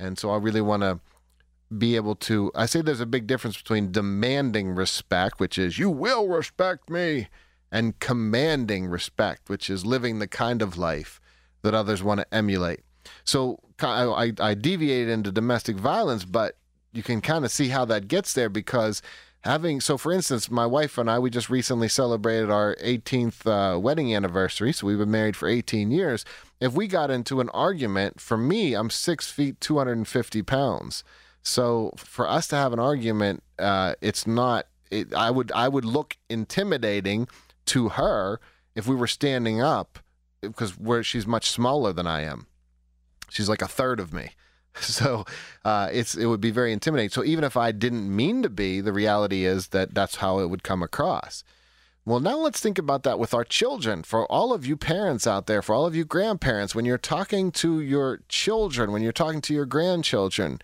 And 0.00 0.18
so 0.18 0.30
I 0.30 0.38
really 0.38 0.60
want 0.60 0.82
to 0.82 0.98
be 1.76 1.94
able 1.96 2.16
to. 2.16 2.50
I 2.54 2.66
say 2.66 2.82
there's 2.82 3.00
a 3.00 3.06
big 3.06 3.26
difference 3.26 3.56
between 3.56 3.92
demanding 3.92 4.74
respect, 4.74 5.38
which 5.38 5.58
is 5.58 5.78
you 5.78 5.90
will 5.90 6.26
respect 6.28 6.90
me, 6.90 7.28
and 7.70 7.98
commanding 8.00 8.86
respect, 8.86 9.48
which 9.48 9.70
is 9.70 9.86
living 9.86 10.18
the 10.18 10.28
kind 10.28 10.60
of 10.60 10.76
life 10.76 11.20
that 11.62 11.74
others 11.74 12.02
want 12.02 12.20
to 12.20 12.34
emulate. 12.34 12.80
So 13.24 13.60
I, 13.80 14.32
I 14.38 14.54
deviated 14.54 15.08
into 15.08 15.32
domestic 15.32 15.76
violence, 15.76 16.24
but 16.24 16.56
you 16.92 17.02
can 17.02 17.20
kind 17.20 17.44
of 17.44 17.50
see 17.50 17.68
how 17.68 17.84
that 17.86 18.08
gets 18.08 18.34
there 18.34 18.50
because 18.50 19.00
having 19.44 19.80
so 19.80 19.98
for 19.98 20.12
instance 20.12 20.50
my 20.50 20.64
wife 20.64 20.96
and 20.96 21.10
i 21.10 21.18
we 21.18 21.28
just 21.28 21.50
recently 21.50 21.88
celebrated 21.88 22.50
our 22.50 22.76
18th 22.76 23.46
uh, 23.46 23.78
wedding 23.78 24.14
anniversary 24.14 24.72
so 24.72 24.86
we've 24.86 24.98
been 24.98 25.10
married 25.10 25.36
for 25.36 25.48
18 25.48 25.90
years. 25.90 26.24
If 26.60 26.74
we 26.74 26.86
got 26.86 27.10
into 27.10 27.40
an 27.40 27.48
argument 27.50 28.20
for 28.20 28.36
me 28.36 28.74
i'm 28.74 28.90
six 28.90 29.30
feet 29.30 29.60
250 29.60 30.42
pounds. 30.42 31.04
So 31.42 31.92
for 31.96 32.28
us 32.28 32.46
to 32.48 32.56
have 32.56 32.72
an 32.72 32.78
argument 32.78 33.42
uh, 33.58 33.94
it's 34.00 34.26
not 34.26 34.66
it, 34.90 35.12
i 35.14 35.30
would 35.30 35.50
i 35.52 35.68
would 35.68 35.84
look 35.84 36.16
intimidating 36.30 37.28
to 37.66 37.90
her 37.90 38.40
if 38.74 38.86
we 38.86 38.94
were 38.94 39.06
standing 39.06 39.60
up 39.60 39.98
because 40.40 40.78
where 40.78 41.02
she's 41.02 41.26
much 41.26 41.50
smaller 41.50 41.92
than 41.92 42.06
i 42.06 42.22
am. 42.22 42.46
She's 43.28 43.48
like 43.48 43.62
a 43.62 43.68
third 43.68 43.98
of 43.98 44.12
me 44.12 44.32
So 44.80 45.26
uh, 45.64 45.90
it's 45.92 46.14
it 46.14 46.26
would 46.26 46.40
be 46.40 46.50
very 46.50 46.72
intimidating. 46.72 47.10
So 47.10 47.24
even 47.24 47.44
if 47.44 47.56
I 47.56 47.72
didn't 47.72 48.14
mean 48.14 48.42
to 48.42 48.48
be, 48.48 48.80
the 48.80 48.92
reality 48.92 49.44
is 49.44 49.68
that 49.68 49.94
that's 49.94 50.16
how 50.16 50.38
it 50.38 50.46
would 50.46 50.62
come 50.62 50.82
across. 50.82 51.44
Well, 52.04 52.18
now 52.18 52.36
let's 52.36 52.58
think 52.58 52.78
about 52.78 53.04
that 53.04 53.18
with 53.18 53.32
our 53.32 53.44
children. 53.44 54.02
For 54.02 54.26
all 54.26 54.52
of 54.52 54.66
you 54.66 54.76
parents 54.76 55.24
out 55.26 55.46
there, 55.46 55.62
for 55.62 55.72
all 55.74 55.86
of 55.86 55.94
you 55.94 56.04
grandparents, 56.04 56.74
when 56.74 56.84
you're 56.84 56.98
talking 56.98 57.52
to 57.52 57.80
your 57.80 58.22
children, 58.28 58.90
when 58.90 59.02
you're 59.02 59.12
talking 59.12 59.40
to 59.42 59.54
your 59.54 59.66
grandchildren, 59.66 60.60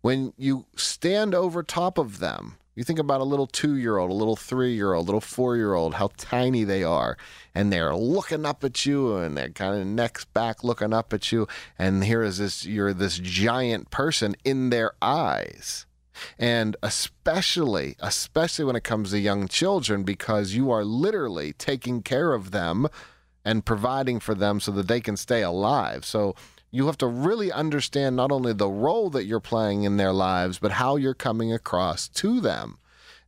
when 0.00 0.32
you 0.36 0.66
stand 0.74 1.32
over 1.32 1.62
top 1.62 1.96
of 1.96 2.18
them, 2.18 2.56
you 2.80 2.84
think 2.84 2.98
about 2.98 3.20
a 3.20 3.24
little 3.24 3.46
two 3.46 3.76
year 3.76 3.98
old, 3.98 4.10
a 4.10 4.14
little 4.14 4.36
three 4.36 4.72
year 4.72 4.94
old, 4.94 5.04
a 5.04 5.06
little 5.06 5.20
four 5.20 5.54
year 5.54 5.74
old, 5.74 5.96
how 5.96 6.08
tiny 6.16 6.64
they 6.64 6.82
are. 6.82 7.18
And 7.54 7.70
they're 7.70 7.94
looking 7.94 8.46
up 8.46 8.64
at 8.64 8.86
you 8.86 9.18
and 9.18 9.36
they're 9.36 9.50
kind 9.50 9.78
of 9.78 9.86
necks 9.86 10.24
back 10.24 10.64
looking 10.64 10.94
up 10.94 11.12
at 11.12 11.30
you. 11.30 11.46
And 11.78 12.02
here 12.02 12.22
is 12.22 12.38
this, 12.38 12.64
you're 12.64 12.94
this 12.94 13.18
giant 13.18 13.90
person 13.90 14.34
in 14.46 14.70
their 14.70 14.92
eyes. 15.02 15.84
And 16.38 16.74
especially, 16.82 17.96
especially 17.98 18.64
when 18.64 18.76
it 18.76 18.84
comes 18.84 19.10
to 19.10 19.18
young 19.18 19.46
children, 19.46 20.02
because 20.02 20.54
you 20.54 20.70
are 20.70 20.82
literally 20.82 21.52
taking 21.52 22.00
care 22.00 22.32
of 22.32 22.50
them 22.50 22.88
and 23.44 23.66
providing 23.66 24.20
for 24.20 24.34
them 24.34 24.58
so 24.58 24.72
that 24.72 24.88
they 24.88 25.02
can 25.02 25.18
stay 25.18 25.42
alive. 25.42 26.06
So 26.06 26.34
you 26.70 26.86
have 26.86 26.98
to 26.98 27.06
really 27.06 27.50
understand 27.50 28.16
not 28.16 28.30
only 28.30 28.52
the 28.52 28.68
role 28.68 29.10
that 29.10 29.24
you're 29.24 29.40
playing 29.40 29.82
in 29.82 29.96
their 29.96 30.12
lives, 30.12 30.58
but 30.58 30.72
how 30.72 30.96
you're 30.96 31.14
coming 31.14 31.52
across 31.52 32.08
to 32.08 32.40
them. 32.40 32.78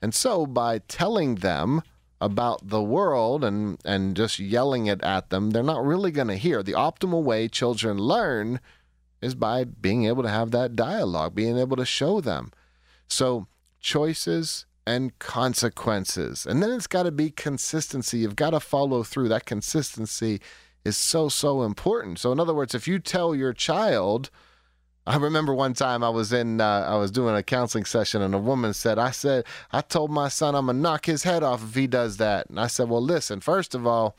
And 0.00 0.14
so 0.14 0.46
by 0.46 0.78
telling 0.78 1.37
them 1.37 1.83
about 2.20 2.68
the 2.68 2.83
world 2.83 3.42
and, 3.42 3.81
and 3.85 4.16
just 4.16 4.38
yelling 4.38 4.87
it 4.87 5.02
at 5.02 5.31
them, 5.31 5.50
they're 5.50 5.62
not 5.62 5.85
really 5.85 6.12
going 6.12 6.28
to 6.28 6.37
hear. 6.37 6.62
The 6.62 6.72
optimal 6.72 7.22
way 7.24 7.48
children 7.48 7.98
learn 7.98 8.61
is 9.20 9.35
by 9.35 9.64
being 9.64 10.05
able 10.07 10.22
to 10.22 10.28
have 10.28 10.50
that 10.52 10.76
dialogue, 10.76 11.35
being 11.35 11.59
able 11.59 11.76
to 11.76 11.85
show 11.85 12.20
them. 12.20 12.52
So 13.09 13.46
choices 13.81 14.66
and 14.87 15.16
consequences. 15.18 16.46
And 16.46 16.62
then 16.62 16.70
it's 16.70 16.87
got 16.87 17.05
to 17.05 17.12
be 17.12 17.31
consistency. 17.31 18.18
You've 18.18 18.37
got 18.37 18.50
to 18.50 18.61
follow 18.61 19.02
through. 19.02 19.28
That 19.28 19.46
consistency 19.46 20.40
is 20.85 20.97
so, 20.97 21.29
so 21.29 21.62
important. 21.62 22.18
So, 22.18 22.33
in 22.33 22.40
other 22.40 22.55
words, 22.55 22.75
if 22.75 22.88
you 22.88 22.99
tell 22.99 23.35
your 23.35 23.53
child, 23.53 24.31
I 25.07 25.16
remember 25.16 25.53
one 25.53 25.75
time 25.75 26.05
I 26.05 26.11
was 26.11 26.33
in, 26.33 26.61
uh, 26.61 26.87
I 26.88 26.97
was 26.97 27.11
doing 27.11 27.35
a 27.35 27.42
counseling 27.42 27.85
session, 27.85 28.23
and 28.23 28.35
a 28.35 28.38
woman 28.38 28.73
said, 28.73 28.99
"I 28.99 29.11
said 29.11 29.45
I 29.73 29.81
told 29.81 30.11
my 30.11 30.29
son 30.29 30.55
I'm 30.55 30.66
gonna 30.66 30.79
knock 30.79 31.07
his 31.07 31.25
head 31.25 31.42
off 31.42 31.64
if 31.64 31.75
he 31.75 31.88
does 31.88 32.18
that." 32.18 32.49
And 32.49 32.61
I 32.61 32.68
said, 32.68 32.88
"Well, 32.88 33.03
listen. 33.03 33.40
First 33.40 33.75
of 33.75 33.87
all, 33.87 34.16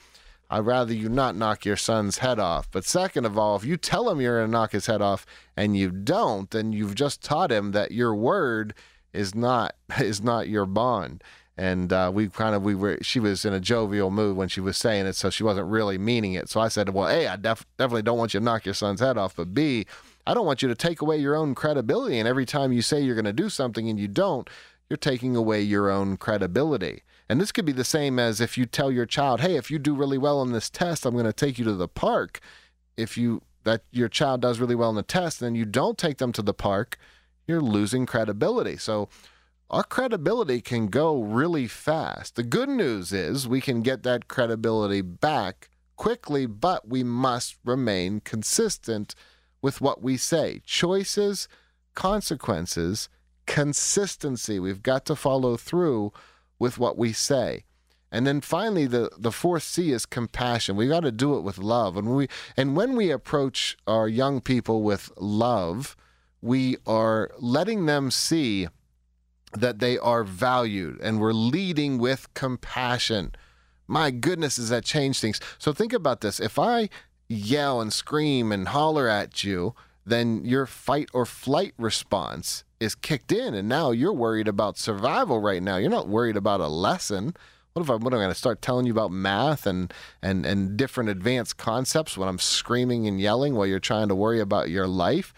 I'd 0.49 0.65
rather 0.65 0.93
you 0.93 1.08
not 1.08 1.36
knock 1.38 1.63
your 1.63 1.78
son's 1.78 2.17
head 2.17 2.38
off. 2.38 2.69
But 2.69 2.86
second 2.86 3.26
of 3.26 3.38
all, 3.38 3.56
if 3.56 3.63
you 3.63 3.78
tell 3.78 4.10
him 4.10 4.19
you're 4.19 4.41
gonna 4.41 4.52
knock 4.52 4.73
his 4.73 4.88
head 4.88 5.02
off 5.02 5.26
and 5.56 5.78
you 5.78 5.89
don't, 5.89 6.49
then 6.52 6.73
you've 6.73 6.95
just 6.95 7.23
taught 7.23 7.52
him 7.52 7.71
that 7.71 7.91
your 7.91 8.13
word 8.13 8.73
is 9.13 9.34
not 9.34 9.76
is 9.99 10.21
not 10.21 10.49
your 10.49 10.65
bond." 10.65 11.23
And 11.57 11.93
uh, 11.93 12.11
we 12.13 12.27
kind 12.29 12.55
of 12.55 12.63
we 12.63 12.73
were 12.73 12.97
she 13.01 13.19
was 13.19 13.45
in 13.45 13.53
a 13.53 13.59
jovial 13.59 14.09
mood 14.09 14.35
when 14.35 14.47
she 14.47 14.59
was 14.59 14.75
saying 14.75 15.05
it 15.05 15.13
so 15.13 15.29
she 15.29 15.43
wasn't 15.43 15.67
really 15.67 15.97
meaning 15.97 16.33
it. 16.33 16.49
So 16.49 16.59
i 16.59 16.67
said 16.67 16.89
well 16.89 17.07
a 17.07 17.27
i 17.27 17.35
def- 17.35 17.65
definitely 17.77 18.01
don't 18.01 18.17
want 18.17 18.33
you 18.33 18.39
to 18.39 18.43
knock 18.43 18.65
your 18.65 18.73
son's 18.73 18.99
head 18.99 19.17
off 19.17 19.35
but 19.35 19.53
b 19.53 19.85
i 20.25 20.33
don't 20.33 20.45
want 20.45 20.61
you 20.61 20.67
to 20.67 20.75
take 20.75 21.01
away 21.01 21.17
your 21.17 21.35
own 21.35 21.53
credibility 21.53 22.17
and 22.17 22.27
every 22.27 22.45
time 22.45 22.71
you 22.71 22.81
say 22.81 23.01
you're 23.01 23.15
going 23.15 23.25
to 23.25 23.33
do 23.33 23.49
something 23.49 23.87
and 23.87 23.99
you 23.99 24.07
don't 24.07 24.49
you're 24.89 24.97
taking 24.97 25.35
away 25.35 25.61
your 25.61 25.89
own 25.89 26.17
credibility. 26.17 27.01
And 27.29 27.39
this 27.41 27.51
could 27.51 27.65
be 27.65 27.71
the 27.71 27.85
same 27.85 28.19
as 28.19 28.41
if 28.41 28.57
you 28.57 28.65
tell 28.65 28.91
your 28.91 29.05
child 29.05 29.41
hey 29.41 29.55
if 29.55 29.69
you 29.69 29.79
do 29.79 29.95
really 29.95 30.17
well 30.17 30.39
on 30.39 30.51
this 30.51 30.69
test 30.69 31.05
i'm 31.05 31.13
going 31.13 31.25
to 31.25 31.33
take 31.33 31.57
you 31.59 31.65
to 31.65 31.73
the 31.73 31.87
park. 31.87 32.39
If 32.97 33.17
you 33.17 33.41
that 33.63 33.83
your 33.91 34.09
child 34.09 34.41
does 34.41 34.59
really 34.59 34.75
well 34.75 34.89
in 34.89 34.95
the 34.95 35.03
test 35.03 35.41
and 35.41 35.47
then 35.47 35.55
you 35.55 35.65
don't 35.65 35.97
take 35.97 36.17
them 36.17 36.31
to 36.33 36.41
the 36.41 36.53
park 36.53 36.97
you're 37.45 37.61
losing 37.61 38.05
credibility. 38.05 38.77
So 38.77 39.09
our 39.69 39.84
credibility 39.84 40.62
can 40.62 40.88
go 40.88 41.21
really 41.21 41.67
fast. 41.67 42.36
The 42.36 42.43
good 42.43 42.69
news 42.69 43.12
is 43.12 43.47
we 43.47 43.62
can 43.62 43.82
get 43.82 44.04
that 44.04 44.28
credibility 44.28 45.02
back 45.02 45.69
quickly, 45.95 46.45
but 46.45 46.88
we 46.88 47.04
must 47.04 47.58
remain 47.63 48.19
consistent 48.19 49.15
with 49.62 49.82
what 49.82 50.02
we 50.02 50.17
say. 50.17 50.62
Choices, 50.65 51.47
consequences, 51.95 53.10
consistency. 53.45 54.60
We've 54.60 54.84
got 54.84 55.06
to 55.06 55.15
follow 55.15 55.58
through 55.58 56.13
with 56.60 56.78
what 56.78 56.97
we 56.97 57.13
say. 57.13 57.63
And 58.12 58.28
then 58.28 58.41
finally, 58.41 58.86
the, 58.86 59.10
the 59.17 59.32
fourth 59.32 59.63
C 59.63 59.91
is 59.91 60.06
compassion. 60.06 60.76
We 60.76 60.88
got 60.88 60.99
to 60.99 61.12
do 61.12 61.36
it 61.36 61.41
with 61.41 61.58
love. 61.58 61.97
And 61.97 62.15
we 62.15 62.28
and 62.56 62.76
when 62.76 62.95
we 62.95 63.10
approach 63.10 63.76
our 63.88 64.08
young 64.08 64.39
people 64.39 64.84
with 64.84 65.12
love, 65.17 65.97
we 66.39 66.78
are 66.86 67.32
letting 67.39 67.88
them 67.88 68.12
see 68.12 68.67
that 69.53 69.79
they 69.79 69.97
are 69.97 70.23
valued 70.23 70.99
and 71.01 71.19
we're 71.19 71.33
leading 71.33 71.97
with 71.97 72.33
compassion. 72.33 73.33
My 73.87 74.11
goodness, 74.11 74.55
does 74.55 74.69
that 74.69 74.85
change 74.85 75.19
things? 75.19 75.39
So 75.57 75.73
think 75.73 75.93
about 75.93 76.21
this. 76.21 76.39
If 76.39 76.57
I 76.57 76.89
yell 77.27 77.81
and 77.81 77.91
scream 77.91 78.51
and 78.51 78.67
holler 78.69 79.07
at 79.07 79.43
you, 79.43 79.75
then 80.05 80.43
your 80.43 80.65
fight 80.65 81.09
or 81.13 81.25
flight 81.25 81.73
response 81.77 82.63
is 82.79 82.95
kicked 82.95 83.31
in, 83.31 83.53
and 83.53 83.69
now 83.69 83.91
you're 83.91 84.13
worried 84.13 84.47
about 84.47 84.77
survival 84.77 85.39
right 85.39 85.63
now. 85.63 85.77
You're 85.77 85.89
not 85.89 86.09
worried 86.09 86.35
about 86.35 86.59
a 86.59 86.67
lesson. 86.67 87.33
What 87.73 87.83
if 87.83 87.89
I, 87.89 87.95
what 87.95 88.13
am 88.13 88.19
I 88.19 88.23
going 88.23 88.29
to 88.29 88.35
start 88.35 88.61
telling 88.61 88.85
you 88.85 88.91
about 88.91 89.11
math 89.11 89.65
and, 89.65 89.93
and, 90.21 90.45
and 90.45 90.77
different 90.77 91.09
advanced 91.09 91.57
concepts 91.57 92.17
when 92.17 92.27
I'm 92.27 92.39
screaming 92.39 93.07
and 93.07 93.19
yelling 93.19 93.55
while 93.55 93.65
you're 93.65 93.79
trying 93.79 94.09
to 94.09 94.15
worry 94.15 94.39
about 94.39 94.69
your 94.69 94.87
life? 94.87 95.33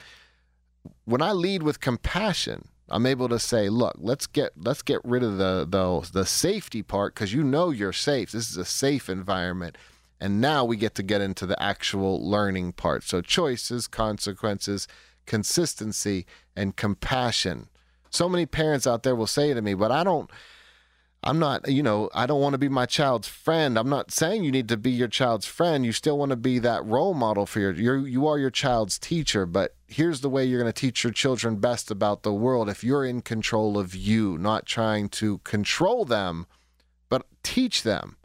When 1.05 1.21
I 1.21 1.31
lead 1.31 1.63
with 1.63 1.79
compassion, 1.79 2.67
I'm 2.89 3.05
able 3.05 3.29
to 3.29 3.39
say, 3.39 3.69
look, 3.69 3.95
let's 3.97 4.27
get 4.27 4.51
let's 4.57 4.81
get 4.81 5.01
rid 5.03 5.23
of 5.23 5.37
the 5.37 5.65
the, 5.67 6.09
the 6.11 6.25
safety 6.25 6.83
part 6.83 7.15
because 7.15 7.33
you 7.33 7.43
know 7.43 7.71
you're 7.71 7.93
safe. 7.93 8.31
This 8.31 8.49
is 8.49 8.57
a 8.57 8.65
safe 8.65 9.09
environment. 9.09 9.77
And 10.19 10.39
now 10.39 10.63
we 10.63 10.77
get 10.77 10.95
to 10.95 11.03
get 11.03 11.21
into 11.21 11.45
the 11.45 11.61
actual 11.61 12.27
learning 12.27 12.73
part. 12.73 13.03
So 13.03 13.21
choices, 13.21 13.87
consequences, 13.87 14.87
consistency, 15.25 16.25
and 16.55 16.75
compassion. 16.75 17.67
So 18.09 18.29
many 18.29 18.45
parents 18.45 18.87
out 18.87 19.03
there 19.03 19.15
will 19.15 19.27
say 19.27 19.53
to 19.53 19.61
me, 19.61 19.73
but 19.73 19.91
I 19.91 20.03
don't 20.03 20.29
I'm 21.27 21.39
not, 21.39 21.67
you 21.67 21.81
know, 21.81 22.07
I 22.13 22.27
don't 22.27 22.39
want 22.39 22.53
to 22.53 22.59
be 22.59 22.69
my 22.69 22.85
child's 22.85 23.27
friend. 23.27 23.79
I'm 23.79 23.89
not 23.89 24.11
saying 24.11 24.43
you 24.43 24.51
need 24.51 24.69
to 24.69 24.77
be 24.77 24.91
your 24.91 25.07
child's 25.07 25.47
friend. 25.47 25.83
You 25.83 25.91
still 25.91 26.19
want 26.19 26.29
to 26.29 26.35
be 26.35 26.59
that 26.59 26.85
role 26.85 27.15
model 27.15 27.47
for 27.47 27.59
your 27.59 27.71
you 27.71 28.05
you 28.05 28.27
are 28.27 28.37
your 28.37 28.51
child's 28.51 28.99
teacher, 28.99 29.47
but 29.47 29.73
here's 29.87 30.21
the 30.21 30.29
way 30.29 30.45
you're 30.45 30.61
going 30.61 30.71
to 30.71 30.81
teach 30.81 31.03
your 31.03 31.13
children 31.13 31.55
best 31.55 31.89
about 31.89 32.21
the 32.21 32.33
world 32.33 32.69
if 32.69 32.83
you're 32.83 33.03
in 33.03 33.23
control 33.23 33.79
of 33.79 33.95
you, 33.95 34.37
not 34.37 34.67
trying 34.67 35.09
to 35.09 35.39
control 35.39 36.05
them, 36.05 36.45
but 37.09 37.25
teach 37.41 37.81
them. 37.81 38.17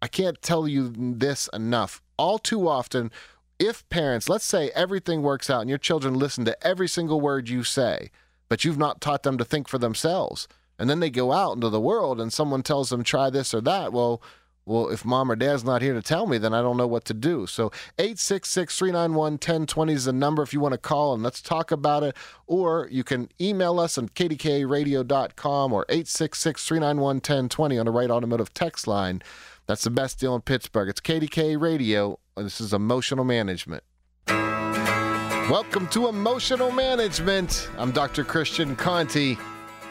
I 0.00 0.08
can't 0.08 0.42
tell 0.42 0.66
you 0.66 0.92
this 0.96 1.48
enough. 1.52 2.02
All 2.16 2.40
too 2.40 2.66
often, 2.66 3.12
if 3.60 3.88
parents, 3.88 4.28
let's 4.28 4.44
say 4.44 4.72
everything 4.74 5.22
works 5.22 5.48
out 5.48 5.60
and 5.60 5.68
your 5.68 5.78
children 5.78 6.14
listen 6.14 6.44
to 6.46 6.66
every 6.66 6.88
single 6.88 7.20
word 7.20 7.48
you 7.48 7.62
say, 7.62 8.10
but 8.48 8.64
you've 8.64 8.78
not 8.78 9.00
taught 9.00 9.22
them 9.22 9.38
to 9.38 9.44
think 9.44 9.68
for 9.68 9.78
themselves 9.78 10.48
and 10.82 10.90
then 10.90 10.98
they 10.98 11.10
go 11.10 11.30
out 11.30 11.54
into 11.54 11.68
the 11.68 11.80
world 11.80 12.20
and 12.20 12.32
someone 12.32 12.64
tells 12.64 12.90
them 12.90 13.04
try 13.04 13.30
this 13.30 13.54
or 13.54 13.60
that. 13.60 13.92
Well 13.92 14.20
well 14.66 14.88
if 14.88 15.04
mom 15.04 15.30
or 15.30 15.36
dad's 15.36 15.62
not 15.62 15.80
here 15.80 15.94
to 15.94 16.02
tell 16.02 16.26
me 16.26 16.38
then 16.38 16.52
i 16.52 16.60
don't 16.60 16.76
know 16.76 16.88
what 16.88 17.04
to 17.04 17.14
do. 17.14 17.46
So 17.46 17.70
866-391-1020 17.98 19.90
is 19.92 20.06
the 20.06 20.12
number 20.12 20.42
if 20.42 20.52
you 20.52 20.58
want 20.58 20.72
to 20.72 20.78
call 20.78 21.14
and 21.14 21.22
let's 21.22 21.40
talk 21.40 21.70
about 21.70 22.02
it. 22.02 22.16
Or 22.48 22.88
you 22.90 23.04
can 23.04 23.28
email 23.40 23.78
us 23.78 23.96
on 23.96 24.08
kdkaradio.com 24.08 25.72
or 25.72 25.86
866-391-1020 25.86 27.78
on 27.78 27.86
the 27.86 27.92
Wright 27.92 28.10
Automotive 28.10 28.52
text 28.52 28.88
line. 28.88 29.22
That's 29.68 29.84
the 29.84 29.90
best 29.90 30.18
deal 30.18 30.34
in 30.34 30.40
pittsburgh. 30.40 30.88
It's 30.88 31.00
kdka 31.00 31.60
radio. 31.60 32.18
And 32.36 32.44
this 32.44 32.60
is 32.60 32.72
emotional 32.72 33.24
management. 33.24 33.84
Welcome 34.26 35.86
to 35.90 36.08
emotional 36.08 36.72
management. 36.72 37.70
I'm 37.78 37.92
dr 37.92 38.24
christian 38.24 38.74
conti 38.74 39.38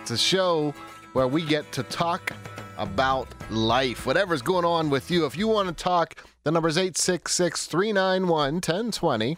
it's 0.01 0.09
a 0.09 0.17
show 0.17 0.73
where 1.13 1.27
we 1.27 1.45
get 1.45 1.71
to 1.71 1.83
talk 1.83 2.33
about 2.79 3.27
life, 3.51 4.07
whatever's 4.07 4.41
going 4.41 4.65
on 4.65 4.89
with 4.89 5.11
you. 5.11 5.27
If 5.27 5.37
you 5.37 5.47
want 5.47 5.67
to 5.67 5.83
talk, 5.83 6.15
the 6.43 6.49
number 6.49 6.67
is 6.67 6.77
866 6.77 7.67
391 7.67 8.55
1020. 8.55 9.37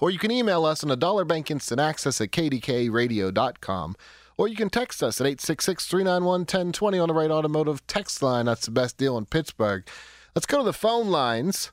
Or 0.00 0.10
you 0.10 0.18
can 0.18 0.30
email 0.30 0.64
us 0.64 0.82
on 0.82 0.90
a 0.90 0.96
dollar 0.96 1.26
bank 1.26 1.50
instant 1.50 1.80
access 1.80 2.18
at 2.22 2.30
kdkaradio.com. 2.30 3.96
Or 4.38 4.48
you 4.48 4.56
can 4.56 4.70
text 4.70 5.02
us 5.02 5.20
at 5.20 5.26
866 5.26 5.86
391 5.86 6.40
1020 6.40 6.98
on 6.98 7.08
the 7.08 7.14
Wright 7.14 7.30
Automotive 7.30 7.86
text 7.86 8.22
line. 8.22 8.46
That's 8.46 8.64
the 8.64 8.70
best 8.70 8.96
deal 8.96 9.18
in 9.18 9.26
Pittsburgh. 9.26 9.86
Let's 10.34 10.46
go 10.46 10.58
to 10.58 10.64
the 10.64 10.72
phone 10.72 11.08
lines. 11.08 11.72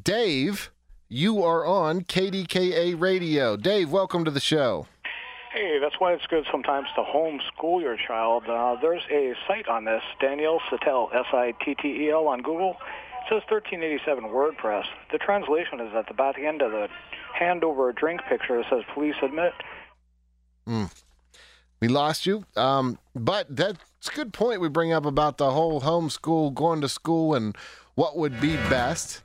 Dave, 0.00 0.70
you 1.08 1.42
are 1.42 1.66
on 1.66 2.02
KDKA 2.02 3.00
Radio. 3.00 3.56
Dave, 3.56 3.90
welcome 3.90 4.24
to 4.24 4.30
the 4.30 4.38
show. 4.40 4.86
Hey, 5.52 5.78
that's 5.78 5.96
why 5.98 6.14
it's 6.14 6.26
good 6.28 6.46
sometimes 6.50 6.88
to 6.96 7.02
homeschool 7.02 7.82
your 7.82 7.98
child. 7.98 8.44
Uh, 8.48 8.76
there's 8.80 9.02
a 9.10 9.34
site 9.46 9.68
on 9.68 9.84
this, 9.84 10.02
Danielle 10.18 10.60
Sittel, 10.70 11.14
S-I-T-T-E-L 11.14 12.26
on 12.26 12.40
Google. 12.40 12.70
It 12.70 13.28
says 13.28 13.42
1387 13.50 14.24
WordPress. 14.24 14.84
The 15.10 15.18
translation 15.18 15.80
is 15.80 15.94
at 15.94 16.08
the 16.08 16.14
back 16.14 16.38
end 16.38 16.62
of 16.62 16.72
the 16.72 16.88
hand 17.34 17.64
over 17.64 17.90
a 17.90 17.94
drink 17.94 18.22
picture. 18.30 18.60
It 18.60 18.66
says, 18.70 18.82
please 18.94 19.14
admit. 19.22 19.52
Mm. 20.66 20.90
We 21.80 21.88
lost 21.88 22.24
you. 22.24 22.46
Um, 22.56 22.98
but 23.14 23.54
that's 23.54 24.08
a 24.08 24.14
good 24.14 24.32
point 24.32 24.62
we 24.62 24.70
bring 24.70 24.94
up 24.94 25.04
about 25.04 25.36
the 25.36 25.50
whole 25.50 25.82
homeschool, 25.82 26.54
going 26.54 26.80
to 26.80 26.88
school, 26.88 27.34
and 27.34 27.54
what 27.94 28.16
would 28.16 28.40
be 28.40 28.56
best. 28.56 29.22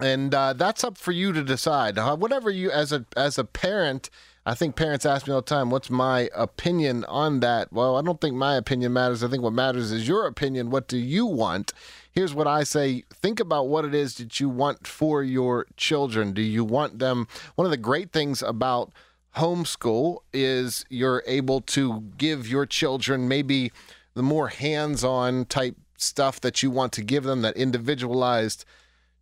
And 0.00 0.34
uh, 0.34 0.54
that's 0.54 0.82
up 0.82 0.96
for 0.96 1.12
you 1.12 1.32
to 1.32 1.42
decide. 1.42 1.98
Uh, 1.98 2.16
whatever 2.16 2.50
you, 2.50 2.70
as 2.70 2.92
a 2.92 3.04
as 3.16 3.38
a 3.38 3.44
parent, 3.44 4.10
I 4.48 4.54
think 4.54 4.76
parents 4.76 5.04
ask 5.04 5.26
me 5.26 5.32
all 5.32 5.40
the 5.40 5.44
time, 5.44 5.70
what's 5.70 5.90
my 5.90 6.30
opinion 6.32 7.04
on 7.06 7.40
that? 7.40 7.72
Well, 7.72 7.96
I 7.96 8.02
don't 8.02 8.20
think 8.20 8.36
my 8.36 8.54
opinion 8.54 8.92
matters. 8.92 9.24
I 9.24 9.28
think 9.28 9.42
what 9.42 9.52
matters 9.52 9.90
is 9.90 10.06
your 10.06 10.24
opinion. 10.24 10.70
What 10.70 10.86
do 10.86 10.96
you 10.96 11.26
want? 11.26 11.72
Here's 12.12 12.32
what 12.32 12.46
I 12.46 12.62
say 12.62 13.02
think 13.12 13.40
about 13.40 13.66
what 13.66 13.84
it 13.84 13.92
is 13.92 14.14
that 14.14 14.38
you 14.38 14.48
want 14.48 14.86
for 14.86 15.24
your 15.24 15.66
children. 15.76 16.32
Do 16.32 16.42
you 16.42 16.64
want 16.64 17.00
them? 17.00 17.26
One 17.56 17.64
of 17.64 17.72
the 17.72 17.76
great 17.76 18.12
things 18.12 18.40
about 18.40 18.92
homeschool 19.34 20.18
is 20.32 20.84
you're 20.88 21.24
able 21.26 21.60
to 21.62 22.02
give 22.16 22.46
your 22.46 22.66
children 22.66 23.26
maybe 23.26 23.72
the 24.14 24.22
more 24.22 24.46
hands 24.46 25.02
on 25.02 25.46
type 25.46 25.76
stuff 25.98 26.40
that 26.42 26.62
you 26.62 26.70
want 26.70 26.92
to 26.92 27.02
give 27.02 27.24
them, 27.24 27.42
that 27.42 27.56
individualized 27.56 28.64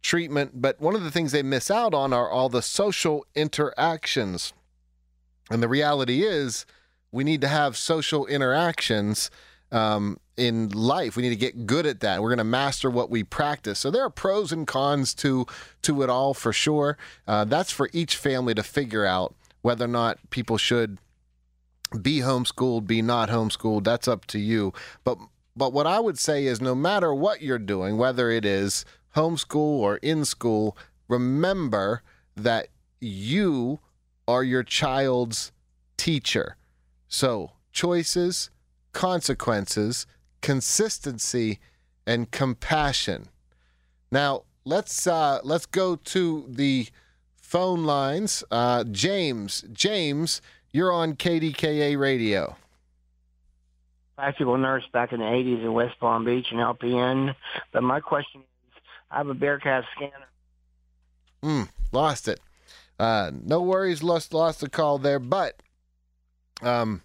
treatment. 0.02 0.60
But 0.60 0.82
one 0.82 0.94
of 0.94 1.02
the 1.02 1.10
things 1.10 1.32
they 1.32 1.42
miss 1.42 1.70
out 1.70 1.94
on 1.94 2.12
are 2.12 2.28
all 2.28 2.50
the 2.50 2.60
social 2.60 3.24
interactions 3.34 4.52
and 5.50 5.62
the 5.62 5.68
reality 5.68 6.22
is, 6.22 6.66
we 7.12 7.24
need 7.24 7.40
to 7.42 7.48
have 7.48 7.76
social 7.76 8.26
interactions 8.26 9.30
um, 9.70 10.18
in 10.36 10.68
life. 10.70 11.16
We 11.16 11.22
need 11.22 11.30
to 11.30 11.36
get 11.36 11.66
good 11.66 11.86
at 11.86 12.00
that. 12.00 12.22
We're 12.22 12.30
going 12.30 12.38
to 12.38 12.44
master 12.44 12.90
what 12.90 13.10
we 13.10 13.22
practice. 13.22 13.78
So 13.78 13.90
there 13.90 14.02
are 14.02 14.10
pros 14.10 14.52
and 14.52 14.66
cons 14.66 15.14
to 15.16 15.46
to 15.82 16.02
it 16.02 16.10
all 16.10 16.34
for 16.34 16.52
sure. 16.52 16.96
Uh, 17.26 17.44
that's 17.44 17.70
for 17.70 17.90
each 17.92 18.16
family 18.16 18.54
to 18.54 18.62
figure 18.62 19.04
out 19.04 19.34
whether 19.62 19.84
or 19.84 19.88
not 19.88 20.18
people 20.30 20.58
should 20.58 20.98
be 22.00 22.18
homeschooled, 22.20 22.86
be 22.86 23.02
not 23.02 23.28
homeschooled. 23.28 23.84
That's 23.84 24.08
up 24.08 24.26
to 24.26 24.38
you. 24.38 24.72
But 25.04 25.18
but 25.56 25.72
what 25.72 25.86
I 25.86 26.00
would 26.00 26.18
say 26.18 26.46
is, 26.46 26.60
no 26.60 26.74
matter 26.74 27.14
what 27.14 27.42
you're 27.42 27.58
doing, 27.58 27.96
whether 27.96 28.30
it 28.30 28.44
is 28.44 28.84
homeschool 29.14 29.56
or 29.56 29.96
in 29.98 30.24
school, 30.24 30.76
remember 31.08 32.02
that 32.36 32.68
you 33.00 33.80
are 34.26 34.44
your 34.44 34.62
child's 34.62 35.52
teacher. 35.96 36.56
So, 37.08 37.52
choices, 37.72 38.50
consequences, 38.92 40.06
consistency, 40.40 41.58
and 42.06 42.30
compassion. 42.30 43.28
Now, 44.10 44.42
let's 44.64 45.06
uh, 45.06 45.40
let's 45.42 45.66
go 45.66 45.96
to 45.96 46.46
the 46.48 46.88
phone 47.36 47.84
lines. 47.84 48.44
Uh, 48.50 48.84
James, 48.84 49.64
James, 49.72 50.40
you're 50.72 50.92
on 50.92 51.14
KDKA 51.14 51.98
radio. 51.98 52.56
Practical 54.16 54.56
nurse 54.56 54.84
back 54.92 55.12
in 55.12 55.18
the 55.18 55.24
80s 55.24 55.62
in 55.62 55.72
West 55.72 55.98
Palm 55.98 56.24
Beach 56.24 56.46
and 56.50 56.60
LPN. 56.60 57.34
But 57.72 57.82
my 57.82 58.00
question 58.00 58.42
is, 58.42 58.82
I 59.10 59.18
have 59.18 59.28
a 59.28 59.34
Bearcat 59.34 59.84
scanner. 59.96 60.12
Hmm, 61.42 61.62
lost 61.92 62.28
it. 62.28 62.40
Uh, 62.98 63.30
no 63.42 63.60
worries, 63.60 64.02
lost 64.02 64.32
lost 64.32 64.60
the 64.60 64.68
call 64.68 64.98
there, 64.98 65.18
but 65.18 65.62
um, 66.62 67.02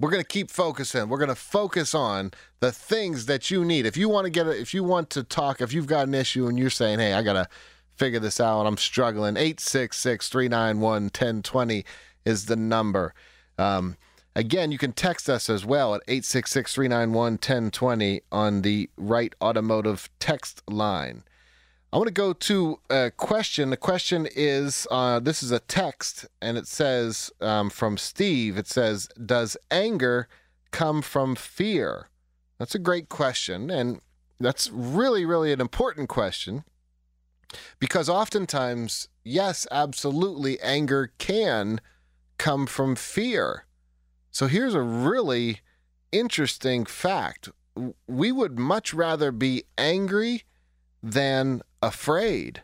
we're 0.00 0.10
gonna 0.10 0.24
keep 0.24 0.50
focusing. 0.50 1.08
We're 1.08 1.18
gonna 1.18 1.34
focus 1.34 1.94
on 1.94 2.32
the 2.60 2.72
things 2.72 3.26
that 3.26 3.50
you 3.50 3.64
need. 3.64 3.86
If 3.86 3.96
you 3.96 4.08
want 4.08 4.24
to 4.24 4.30
get, 4.30 4.46
a, 4.46 4.58
if 4.58 4.72
you 4.72 4.82
want 4.82 5.10
to 5.10 5.22
talk, 5.22 5.60
if 5.60 5.72
you've 5.72 5.86
got 5.86 6.08
an 6.08 6.14
issue 6.14 6.46
and 6.46 6.58
you're 6.58 6.70
saying, 6.70 6.98
"Hey, 7.00 7.12
I 7.12 7.22
gotta 7.22 7.48
figure 7.96 8.20
this 8.20 8.40
out. 8.40 8.66
I'm 8.66 8.78
struggling." 8.78 9.36
Eight 9.36 9.60
six 9.60 9.98
six 9.98 10.28
three 10.28 10.48
nine 10.48 10.80
one 10.80 11.10
ten 11.10 11.42
twenty 11.42 11.84
is 12.24 12.46
the 12.46 12.56
number. 12.56 13.14
Um, 13.58 13.96
again, 14.34 14.72
you 14.72 14.78
can 14.78 14.92
text 14.92 15.28
us 15.28 15.50
as 15.50 15.64
well 15.64 15.94
at 15.94 16.02
866 16.08 16.74
391 16.74 17.32
1020 17.34 18.22
on 18.30 18.62
the 18.62 18.88
Wright 18.96 19.34
Automotive 19.40 20.08
text 20.18 20.62
line. 20.68 21.24
I 21.92 21.98
want 21.98 22.08
to 22.08 22.14
go 22.14 22.32
to 22.32 22.80
a 22.88 23.10
question. 23.10 23.68
The 23.68 23.76
question 23.76 24.26
is 24.34 24.86
uh, 24.90 25.20
this 25.20 25.42
is 25.42 25.50
a 25.50 25.58
text, 25.58 26.24
and 26.40 26.56
it 26.56 26.66
says 26.66 27.30
um, 27.42 27.68
from 27.68 27.98
Steve, 27.98 28.56
it 28.56 28.66
says, 28.66 29.08
Does 29.24 29.58
anger 29.70 30.26
come 30.70 31.02
from 31.02 31.34
fear? 31.34 32.08
That's 32.58 32.74
a 32.74 32.78
great 32.78 33.10
question. 33.10 33.68
And 33.68 34.00
that's 34.40 34.70
really, 34.70 35.26
really 35.26 35.52
an 35.52 35.60
important 35.60 36.08
question 36.08 36.64
because 37.78 38.08
oftentimes, 38.08 39.08
yes, 39.22 39.66
absolutely, 39.70 40.58
anger 40.60 41.12
can 41.18 41.78
come 42.38 42.66
from 42.66 42.96
fear. 42.96 43.66
So 44.30 44.46
here's 44.46 44.74
a 44.74 44.80
really 44.80 45.60
interesting 46.10 46.86
fact 46.86 47.50
we 48.06 48.32
would 48.32 48.58
much 48.58 48.94
rather 48.94 49.30
be 49.32 49.64
angry 49.76 50.44
than 51.02 51.62
afraid. 51.82 52.62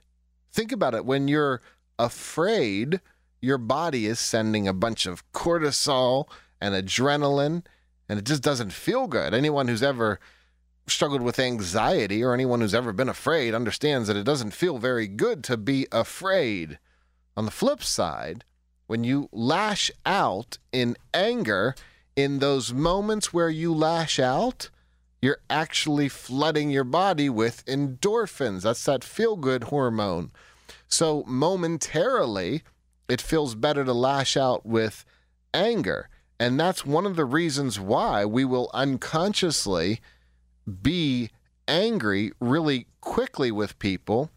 Think 0.52 0.72
about 0.72 0.94
it. 0.94 1.04
When 1.04 1.28
you're 1.28 1.60
afraid, 1.98 3.00
your 3.40 3.58
body 3.58 4.06
is 4.06 4.18
sending 4.18 4.68
a 4.68 4.72
bunch 4.72 5.06
of 5.06 5.30
cortisol 5.32 6.28
and 6.60 6.74
adrenaline, 6.74 7.64
and 8.08 8.18
it 8.18 8.24
just 8.24 8.42
doesn't 8.42 8.72
feel 8.72 9.06
good. 9.06 9.34
Anyone 9.34 9.68
who's 9.68 9.82
ever 9.82 10.18
struggled 10.86 11.22
with 11.22 11.38
anxiety 11.38 12.22
or 12.22 12.32
anyone 12.32 12.60
who's 12.60 12.74
ever 12.74 12.92
been 12.92 13.08
afraid 13.08 13.54
understands 13.54 14.08
that 14.08 14.16
it 14.16 14.24
doesn't 14.24 14.52
feel 14.52 14.78
very 14.78 15.06
good 15.06 15.44
to 15.44 15.56
be 15.56 15.86
afraid. 15.92 16.78
On 17.36 17.44
the 17.44 17.50
flip 17.50 17.82
side, 17.82 18.44
when 18.86 19.04
you 19.04 19.28
lash 19.30 19.90
out 20.06 20.58
in 20.72 20.96
anger, 21.12 21.74
in 22.16 22.38
those 22.38 22.72
moments 22.72 23.32
where 23.32 23.50
you 23.50 23.72
lash 23.72 24.18
out, 24.18 24.70
you're 25.20 25.40
actually 25.50 26.08
flooding 26.08 26.70
your 26.70 26.84
body 26.84 27.28
with 27.28 27.64
endorphins. 27.66 28.62
That's 28.62 28.84
that 28.84 29.04
feel 29.04 29.36
good 29.36 29.64
hormone. 29.64 30.30
So, 30.86 31.24
momentarily, 31.26 32.62
it 33.08 33.20
feels 33.20 33.54
better 33.54 33.84
to 33.84 33.92
lash 33.92 34.36
out 34.36 34.64
with 34.64 35.04
anger. 35.52 36.08
And 36.40 36.58
that's 36.58 36.86
one 36.86 37.04
of 37.04 37.16
the 37.16 37.24
reasons 37.24 37.80
why 37.80 38.24
we 38.24 38.44
will 38.44 38.70
unconsciously 38.72 40.00
be 40.82 41.30
angry 41.66 42.32
really 42.40 42.86
quickly 43.00 43.50
with 43.50 43.78
people 43.78 44.30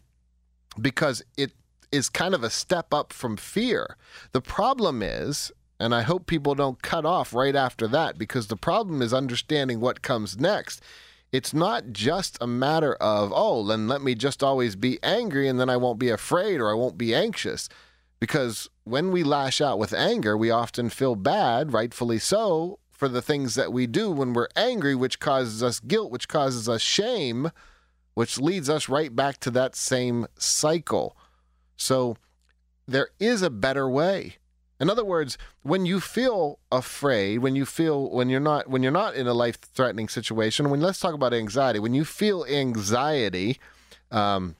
because 0.80 1.22
it 1.36 1.52
is 1.92 2.08
kind 2.08 2.34
of 2.34 2.42
a 2.42 2.50
step 2.50 2.92
up 2.92 3.12
from 3.12 3.36
fear. 3.36 3.96
The 4.32 4.40
problem 4.40 5.02
is, 5.02 5.52
and 5.82 5.92
I 5.92 6.02
hope 6.02 6.26
people 6.26 6.54
don't 6.54 6.80
cut 6.80 7.04
off 7.04 7.34
right 7.34 7.56
after 7.56 7.88
that 7.88 8.16
because 8.16 8.46
the 8.46 8.56
problem 8.56 9.02
is 9.02 9.12
understanding 9.12 9.80
what 9.80 10.00
comes 10.00 10.38
next. 10.38 10.80
It's 11.32 11.52
not 11.52 11.92
just 11.92 12.38
a 12.40 12.46
matter 12.46 12.94
of, 12.94 13.32
oh, 13.34 13.66
then 13.66 13.88
let 13.88 14.00
me 14.00 14.14
just 14.14 14.44
always 14.44 14.76
be 14.76 15.00
angry 15.02 15.48
and 15.48 15.58
then 15.58 15.68
I 15.68 15.76
won't 15.76 15.98
be 15.98 16.08
afraid 16.08 16.60
or 16.60 16.70
I 16.70 16.74
won't 16.74 16.96
be 16.96 17.12
anxious. 17.12 17.68
Because 18.20 18.70
when 18.84 19.10
we 19.10 19.24
lash 19.24 19.60
out 19.60 19.80
with 19.80 19.92
anger, 19.92 20.36
we 20.36 20.52
often 20.52 20.88
feel 20.88 21.16
bad, 21.16 21.72
rightfully 21.72 22.20
so, 22.20 22.78
for 22.92 23.08
the 23.08 23.22
things 23.22 23.56
that 23.56 23.72
we 23.72 23.88
do 23.88 24.08
when 24.08 24.34
we're 24.34 24.46
angry, 24.54 24.94
which 24.94 25.18
causes 25.18 25.64
us 25.64 25.80
guilt, 25.80 26.12
which 26.12 26.28
causes 26.28 26.68
us 26.68 26.80
shame, 26.80 27.50
which 28.14 28.38
leads 28.38 28.70
us 28.70 28.88
right 28.88 29.16
back 29.16 29.38
to 29.38 29.50
that 29.50 29.74
same 29.74 30.28
cycle. 30.38 31.16
So 31.76 32.16
there 32.86 33.08
is 33.18 33.42
a 33.42 33.50
better 33.50 33.90
way. 33.90 34.36
In 34.80 34.90
other 34.90 35.04
words, 35.04 35.38
when 35.62 35.86
you 35.86 36.00
feel 36.00 36.58
afraid, 36.72 37.38
when 37.38 37.54
you 37.54 37.64
feel 37.64 38.10
when 38.10 38.28
you're 38.28 38.40
not 38.40 38.68
when 38.68 38.82
you're 38.82 38.90
not 38.90 39.14
in 39.14 39.26
a 39.26 39.34
life-threatening 39.34 40.08
situation, 40.08 40.70
when 40.70 40.80
let's 40.80 40.98
talk 40.98 41.14
about 41.14 41.32
anxiety, 41.32 41.78
when 41.78 41.94
you 41.94 42.04
feel 42.04 42.44
anxiety, 42.46 43.60
um, 44.10 44.56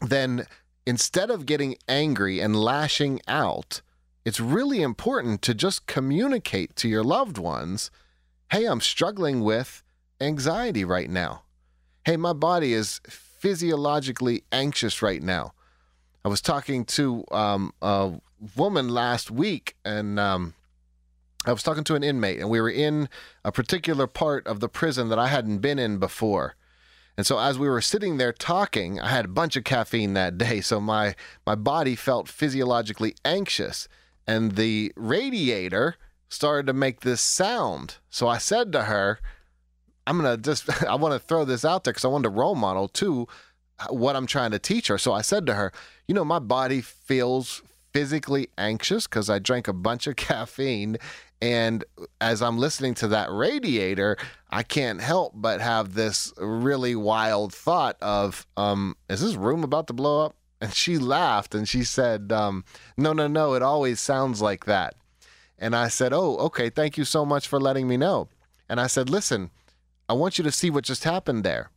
then 0.00 0.46
instead 0.86 1.30
of 1.30 1.44
getting 1.44 1.76
angry 1.86 2.40
and 2.40 2.56
lashing 2.56 3.20
out, 3.28 3.82
it's 4.24 4.40
really 4.40 4.80
important 4.82 5.42
to 5.42 5.54
just 5.54 5.86
communicate 5.86 6.74
to 6.76 6.88
your 6.88 7.04
loved 7.04 7.36
ones, 7.36 7.90
"Hey, 8.50 8.64
I'm 8.64 8.80
struggling 8.80 9.42
with 9.42 9.82
anxiety 10.20 10.84
right 10.84 11.10
now. 11.10 11.42
Hey, 12.04 12.16
my 12.16 12.32
body 12.32 12.72
is 12.72 13.00
physiologically 13.06 14.44
anxious 14.50 15.02
right 15.02 15.22
now." 15.22 15.52
I 16.24 16.28
was 16.28 16.40
talking 16.40 16.84
to 16.86 17.24
um, 17.32 17.74
a 17.82 18.12
woman 18.56 18.88
last 18.88 19.30
week, 19.30 19.76
and 19.84 20.18
um, 20.18 20.54
I 21.44 21.52
was 21.52 21.62
talking 21.62 21.84
to 21.84 21.94
an 21.94 22.02
inmate, 22.02 22.40
and 22.40 22.50
we 22.50 22.60
were 22.60 22.70
in 22.70 23.08
a 23.44 23.52
particular 23.52 24.06
part 24.06 24.46
of 24.46 24.60
the 24.60 24.68
prison 24.68 25.08
that 25.08 25.18
I 25.18 25.28
hadn't 25.28 25.58
been 25.58 25.78
in 25.78 25.98
before. 25.98 26.54
And 27.16 27.26
so 27.26 27.38
as 27.38 27.58
we 27.58 27.68
were 27.68 27.80
sitting 27.80 28.16
there 28.16 28.32
talking, 28.32 29.00
I 29.00 29.08
had 29.08 29.26
a 29.26 29.28
bunch 29.28 29.56
of 29.56 29.64
caffeine 29.64 30.14
that 30.14 30.38
day, 30.38 30.60
so 30.60 30.80
my 30.80 31.14
my 31.46 31.54
body 31.54 31.94
felt 31.94 32.28
physiologically 32.28 33.14
anxious, 33.24 33.86
and 34.26 34.52
the 34.52 34.92
radiator 34.96 35.96
started 36.28 36.66
to 36.66 36.72
make 36.72 37.00
this 37.00 37.20
sound. 37.20 37.96
So 38.08 38.28
I 38.28 38.38
said 38.38 38.72
to 38.72 38.84
her, 38.84 39.20
"I'm 40.06 40.16
gonna 40.16 40.38
just 40.38 40.82
I 40.88 40.94
want 40.94 41.12
to 41.12 41.18
throw 41.18 41.44
this 41.44 41.64
out 41.64 41.84
there 41.84 41.92
because 41.92 42.04
I 42.04 42.08
want 42.08 42.24
to 42.24 42.30
role 42.30 42.54
model 42.54 42.88
too." 42.88 43.28
what 43.88 44.14
I'm 44.14 44.26
trying 44.26 44.52
to 44.52 44.60
teach 44.60 44.86
her. 44.88 44.98
So 44.98 45.12
I 45.12 45.22
said 45.22 45.44
to 45.46 45.54
her, 45.54 45.72
You 46.06 46.14
know, 46.14 46.24
my 46.24 46.38
body 46.38 46.80
feels 46.80 47.62
physically 47.92 48.48
anxious 48.58 49.06
because 49.06 49.28
I 49.30 49.38
drank 49.38 49.68
a 49.68 49.72
bunch 49.72 50.06
of 50.06 50.16
caffeine. 50.16 50.96
And 51.40 51.84
as 52.20 52.40
I'm 52.40 52.58
listening 52.58 52.94
to 52.94 53.08
that 53.08 53.30
radiator, 53.30 54.16
I 54.50 54.62
can't 54.62 55.00
help 55.00 55.32
but 55.34 55.60
have 55.60 55.94
this 55.94 56.32
really 56.36 56.94
wild 56.94 57.52
thought 57.52 57.96
of, 58.00 58.46
um, 58.56 58.96
Is 59.08 59.20
this 59.20 59.34
room 59.34 59.64
about 59.64 59.86
to 59.88 59.92
blow 59.92 60.24
up? 60.24 60.34
And 60.62 60.72
she 60.72 60.96
laughed 60.96 61.56
and 61.56 61.68
she 61.68 61.82
said, 61.82 62.30
um, 62.30 62.64
No, 62.96 63.12
no, 63.12 63.26
no, 63.26 63.54
it 63.54 63.62
always 63.62 63.98
sounds 63.98 64.40
like 64.40 64.64
that. 64.66 64.94
And 65.58 65.74
I 65.74 65.88
said, 65.88 66.12
Oh, 66.12 66.36
okay, 66.36 66.70
thank 66.70 66.96
you 66.96 67.04
so 67.04 67.24
much 67.24 67.48
for 67.48 67.58
letting 67.58 67.88
me 67.88 67.96
know. 67.96 68.28
And 68.68 68.80
I 68.80 68.86
said, 68.86 69.10
Listen, 69.10 69.50
I 70.08 70.12
want 70.12 70.38
you 70.38 70.44
to 70.44 70.52
see 70.52 70.70
what 70.70 70.84
just 70.84 71.02
happened 71.02 71.42
there 71.42 71.72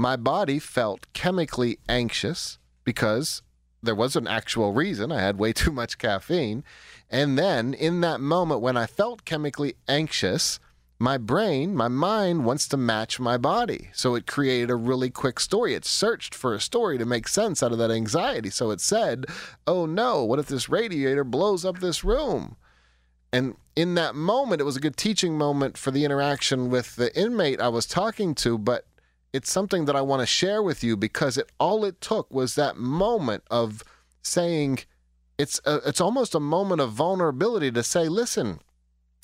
my 0.00 0.16
body 0.16 0.58
felt 0.58 1.06
chemically 1.12 1.78
anxious 1.88 2.58
because 2.84 3.42
there 3.82 3.94
was 3.94 4.16
an 4.16 4.26
actual 4.26 4.72
reason. 4.72 5.12
I 5.12 5.20
had 5.20 5.38
way 5.38 5.52
too 5.54 5.72
much 5.72 5.98
caffeine. 5.98 6.64
And 7.08 7.38
then 7.38 7.74
in 7.74 8.00
that 8.02 8.20
moment 8.20 8.60
when 8.60 8.76
I 8.76 8.86
felt 8.86 9.24
chemically 9.24 9.74
anxious, 9.88 10.60
my 11.02 11.16
brain, 11.16 11.74
my 11.74 11.88
mind 11.88 12.44
wants 12.44 12.68
to 12.68 12.76
match 12.76 13.18
my 13.18 13.38
body. 13.38 13.88
So 13.94 14.14
it 14.14 14.26
created 14.26 14.70
a 14.70 14.76
really 14.76 15.08
quick 15.08 15.40
story. 15.40 15.74
It 15.74 15.86
searched 15.86 16.34
for 16.34 16.54
a 16.54 16.60
story 16.60 16.98
to 16.98 17.06
make 17.06 17.26
sense 17.26 17.62
out 17.62 17.72
of 17.72 17.78
that 17.78 17.90
anxiety. 17.90 18.50
So 18.50 18.70
it 18.70 18.82
said, 18.82 19.24
oh 19.66 19.86
no, 19.86 20.22
what 20.22 20.38
if 20.38 20.46
this 20.46 20.68
radiator 20.68 21.24
blows 21.24 21.64
up 21.64 21.80
this 21.80 22.04
room? 22.04 22.56
And 23.32 23.56
in 23.74 23.94
that 23.94 24.14
moment, 24.14 24.60
it 24.60 24.64
was 24.64 24.76
a 24.76 24.80
good 24.80 24.96
teaching 24.96 25.38
moment 25.38 25.78
for 25.78 25.90
the 25.90 26.04
interaction 26.04 26.68
with 26.68 26.96
the 26.96 27.16
inmate 27.18 27.60
I 27.60 27.68
was 27.68 27.86
talking 27.86 28.34
to, 28.36 28.58
but 28.58 28.84
it's 29.32 29.50
something 29.50 29.84
that 29.84 29.96
I 29.96 30.00
want 30.00 30.20
to 30.20 30.26
share 30.26 30.62
with 30.62 30.82
you 30.82 30.96
because 30.96 31.36
it 31.38 31.50
all 31.58 31.84
it 31.84 32.00
took 32.00 32.32
was 32.32 32.54
that 32.54 32.76
moment 32.76 33.44
of 33.50 33.84
saying 34.22 34.80
it's 35.38 35.60
a, 35.64 35.76
it's 35.86 36.00
almost 36.00 36.34
a 36.34 36.40
moment 36.40 36.80
of 36.80 36.92
vulnerability 36.92 37.70
to 37.72 37.82
say, 37.82 38.08
listen, 38.08 38.60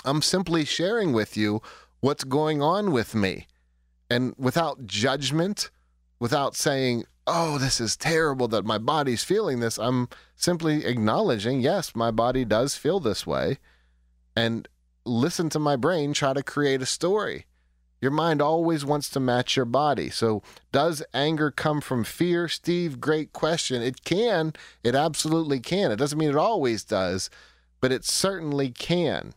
I'm 0.04 0.22
simply 0.22 0.64
sharing 0.64 1.12
with 1.12 1.36
you 1.36 1.60
what's 2.00 2.24
going 2.24 2.62
on 2.62 2.92
with 2.92 3.14
me. 3.14 3.46
And 4.08 4.34
without 4.38 4.86
judgment, 4.86 5.70
without 6.20 6.54
saying, 6.54 7.04
oh, 7.26 7.58
this 7.58 7.80
is 7.80 7.96
terrible 7.96 8.48
that 8.48 8.64
my 8.64 8.78
body's 8.78 9.24
feeling 9.24 9.60
this. 9.60 9.78
I'm 9.78 10.08
simply 10.36 10.84
acknowledging, 10.84 11.60
yes, 11.60 11.94
my 11.96 12.10
body 12.10 12.44
does 12.44 12.76
feel 12.76 13.00
this 13.00 13.26
way. 13.26 13.58
And 14.36 14.68
listen 15.04 15.48
to 15.50 15.58
my 15.58 15.76
brain 15.76 16.12
try 16.12 16.32
to 16.32 16.42
create 16.42 16.82
a 16.82 16.86
story. 16.86 17.46
Your 18.00 18.10
mind 18.10 18.42
always 18.42 18.84
wants 18.84 19.08
to 19.10 19.20
match 19.20 19.56
your 19.56 19.64
body. 19.64 20.10
So, 20.10 20.42
does 20.70 21.02
anger 21.14 21.50
come 21.50 21.80
from 21.80 22.04
fear? 22.04 22.46
Steve, 22.46 23.00
great 23.00 23.32
question. 23.32 23.82
It 23.82 24.04
can. 24.04 24.52
It 24.84 24.94
absolutely 24.94 25.60
can. 25.60 25.90
It 25.90 25.96
doesn't 25.96 26.18
mean 26.18 26.30
it 26.30 26.36
always 26.36 26.84
does, 26.84 27.30
but 27.80 27.92
it 27.92 28.04
certainly 28.04 28.70
can. 28.70 29.34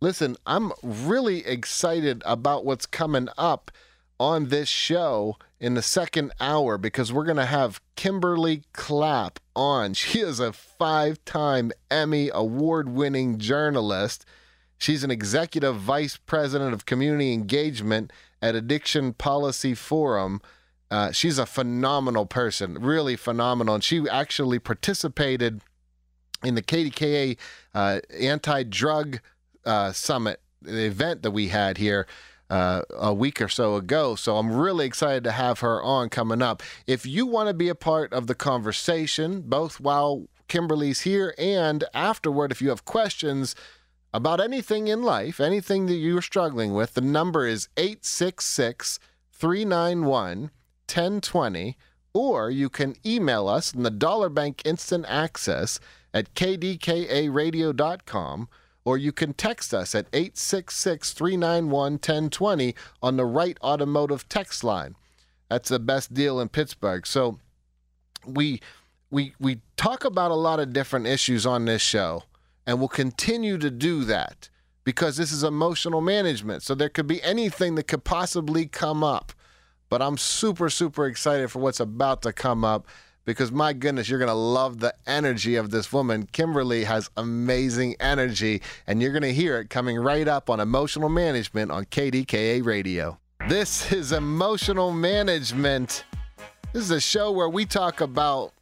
Listen, 0.00 0.36
I'm 0.46 0.72
really 0.82 1.44
excited 1.44 2.22
about 2.24 2.64
what's 2.64 2.86
coming 2.86 3.28
up 3.36 3.70
on 4.18 4.48
this 4.48 4.68
show 4.68 5.36
in 5.58 5.74
the 5.74 5.82
second 5.82 6.32
hour 6.40 6.78
because 6.78 7.12
we're 7.12 7.24
going 7.24 7.36
to 7.36 7.46
have 7.46 7.80
Kimberly 7.96 8.62
Clapp 8.72 9.40
on. 9.56 9.94
She 9.94 10.20
is 10.20 10.40
a 10.40 10.52
five 10.52 11.22
time 11.24 11.72
Emmy 11.90 12.30
award 12.32 12.88
winning 12.88 13.38
journalist. 13.38 14.24
She's 14.80 15.04
an 15.04 15.10
executive 15.10 15.76
vice 15.76 16.16
president 16.16 16.72
of 16.72 16.86
community 16.86 17.34
engagement 17.34 18.10
at 18.40 18.54
Addiction 18.54 19.12
Policy 19.12 19.74
Forum. 19.74 20.40
Uh, 20.90 21.12
she's 21.12 21.38
a 21.38 21.44
phenomenal 21.44 22.24
person, 22.24 22.74
really 22.80 23.14
phenomenal. 23.14 23.74
And 23.74 23.84
she 23.84 24.08
actually 24.08 24.58
participated 24.58 25.60
in 26.42 26.54
the 26.54 26.62
KDKA 26.62 27.36
uh, 27.74 28.00
anti 28.18 28.62
drug 28.62 29.20
uh, 29.66 29.92
summit, 29.92 30.40
event 30.64 31.22
that 31.22 31.32
we 31.32 31.48
had 31.48 31.76
here. 31.76 32.06
Uh, 32.48 32.82
a 32.98 33.14
week 33.14 33.40
or 33.40 33.46
so 33.46 33.76
ago. 33.76 34.16
So 34.16 34.36
I'm 34.36 34.52
really 34.52 34.84
excited 34.84 35.22
to 35.22 35.30
have 35.30 35.60
her 35.60 35.80
on 35.80 36.08
coming 36.08 36.42
up. 36.42 36.64
If 36.84 37.06
you 37.06 37.24
want 37.24 37.46
to 37.46 37.54
be 37.54 37.68
a 37.68 37.76
part 37.76 38.12
of 38.12 38.26
the 38.26 38.34
conversation, 38.34 39.42
both 39.42 39.78
while 39.78 40.26
Kimberly's 40.48 41.02
here 41.02 41.32
and 41.38 41.84
afterward, 41.94 42.50
if 42.50 42.60
you 42.60 42.70
have 42.70 42.84
questions, 42.84 43.54
about 44.12 44.40
anything 44.40 44.88
in 44.88 45.02
life, 45.02 45.38
anything 45.40 45.86
that 45.86 45.94
you're 45.94 46.20
struggling 46.22 46.74
with, 46.74 46.94
the 46.94 47.00
number 47.00 47.46
is 47.46 47.68
866 47.76 48.98
391 49.32 50.50
1020, 50.86 51.76
or 52.12 52.50
you 52.50 52.68
can 52.68 52.96
email 53.06 53.46
us 53.48 53.72
in 53.72 53.84
the 53.84 53.90
Dollar 53.90 54.28
Bank 54.28 54.60
Instant 54.64 55.06
Access 55.08 55.78
at 56.12 56.34
kdkaradio.com, 56.34 58.48
or 58.84 58.98
you 58.98 59.12
can 59.12 59.32
text 59.34 59.72
us 59.72 59.94
at 59.94 60.08
866 60.12 61.12
391 61.12 61.92
1020 61.92 62.74
on 63.00 63.16
the 63.16 63.24
Wright 63.24 63.56
Automotive 63.62 64.28
text 64.28 64.64
line. 64.64 64.96
That's 65.48 65.68
the 65.68 65.78
best 65.78 66.12
deal 66.12 66.40
in 66.40 66.48
Pittsburgh. 66.48 67.06
So 67.06 67.38
we 68.26 68.60
we 69.10 69.34
we 69.38 69.60
talk 69.76 70.04
about 70.04 70.32
a 70.32 70.34
lot 70.34 70.60
of 70.60 70.72
different 70.72 71.06
issues 71.06 71.46
on 71.46 71.64
this 71.64 71.82
show 71.82 72.24
and 72.66 72.80
will 72.80 72.88
continue 72.88 73.58
to 73.58 73.70
do 73.70 74.04
that 74.04 74.48
because 74.84 75.16
this 75.16 75.32
is 75.32 75.44
emotional 75.44 76.00
management. 76.00 76.62
So 76.62 76.74
there 76.74 76.88
could 76.88 77.06
be 77.06 77.22
anything 77.22 77.74
that 77.76 77.84
could 77.84 78.04
possibly 78.04 78.66
come 78.66 79.04
up. 79.04 79.32
But 79.88 80.02
I'm 80.02 80.16
super, 80.16 80.70
super 80.70 81.06
excited 81.06 81.50
for 81.50 81.58
what's 81.58 81.80
about 81.80 82.22
to 82.22 82.32
come 82.32 82.64
up 82.64 82.86
because 83.24 83.52
my 83.52 83.72
goodness, 83.72 84.08
you're 84.08 84.18
going 84.18 84.28
to 84.28 84.34
love 84.34 84.80
the 84.80 84.94
energy 85.06 85.56
of 85.56 85.70
this 85.70 85.92
woman. 85.92 86.26
Kimberly 86.32 86.84
has 86.84 87.10
amazing 87.16 87.96
energy, 88.00 88.62
and 88.86 89.02
you're 89.02 89.12
going 89.12 89.22
to 89.22 89.32
hear 89.32 89.58
it 89.58 89.70
coming 89.70 89.98
right 89.98 90.26
up 90.26 90.48
on 90.48 90.58
emotional 90.58 91.08
management 91.08 91.70
on 91.70 91.84
KDKA 91.84 92.64
Radio. 92.64 93.18
This 93.48 93.92
is 93.92 94.12
emotional 94.12 94.90
management. 94.92 96.04
This 96.72 96.84
is 96.84 96.90
a 96.90 97.00
show 97.00 97.30
where 97.32 97.48
we 97.48 97.66
talk 97.66 98.00
about 98.00 98.52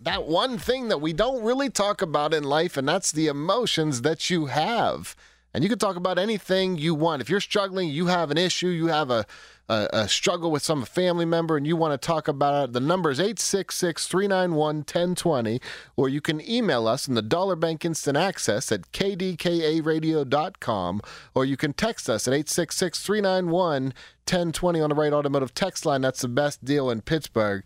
that 0.00 0.24
one 0.24 0.58
thing 0.58 0.88
that 0.88 1.00
we 1.00 1.12
don't 1.12 1.42
really 1.42 1.70
talk 1.70 2.02
about 2.02 2.34
in 2.34 2.44
life, 2.44 2.76
and 2.76 2.88
that's 2.88 3.12
the 3.12 3.26
emotions 3.26 4.02
that 4.02 4.30
you 4.30 4.46
have. 4.46 5.16
And 5.54 5.62
you 5.62 5.70
can 5.70 5.78
talk 5.78 5.96
about 5.96 6.18
anything 6.18 6.76
you 6.76 6.96
want. 6.96 7.22
If 7.22 7.30
you're 7.30 7.40
struggling, 7.40 7.88
you 7.88 8.06
have 8.06 8.32
an 8.32 8.38
issue, 8.38 8.66
you 8.66 8.88
have 8.88 9.08
a, 9.08 9.24
a, 9.68 9.88
a 9.92 10.08
struggle 10.08 10.50
with 10.50 10.64
some 10.64 10.84
family 10.84 11.24
member, 11.24 11.56
and 11.56 11.64
you 11.64 11.76
want 11.76 11.92
to 11.92 12.06
talk 12.06 12.26
about 12.26 12.64
it, 12.64 12.72
the 12.72 12.80
number 12.80 13.08
is 13.08 13.20
866 13.20 14.08
391 14.08 14.78
1020, 14.78 15.60
or 15.94 16.08
you 16.08 16.20
can 16.20 16.40
email 16.46 16.88
us 16.88 17.06
in 17.06 17.14
the 17.14 17.22
Dollar 17.22 17.54
Bank 17.54 17.84
Instant 17.84 18.16
Access 18.16 18.72
at 18.72 18.90
kdkaradio.com, 18.90 21.00
or 21.34 21.44
you 21.44 21.56
can 21.56 21.72
text 21.72 22.10
us 22.10 22.26
at 22.26 22.34
866 22.34 23.04
391 23.04 23.84
1020 23.84 24.80
on 24.80 24.90
the 24.90 24.96
Wright 24.96 25.12
Automotive 25.12 25.54
text 25.54 25.86
line. 25.86 26.00
That's 26.00 26.22
the 26.22 26.28
best 26.28 26.64
deal 26.64 26.90
in 26.90 27.00
Pittsburgh. 27.00 27.64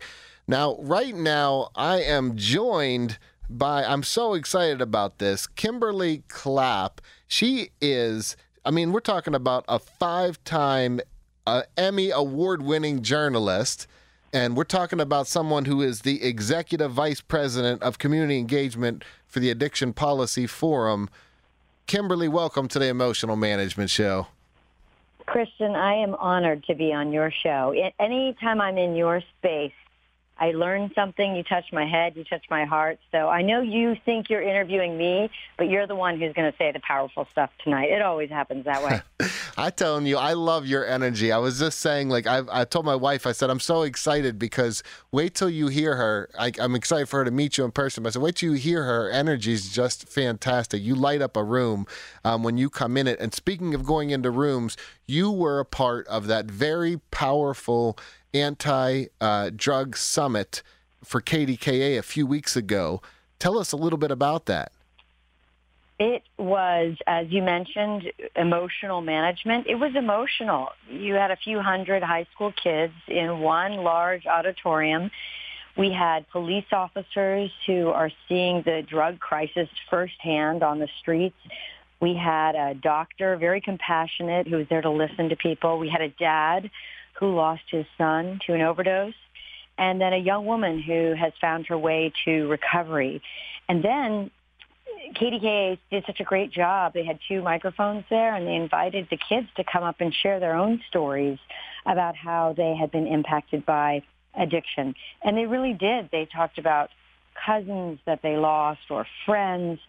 Now, 0.49 0.77
right 0.79 1.13
now, 1.13 1.69
I 1.75 2.01
am 2.01 2.35
joined 2.35 3.19
by, 3.51 3.83
I'm 3.83 4.01
so 4.01 4.33
excited 4.33 4.81
about 4.81 5.19
this, 5.19 5.45
Kimberly 5.45 6.23
Clapp. 6.27 7.01
She 7.27 7.69
is, 7.79 8.35
I 8.65 8.71
mean, 8.71 8.91
we're 8.91 8.99
talking 8.99 9.35
about 9.35 9.63
a 9.67 9.77
five 9.77 10.43
time 10.45 11.01
uh, 11.45 11.61
Emmy 11.77 12.09
award 12.09 12.63
winning 12.63 13.03
journalist. 13.03 13.85
And 14.33 14.57
we're 14.57 14.63
talking 14.63 14.99
about 14.99 15.27
someone 15.27 15.65
who 15.65 15.83
is 15.83 16.01
the 16.01 16.23
executive 16.23 16.93
vice 16.93 17.21
president 17.21 17.83
of 17.83 17.99
community 17.99 18.39
engagement 18.39 19.03
for 19.27 19.39
the 19.39 19.51
Addiction 19.51 19.93
Policy 19.93 20.47
Forum. 20.47 21.11
Kimberly, 21.85 22.27
welcome 22.27 22.67
to 22.69 22.79
the 22.79 22.87
Emotional 22.87 23.35
Management 23.35 23.91
Show. 23.91 24.25
Christian, 25.27 25.75
I 25.75 25.93
am 25.93 26.15
honored 26.15 26.63
to 26.63 26.73
be 26.73 26.91
on 26.91 27.13
your 27.13 27.29
show. 27.29 27.75
Anytime 27.99 28.59
I'm 28.59 28.79
in 28.79 28.95
your 28.95 29.21
space, 29.37 29.73
I 30.39 30.51
learned 30.51 30.91
something. 30.95 31.35
You 31.35 31.43
touched 31.43 31.73
my 31.73 31.85
head. 31.85 32.13
You 32.15 32.23
touched 32.23 32.49
my 32.49 32.63
heart. 32.63 32.97
So 33.11 33.27
I 33.27 33.41
know 33.41 33.61
you 33.61 33.95
think 34.05 34.29
you're 34.29 34.41
interviewing 34.41 34.97
me, 34.97 35.29
but 35.57 35.69
you're 35.69 35.85
the 35.85 35.95
one 35.95 36.17
who's 36.17 36.33
going 36.33 36.49
to 36.49 36.57
say 36.57 36.71
the 36.71 36.79
powerful 36.79 37.27
stuff 37.31 37.49
tonight. 37.63 37.89
It 37.89 38.01
always 38.01 38.29
happens 38.29 38.63
that 38.65 38.81
way. 38.83 39.01
I'm 39.57 39.73
telling 39.73 40.05
you, 40.05 40.17
I 40.17 40.33
love 40.33 40.65
your 40.65 40.85
energy. 40.85 41.33
I 41.33 41.37
was 41.37 41.59
just 41.59 41.79
saying, 41.79 42.07
like 42.07 42.25
I, 42.25 42.43
I 42.49 42.63
told 42.63 42.85
my 42.85 42.95
wife, 42.95 43.27
I 43.27 43.33
said 43.33 43.49
I'm 43.49 43.59
so 43.59 43.81
excited 43.81 44.39
because 44.39 44.81
wait 45.11 45.35
till 45.35 45.49
you 45.49 45.67
hear 45.67 45.97
her. 45.97 46.29
I, 46.39 46.53
am 46.59 46.75
excited 46.75 47.09
for 47.09 47.17
her 47.17 47.25
to 47.25 47.31
meet 47.31 47.57
you 47.57 47.65
in 47.65 47.71
person. 47.71 48.03
But 48.03 48.09
I 48.09 48.11
said, 48.13 48.21
wait 48.21 48.35
till 48.35 48.51
you 48.53 48.57
hear 48.57 48.83
her. 48.85 49.09
Energy 49.09 49.51
is 49.51 49.69
just 49.69 50.07
fantastic. 50.07 50.81
You 50.81 50.95
light 50.95 51.21
up 51.21 51.35
a 51.35 51.43
room 51.43 51.85
um, 52.23 52.43
when 52.43 52.57
you 52.57 52.69
come 52.69 52.95
in 52.95 53.07
it. 53.07 53.19
And 53.19 53.33
speaking 53.33 53.73
of 53.73 53.83
going 53.83 54.11
into 54.11 54.31
rooms, 54.31 54.77
you 55.05 55.29
were 55.31 55.59
a 55.59 55.65
part 55.65 56.07
of 56.07 56.27
that 56.27 56.45
very 56.45 56.97
powerful 57.11 57.97
anti 58.33 59.05
uh, 59.19 59.51
drug 59.55 59.97
summit 59.97 60.61
for 61.03 61.21
KDKA 61.21 61.97
a 61.97 62.03
few 62.03 62.25
weeks 62.25 62.55
ago. 62.55 63.01
Tell 63.39 63.57
us 63.57 63.71
a 63.71 63.77
little 63.77 63.99
bit 63.99 64.11
about 64.11 64.45
that. 64.47 64.71
It 65.99 66.23
was, 66.37 66.95
as 67.07 67.27
you 67.29 67.41
mentioned, 67.41 68.11
emotional 68.35 69.01
management. 69.01 69.67
It 69.67 69.75
was 69.75 69.95
emotional. 69.95 70.69
You 70.89 71.15
had 71.15 71.29
a 71.29 71.35
few 71.35 71.59
hundred 71.59 72.03
high 72.03 72.25
school 72.33 72.53
kids 72.53 72.93
in 73.07 73.39
one 73.39 73.77
large 73.77 74.25
auditorium. 74.25 75.11
We 75.77 75.91
had 75.91 76.29
police 76.29 76.65
officers 76.71 77.51
who 77.65 77.89
are 77.89 78.11
seeing 78.29 78.61
the 78.63 78.81
drug 78.87 79.19
crisis 79.19 79.67
firsthand 79.89 80.63
on 80.63 80.79
the 80.79 80.87
streets. 81.01 81.37
We 82.01 82.15
had 82.15 82.55
a 82.55 82.73
doctor, 82.75 83.35
very 83.35 83.59
compassionate, 83.59 84.47
who 84.47 84.55
was 84.55 84.67
there 84.69 84.81
to 84.81 84.89
listen 84.89 85.29
to 85.29 85.35
people. 85.35 85.79
We 85.79 85.89
had 85.89 86.01
a 86.01 86.09
dad 86.09 86.71
who 87.19 87.35
lost 87.35 87.63
his 87.69 87.85
son 87.97 88.39
to 88.47 88.53
an 88.53 88.61
overdose, 88.61 89.13
and 89.77 89.99
then 89.99 90.13
a 90.13 90.17
young 90.17 90.45
woman 90.45 90.81
who 90.81 91.13
has 91.13 91.33
found 91.39 91.67
her 91.67 91.77
way 91.77 92.11
to 92.25 92.47
recovery. 92.47 93.21
And 93.67 93.83
then 93.83 94.31
KDKA 95.15 95.77
did 95.91 96.03
such 96.05 96.19
a 96.19 96.23
great 96.23 96.51
job. 96.51 96.93
They 96.93 97.05
had 97.05 97.19
two 97.27 97.41
microphones 97.41 98.03
there, 98.09 98.35
and 98.35 98.47
they 98.47 98.55
invited 98.55 99.07
the 99.09 99.17
kids 99.17 99.47
to 99.57 99.63
come 99.63 99.83
up 99.83 99.97
and 99.99 100.13
share 100.13 100.39
their 100.39 100.55
own 100.55 100.81
stories 100.89 101.39
about 101.85 102.15
how 102.15 102.53
they 102.55 102.75
had 102.75 102.91
been 102.91 103.07
impacted 103.07 103.65
by 103.65 104.03
addiction. 104.35 104.95
And 105.23 105.37
they 105.37 105.45
really 105.45 105.73
did. 105.73 106.09
They 106.11 106.25
talked 106.25 106.57
about 106.57 106.89
cousins 107.45 107.99
that 108.05 108.21
they 108.21 108.37
lost 108.37 108.81
or 108.89 109.05
friends. 109.25 109.79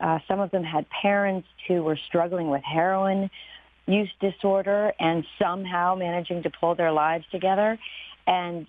Uh, 0.00 0.18
some 0.28 0.40
of 0.40 0.50
them 0.50 0.62
had 0.62 0.86
parents 0.90 1.48
who 1.66 1.82
were 1.82 1.98
struggling 2.06 2.50
with 2.50 2.62
heroin 2.62 3.30
use 3.88 4.10
disorder 4.20 4.92
and 5.00 5.24
somehow 5.38 5.94
managing 5.94 6.42
to 6.42 6.50
pull 6.50 6.74
their 6.74 6.92
lives 6.92 7.24
together. 7.32 7.78
And 8.26 8.66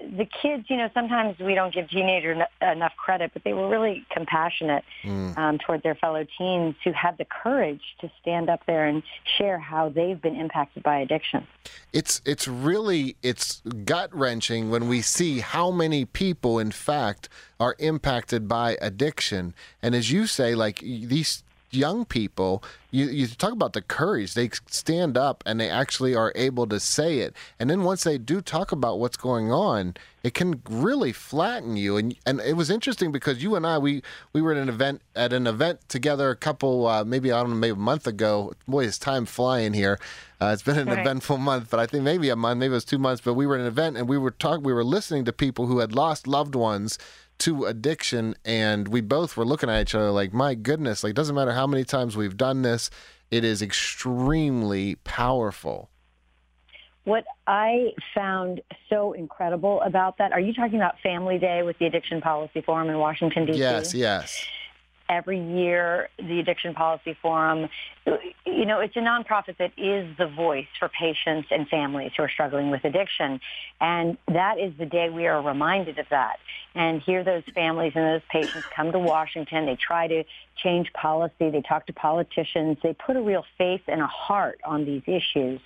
the 0.00 0.24
kids, 0.40 0.66
you 0.68 0.76
know, 0.76 0.88
sometimes 0.94 1.36
we 1.40 1.56
don't 1.56 1.74
give 1.74 1.90
teenagers 1.90 2.40
enough 2.62 2.92
credit, 2.96 3.32
but 3.32 3.42
they 3.42 3.52
were 3.52 3.68
really 3.68 4.06
compassionate 4.08 4.84
mm. 5.02 5.36
um, 5.36 5.58
toward 5.58 5.82
their 5.82 5.96
fellow 5.96 6.24
teens 6.38 6.76
who 6.84 6.92
had 6.92 7.18
the 7.18 7.24
courage 7.24 7.82
to 8.02 8.10
stand 8.22 8.48
up 8.48 8.60
there 8.66 8.86
and 8.86 9.02
share 9.36 9.58
how 9.58 9.88
they've 9.88 10.22
been 10.22 10.36
impacted 10.36 10.84
by 10.84 10.98
addiction. 10.98 11.44
It's 11.92 12.22
it's 12.24 12.46
really 12.46 13.16
it's 13.20 13.62
gut 13.84 14.14
wrenching 14.14 14.70
when 14.70 14.86
we 14.86 15.02
see 15.02 15.40
how 15.40 15.72
many 15.72 16.04
people, 16.04 16.60
in 16.60 16.70
fact, 16.70 17.28
are 17.58 17.74
impacted 17.80 18.46
by 18.46 18.78
addiction. 18.80 19.54
And 19.82 19.96
as 19.96 20.12
you 20.12 20.28
say, 20.28 20.54
like 20.54 20.78
these 20.78 21.42
young 21.70 22.04
people, 22.04 22.62
you, 22.90 23.06
you 23.06 23.26
talk 23.26 23.52
about 23.52 23.72
the 23.72 23.82
courage. 23.82 24.34
They 24.34 24.50
stand 24.66 25.16
up 25.16 25.42
and 25.46 25.60
they 25.60 25.70
actually 25.70 26.14
are 26.14 26.32
able 26.34 26.66
to 26.66 26.80
say 26.80 27.18
it. 27.18 27.34
And 27.58 27.70
then 27.70 27.82
once 27.84 28.04
they 28.04 28.18
do 28.18 28.40
talk 28.40 28.72
about 28.72 28.98
what's 28.98 29.16
going 29.16 29.52
on, 29.52 29.94
it 30.22 30.34
can 30.34 30.60
really 30.68 31.12
flatten 31.12 31.76
you. 31.76 31.96
And 31.96 32.14
and 32.26 32.40
it 32.40 32.54
was 32.54 32.68
interesting 32.68 33.10
because 33.12 33.42
you 33.42 33.54
and 33.56 33.66
I 33.66 33.78
we 33.78 34.02
we 34.32 34.42
were 34.42 34.52
at 34.52 34.58
an 34.58 34.68
event 34.68 35.00
at 35.16 35.32
an 35.32 35.46
event 35.46 35.88
together 35.88 36.28
a 36.30 36.36
couple 36.36 36.86
uh, 36.86 37.04
maybe 37.04 37.32
I 37.32 37.40
don't 37.40 37.50
know 37.50 37.56
maybe 37.56 37.72
a 37.72 37.76
month 37.76 38.06
ago. 38.06 38.52
Boy, 38.68 38.84
is 38.84 38.98
time 38.98 39.24
flying 39.24 39.72
here. 39.72 39.98
Uh, 40.40 40.50
it's 40.52 40.62
been 40.62 40.78
an 40.78 40.88
Right. 40.88 40.98
eventful 40.98 41.36
month, 41.38 41.68
but 41.70 41.78
I 41.80 41.86
think 41.86 42.02
maybe 42.02 42.28
a 42.30 42.36
month, 42.36 42.58
maybe 42.58 42.72
it 42.72 42.74
was 42.74 42.84
two 42.84 42.98
months. 42.98 43.22
But 43.24 43.34
we 43.34 43.46
were 43.46 43.54
at 43.56 43.60
an 43.60 43.66
event 43.66 43.96
and 43.96 44.08
we 44.08 44.18
were 44.18 44.30
talking. 44.30 44.64
We 44.64 44.72
were 44.72 44.84
listening 44.84 45.24
to 45.26 45.32
people 45.32 45.66
who 45.66 45.78
had 45.78 45.94
lost 45.94 46.26
loved 46.26 46.54
ones 46.54 46.98
to 47.40 47.64
addiction, 47.64 48.34
and 48.44 48.88
we 48.88 49.00
both 49.00 49.36
were 49.36 49.44
looking 49.44 49.68
at 49.68 49.82
each 49.82 49.94
other 49.94 50.10
like, 50.10 50.32
"My 50.32 50.54
goodness! 50.54 51.02
Like, 51.04 51.14
doesn't 51.14 51.34
matter 51.34 51.52
how 51.52 51.66
many 51.66 51.84
times 51.84 52.16
we've 52.16 52.36
done 52.36 52.62
this, 52.62 52.90
it 53.30 53.44
is 53.44 53.62
extremely 53.62 54.96
powerful." 54.96 55.90
What 57.04 57.24
I 57.46 57.94
found 58.14 58.60
so 58.88 59.12
incredible 59.12 59.80
about 59.80 60.18
that, 60.18 60.32
are 60.32 60.40
you 60.40 60.52
talking 60.52 60.76
about 60.76 61.00
Family 61.02 61.38
Day 61.38 61.62
with 61.62 61.78
the 61.78 61.86
Addiction 61.86 62.20
Policy 62.20 62.60
Forum 62.60 62.90
in 62.90 62.98
Washington, 62.98 63.46
D.C.? 63.46 63.58
Yes, 63.58 63.94
yes. 63.94 64.46
every 65.08 65.40
year 65.40 66.08
the 66.18 66.38
addiction 66.38 66.72
policy 66.72 67.16
forum 67.20 67.68
you 68.06 68.64
know 68.64 68.80
it's 68.80 68.96
a 68.96 69.00
nonprofit 69.00 69.56
that 69.58 69.72
is 69.76 70.16
the 70.18 70.26
voice 70.26 70.66
for 70.78 70.88
patients 70.88 71.48
and 71.50 71.68
families 71.68 72.12
who 72.16 72.22
are 72.22 72.28
struggling 72.28 72.70
with 72.70 72.84
addiction 72.84 73.40
and 73.80 74.16
that 74.28 74.58
is 74.58 74.72
the 74.78 74.86
day 74.86 75.10
we 75.10 75.26
are 75.26 75.42
reminded 75.42 75.98
of 75.98 76.06
that. 76.10 76.38
And 76.74 77.02
here 77.02 77.24
those 77.24 77.42
families 77.54 77.92
and 77.94 78.04
those 78.04 78.22
patients 78.30 78.66
come 78.74 78.92
to 78.92 78.98
washington. 78.98 79.66
They 79.66 79.76
try 79.76 80.06
to 80.08 80.24
change 80.62 80.92
policy. 80.92 81.50
They 81.50 81.62
talk 81.62 81.86
to 81.86 81.92
politicians. 81.92 82.78
They 82.82 82.94
put 82.94 83.16
a 83.16 83.22
real 83.22 83.44
face 83.56 83.82
and 83.86 84.00
a 84.00 84.06
heart 84.06 84.60
on 84.64 84.84
these 84.84 85.02
issues. 85.06 85.60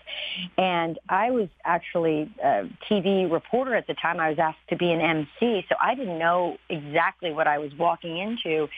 And 0.59 0.99
i 1.09 1.31
was 1.31 1.49
actually 1.65 2.31
a 2.43 2.69
tv 2.91 3.31
reporter 3.31 3.75
at 3.75 3.87
the 3.87 3.95
time. 3.95 4.21
I 4.21 4.31
was 4.31 4.39
asked 4.39 4.69
to 4.71 4.77
be 4.77 4.91
an 4.93 5.01
mc 5.01 5.67
so 5.69 5.77
i 5.81 5.95
didn't 5.95 6.19
know 6.19 6.59
exactly 6.69 7.33
what 7.33 7.47
i 7.47 7.59
was 7.59 7.73
walking 7.75 8.19
into. 8.19 8.69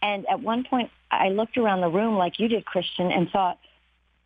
And 0.00 0.26
at 0.28 0.40
one 0.40 0.64
point, 0.64 0.90
I 1.10 1.28
looked 1.28 1.56
around 1.56 1.80
the 1.80 1.88
room 1.88 2.16
like 2.16 2.38
you 2.38 2.48
did, 2.48 2.64
Christian, 2.64 3.10
and 3.10 3.30
thought, 3.30 3.58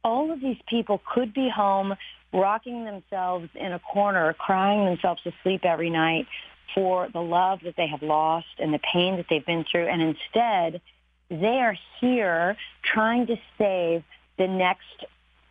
all 0.05 0.33
of 0.33 0.41
these 0.41 0.59
people 0.69 1.01
could 1.15 1.33
be 1.33 1.49
home 1.49 1.95
rocking 2.33 2.85
themselves 2.85 3.49
in 3.55 3.73
a 3.73 3.79
corner, 3.79 4.33
crying 4.33 4.85
themselves 4.85 5.23
to 5.23 5.33
sleep 5.43 5.65
every 5.65 5.91
night 5.91 6.27
for 6.75 7.09
the 7.13 7.21
love 7.21 7.61
that 7.65 7.77
they 7.77 7.87
have 7.87 8.03
lost 8.03 8.47
and 8.59 8.73
the 8.73 8.81
pain 8.93 9.17
that 9.17 9.27
they've 9.29 9.45
been 9.45 9.65
through. 9.71 9.87
And 9.87 10.03
instead, 10.03 10.81
they 11.29 11.61
are 11.61 11.77
here 12.01 12.57
trying 12.83 13.27
to 13.27 13.37
save 13.59 14.03
the 14.39 14.49
next 14.49 15.05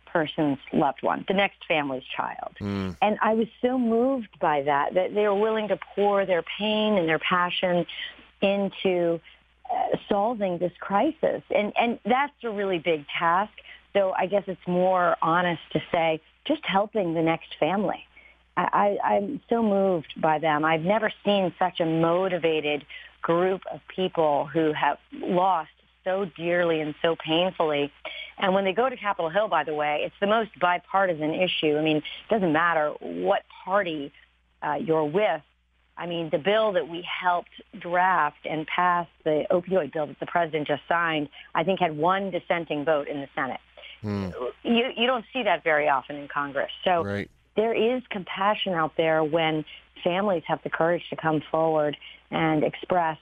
person's 0.06 0.58
loved 0.72 1.02
one, 1.02 1.24
the 1.26 1.34
next 1.34 1.64
family's 1.66 2.04
child. 2.04 2.54
Mm. 2.60 2.96
And 3.00 3.18
I 3.22 3.34
was 3.34 3.46
so 3.62 3.78
moved 3.78 4.38
by 4.40 4.62
that, 4.62 4.94
that 4.94 5.14
they 5.14 5.22
were 5.22 5.34
willing 5.34 5.68
to 5.68 5.78
pour 5.94 6.26
their 6.26 6.42
pain 6.42 6.98
and 6.98 7.08
their 7.08 7.18
passion 7.18 7.86
into 8.42 9.20
solving 10.08 10.58
this 10.58 10.72
crisis. 10.80 11.42
And, 11.54 11.72
and 11.76 11.98
that's 12.04 12.32
a 12.44 12.50
really 12.50 12.78
big 12.78 13.04
task. 13.18 13.52
So 13.92 14.12
I 14.16 14.26
guess 14.26 14.44
it's 14.46 14.66
more 14.66 15.16
honest 15.22 15.62
to 15.72 15.82
say 15.90 16.20
just 16.46 16.64
helping 16.64 17.14
the 17.14 17.22
next 17.22 17.54
family. 17.60 18.06
I, 18.56 18.98
I, 19.04 19.14
I'm 19.14 19.40
so 19.48 19.62
moved 19.62 20.14
by 20.20 20.38
them. 20.38 20.64
I've 20.64 20.82
never 20.82 21.10
seen 21.24 21.54
such 21.58 21.80
a 21.80 21.86
motivated 21.86 22.84
group 23.22 23.62
of 23.72 23.80
people 23.94 24.46
who 24.46 24.72
have 24.72 24.98
lost 25.12 25.70
so 26.04 26.26
dearly 26.36 26.80
and 26.80 26.94
so 27.00 27.16
painfully. 27.16 27.92
And 28.38 28.54
when 28.54 28.64
they 28.64 28.72
go 28.72 28.88
to 28.88 28.96
Capitol 28.96 29.30
Hill, 29.30 29.48
by 29.48 29.64
the 29.64 29.74
way, 29.74 30.02
it's 30.04 30.14
the 30.20 30.26
most 30.26 30.50
bipartisan 30.58 31.32
issue. 31.34 31.76
I 31.78 31.82
mean, 31.82 31.98
it 31.98 32.04
doesn't 32.28 32.52
matter 32.52 32.92
what 33.00 33.42
party 33.64 34.12
uh, 34.62 34.74
you're 34.74 35.04
with. 35.04 35.42
I 35.96 36.06
mean, 36.06 36.30
the 36.30 36.38
bill 36.38 36.72
that 36.72 36.88
we 36.88 37.02
helped 37.02 37.50
draft 37.78 38.46
and 38.48 38.66
pass, 38.66 39.06
the 39.24 39.44
opioid 39.50 39.92
bill 39.92 40.06
that 40.06 40.18
the 40.20 40.26
president 40.26 40.66
just 40.66 40.82
signed, 40.88 41.28
I 41.54 41.64
think 41.64 41.80
had 41.80 41.96
one 41.96 42.30
dissenting 42.30 42.84
vote 42.84 43.08
in 43.08 43.20
the 43.20 43.28
Senate. 43.34 43.60
Mm. 44.02 44.32
You, 44.62 44.90
you 44.96 45.06
don't 45.06 45.24
see 45.32 45.42
that 45.44 45.62
very 45.62 45.88
often 45.88 46.16
in 46.16 46.28
Congress. 46.28 46.70
So 46.84 47.04
Right. 47.04 47.30
there 47.56 47.74
is 47.74 48.02
compassion 48.10 48.72
out 48.72 48.96
there 48.96 49.22
when 49.22 49.64
families 50.02 50.42
have 50.46 50.62
the 50.64 50.70
courage 50.70 51.02
to 51.10 51.16
come 51.16 51.42
forward 51.50 51.96
and 52.30 52.64
express 52.64 53.18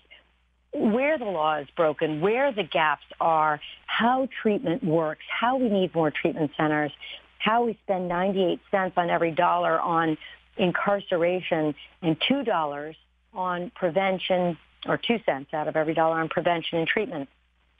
where 0.72 1.18
the 1.18 1.24
law 1.24 1.56
is 1.56 1.66
broken, 1.76 2.20
where 2.20 2.52
the 2.52 2.62
gaps 2.62 3.04
are, 3.20 3.60
how 3.86 4.28
treatment 4.40 4.84
works, 4.84 5.24
how 5.28 5.56
we 5.56 5.68
need 5.68 5.94
more 5.94 6.10
treatment 6.10 6.52
centers, 6.56 6.92
how 7.38 7.64
we 7.64 7.76
spend 7.84 8.08
98 8.08 8.60
cents 8.70 8.94
on 8.96 9.10
every 9.10 9.32
dollar 9.32 9.80
on 9.80 10.16
incarceration 10.56 11.74
and 12.02 12.20
$2 12.20 12.94
on 13.34 13.70
prevention 13.74 14.58
or 14.86 14.96
2 14.96 15.20
cents 15.24 15.52
out 15.52 15.68
of 15.68 15.76
every 15.76 15.94
dollar 15.94 16.20
on 16.20 16.28
prevention 16.28 16.78
and 16.78 16.88
treatment. 16.88 17.28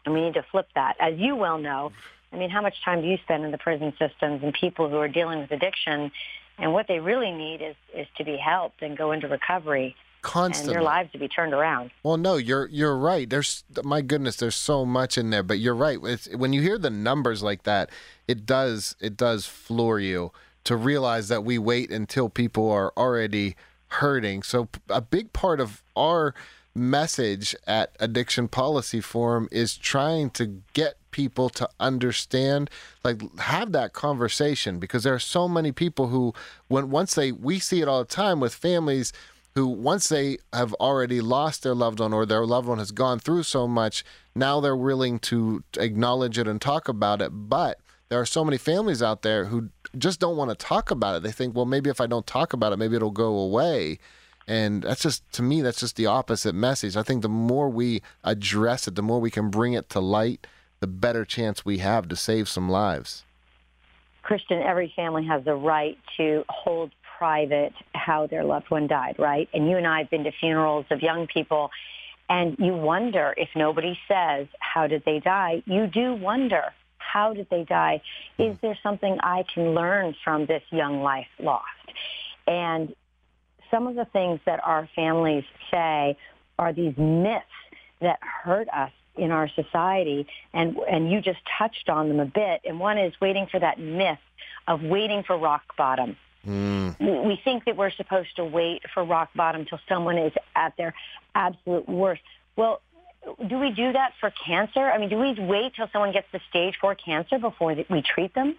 And 0.05 0.15
we 0.15 0.23
need 0.23 0.35
to 0.35 0.45
flip 0.51 0.69
that. 0.75 0.97
As 0.99 1.19
you 1.19 1.37
well 1.37 1.59
know, 1.59 1.93
I 2.33 2.37
mean, 2.37 2.51
how 2.51 2.63
much 2.63 2.83
time 2.85 3.03
do 3.03 3.09
you 3.09 3.19
spend 3.25 3.45
in 3.45 3.51
the 3.51 3.59
prison 3.59 3.93
systems 3.99 4.43
and 4.43 4.55
people 4.55 4.89
who 4.89 4.97
are 4.97 5.09
dealing 5.09 5.41
with 5.41 5.51
addiction? 5.51 6.11
And 6.59 6.73
what 6.73 6.87
they 6.89 7.01
really 7.01 7.33
need 7.33 7.61
is, 7.63 7.77
is 7.95 8.07
to 8.19 8.25
be 8.25 8.37
helped 8.37 8.83
and 8.83 8.97
go 8.97 9.13
into 9.13 9.29
recovery 9.29 9.97
Constantly. 10.23 10.75
and 10.75 10.77
their 10.77 10.83
lives 10.83 11.11
to 11.13 11.19
be 11.19 11.29
turned 11.29 11.55
around. 11.55 11.91
Well, 12.03 12.19
no, 12.19 12.37
you're 12.37 12.67
you're 12.69 12.97
right. 12.97 13.29
There's 13.29 13.65
my 13.83 14.03
goodness, 14.03 14.37
there's 14.37 14.55
so 14.55 14.85
much 14.85 15.17
in 15.17 15.31
there. 15.31 15.43
But 15.43 15.59
you're 15.59 15.75
right. 15.75 15.99
It's, 16.03 16.29
when 16.35 16.53
you 16.53 16.61
hear 16.61 16.79
the 16.79 16.91
numbers 16.91 17.43
like 17.43 17.63
that, 17.63 17.91
it 18.29 18.45
does 18.45 18.95
it 19.01 19.17
does 19.17 19.47
floor 19.47 19.99
you 19.99 20.33
to 20.65 20.77
realize 20.77 21.29
that 21.29 21.45
we 21.45 21.59
wait 21.59 21.91
until 21.91 22.29
people 22.29 22.71
are 22.71 22.93
already 22.97 23.57
hurting. 23.89 24.43
So 24.43 24.69
a 24.89 25.01
big 25.01 25.33
part 25.33 25.61
of 25.61 25.83
our 25.97 26.35
message 26.75 27.55
at 27.67 27.95
Addiction 27.99 28.49
Policy 28.49 29.01
Forum 29.01 29.49
is 29.51 29.77
trying 29.77 30.31
to 30.31 30.63
get 30.73 30.95
people 31.11 31.49
to 31.49 31.69
understand 31.81 32.71
like 33.03 33.21
have 33.41 33.73
that 33.73 33.93
conversation 33.93 34.79
because 34.79 35.03
there 35.03 35.15
are 35.15 35.19
so 35.19 35.49
many 35.49 35.73
people 35.73 36.07
who 36.07 36.33
when 36.69 36.89
once 36.89 37.17
they 37.17 37.33
we 37.33 37.59
see 37.59 37.81
it 37.81 37.89
all 37.89 37.99
the 37.99 38.05
time 38.05 38.39
with 38.39 38.55
families 38.55 39.13
who 39.57 39.67
once 39.67 40.09
they 40.09 40.39
have 40.53 40.73
already 40.75 41.21
lost 41.21 41.65
their 41.65 41.75
loved 41.75 41.99
one 41.99 42.13
or 42.13 42.25
their 42.25 42.47
loved 42.47 42.69
one 42.69 42.79
has 42.79 42.93
gone 42.93 43.19
through 43.19 43.43
so 43.43 43.67
much 43.67 44.05
now 44.37 44.61
they're 44.61 44.77
willing 44.77 45.19
to 45.19 45.65
acknowledge 45.79 46.39
it 46.39 46.47
and 46.47 46.61
talk 46.61 46.87
about 46.87 47.21
it 47.21 47.31
but 47.31 47.81
there 48.11 48.21
are 48.21 48.27
so 48.27 48.45
many 48.45 48.59
families 48.59 49.03
out 49.03 49.23
there 49.23 49.47
who 49.47 49.71
just 49.97 50.21
don't 50.21 50.37
want 50.37 50.51
to 50.51 50.57
talk 50.57 50.91
about 50.91 51.17
it. 51.17 51.23
They 51.23 51.33
think 51.33 51.57
well 51.57 51.65
maybe 51.65 51.89
if 51.89 52.01
i 52.01 52.07
don't 52.07 52.27
talk 52.27 52.53
about 52.53 52.73
it 52.73 52.77
maybe 52.77 52.97
it'll 52.97 53.11
go 53.11 53.39
away. 53.39 53.99
And 54.47 54.83
that's 54.83 55.03
just 55.03 55.31
to 55.33 55.43
me 55.43 55.63
that's 55.63 55.81
just 55.81 55.97
the 55.97 56.07
opposite 56.07 56.55
message. 56.55 56.97
I 56.97 57.03
think 57.03 57.23
the 57.23 57.29
more 57.29 57.71
we 57.71 58.03
address 58.23 58.87
it 58.87 58.97
the 58.97 59.03
more 59.03 59.21
we 59.21 59.31
can 59.31 59.49
bring 59.49 59.73
it 59.73 59.89
to 59.91 60.01
light 60.01 60.47
the 60.81 60.87
better 60.87 61.25
chance 61.25 61.65
we 61.65 61.79
have 61.79 62.09
to 62.09 62.17
save 62.17 62.49
some 62.49 62.69
lives. 62.69 63.25
Christian, 64.23 64.61
every 64.63 64.93
family 64.95 65.25
has 65.27 65.45
the 65.45 65.55
right 65.55 65.99
to 66.17 66.45
hold 66.49 66.91
private 67.19 67.75
how 67.95 68.27
their 68.27 68.45
loved 68.45 68.71
one 68.71 68.87
died, 68.87 69.17
right? 69.19 69.49
And 69.53 69.69
you 69.69 69.77
and 69.77 69.87
I 69.87 69.99
have 69.99 70.11
been 70.11 70.25
to 70.25 70.33
funerals 70.33 70.87
of 70.91 71.03
young 71.03 71.27
people, 71.27 71.71
and 72.29 72.57
you 72.59 72.75
wonder 72.75 73.35
if 73.37 73.49
nobody 73.55 73.99
says, 74.09 74.47
how 74.59 74.87
did 74.87 75.03
they 75.05 75.21
die? 75.21 75.63
You 75.67 75.87
do 75.87 76.15
wonder, 76.15 76.73
how 77.13 77.33
did 77.33 77.49
they 77.51 77.65
die? 77.65 78.03
Is 78.39 78.57
there 78.63 78.79
something 78.83 79.19
I 79.21 79.45
can 79.55 79.75
learn 79.75 80.15
from 80.23 80.47
this 80.47 80.63
young 80.71 81.03
life 81.03 81.27
lost? 81.39 81.65
And 82.47 82.95
some 83.71 83.87
of 83.87 83.95
the 83.95 84.05
things 84.07 84.41
that 84.47 84.61
our 84.65 84.89
families 84.95 85.45
say 85.71 86.17
are 86.59 86.73
these 86.73 86.97
myths 86.97 87.47
that 88.01 88.19
hurt 88.23 88.69
us 88.69 88.93
in 89.17 89.31
our 89.31 89.49
society 89.49 90.27
and 90.53 90.77
and 90.89 91.11
you 91.11 91.21
just 91.21 91.41
touched 91.59 91.89
on 91.89 92.09
them 92.09 92.21
a 92.21 92.25
bit 92.25 92.61
and 92.65 92.79
one 92.79 92.97
is 92.97 93.13
waiting 93.21 93.47
for 93.51 93.59
that 93.59 93.79
myth 93.79 94.19
of 94.69 94.83
waiting 94.83 95.25
for 95.25 95.37
rock 95.37 95.63
bottom 95.77 96.17
mm. 96.47 96.95
we 97.01 97.29
we 97.29 97.41
think 97.45 97.65
that 97.65 97.77
we're 97.77 97.91
supposed 97.91 98.35
to 98.37 98.45
wait 98.45 98.83
for 98.95 99.05
rock 99.05 99.29
bottom 99.35 99.67
till 99.67 99.81
someone 99.89 100.17
is 100.17 100.33
at 100.55 100.75
their 100.77 100.95
absolute 101.35 101.89
worst 101.89 102.23
well 102.57 102.81
do 103.49 103.59
we 103.59 103.71
do 103.71 103.93
that 103.93 104.13
for 104.21 104.33
cancer 104.47 104.91
i 104.91 104.99
mean 104.99 105.09
do 105.09 105.19
we 105.19 105.35
wait 105.39 105.75
till 105.75 105.89
someone 105.93 106.13
gets 106.13 106.27
to 106.33 106.41
stage 106.49 106.75
4 106.81 106.95
cancer 106.95 107.39
before 107.39 107.77
we 107.89 108.03
treat 108.03 108.35
them 108.35 108.57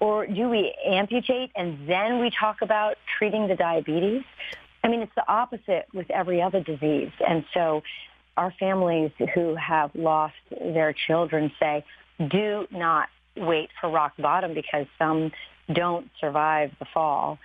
or 0.00 0.26
do 0.26 0.48
we 0.48 0.74
amputate 0.84 1.50
and 1.56 1.88
then 1.88 2.20
we 2.20 2.30
talk 2.30 2.62
about 2.62 2.96
treating 3.18 3.48
the 3.48 3.54
diabetes 3.54 4.22
I 4.84 4.88
mean, 4.88 5.00
it's 5.00 5.14
the 5.16 5.26
opposite 5.26 5.86
with 5.94 6.10
every 6.10 6.42
other 6.42 6.60
disease. 6.60 7.10
And 7.26 7.46
so 7.54 7.82
our 8.36 8.52
families 8.60 9.12
who 9.34 9.54
have 9.54 9.90
lost 9.94 10.34
their 10.50 10.92
children 10.92 11.50
say, 11.58 11.84
do 12.18 12.66
not 12.70 13.08
wait 13.34 13.70
for 13.80 13.88
rock 13.88 14.12
bottom 14.18 14.52
because 14.52 14.86
some 14.98 15.32
don't 15.72 16.10
survive 16.20 16.70
the 16.78 16.84
fall. 16.92 17.38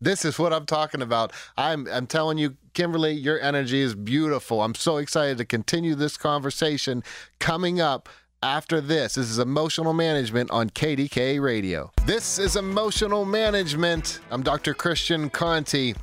This 0.00 0.24
is 0.24 0.38
what 0.38 0.52
I'm 0.52 0.66
talking 0.66 1.02
about. 1.02 1.32
I'm 1.56 1.86
I'm 1.88 2.06
telling 2.06 2.38
you, 2.38 2.56
Kimberly, 2.74 3.12
your 3.12 3.40
energy 3.40 3.80
is 3.80 3.94
beautiful. 3.94 4.62
I'm 4.62 4.74
so 4.74 4.98
excited 4.98 5.38
to 5.38 5.44
continue 5.44 5.94
this 5.94 6.16
conversation 6.16 7.02
coming 7.38 7.80
up 7.80 8.08
after 8.42 8.80
this. 8.80 9.14
This 9.14 9.30
is 9.30 9.38
Emotional 9.38 9.94
Management 9.94 10.50
on 10.50 10.68
KDKA 10.68 11.40
Radio. 11.40 11.90
This 12.04 12.38
is 12.38 12.56
Emotional 12.56 13.24
Management. 13.24 14.20
I'm 14.30 14.42
Dr. 14.42 14.74
Christian 14.74 15.30
Conte. 15.30 15.94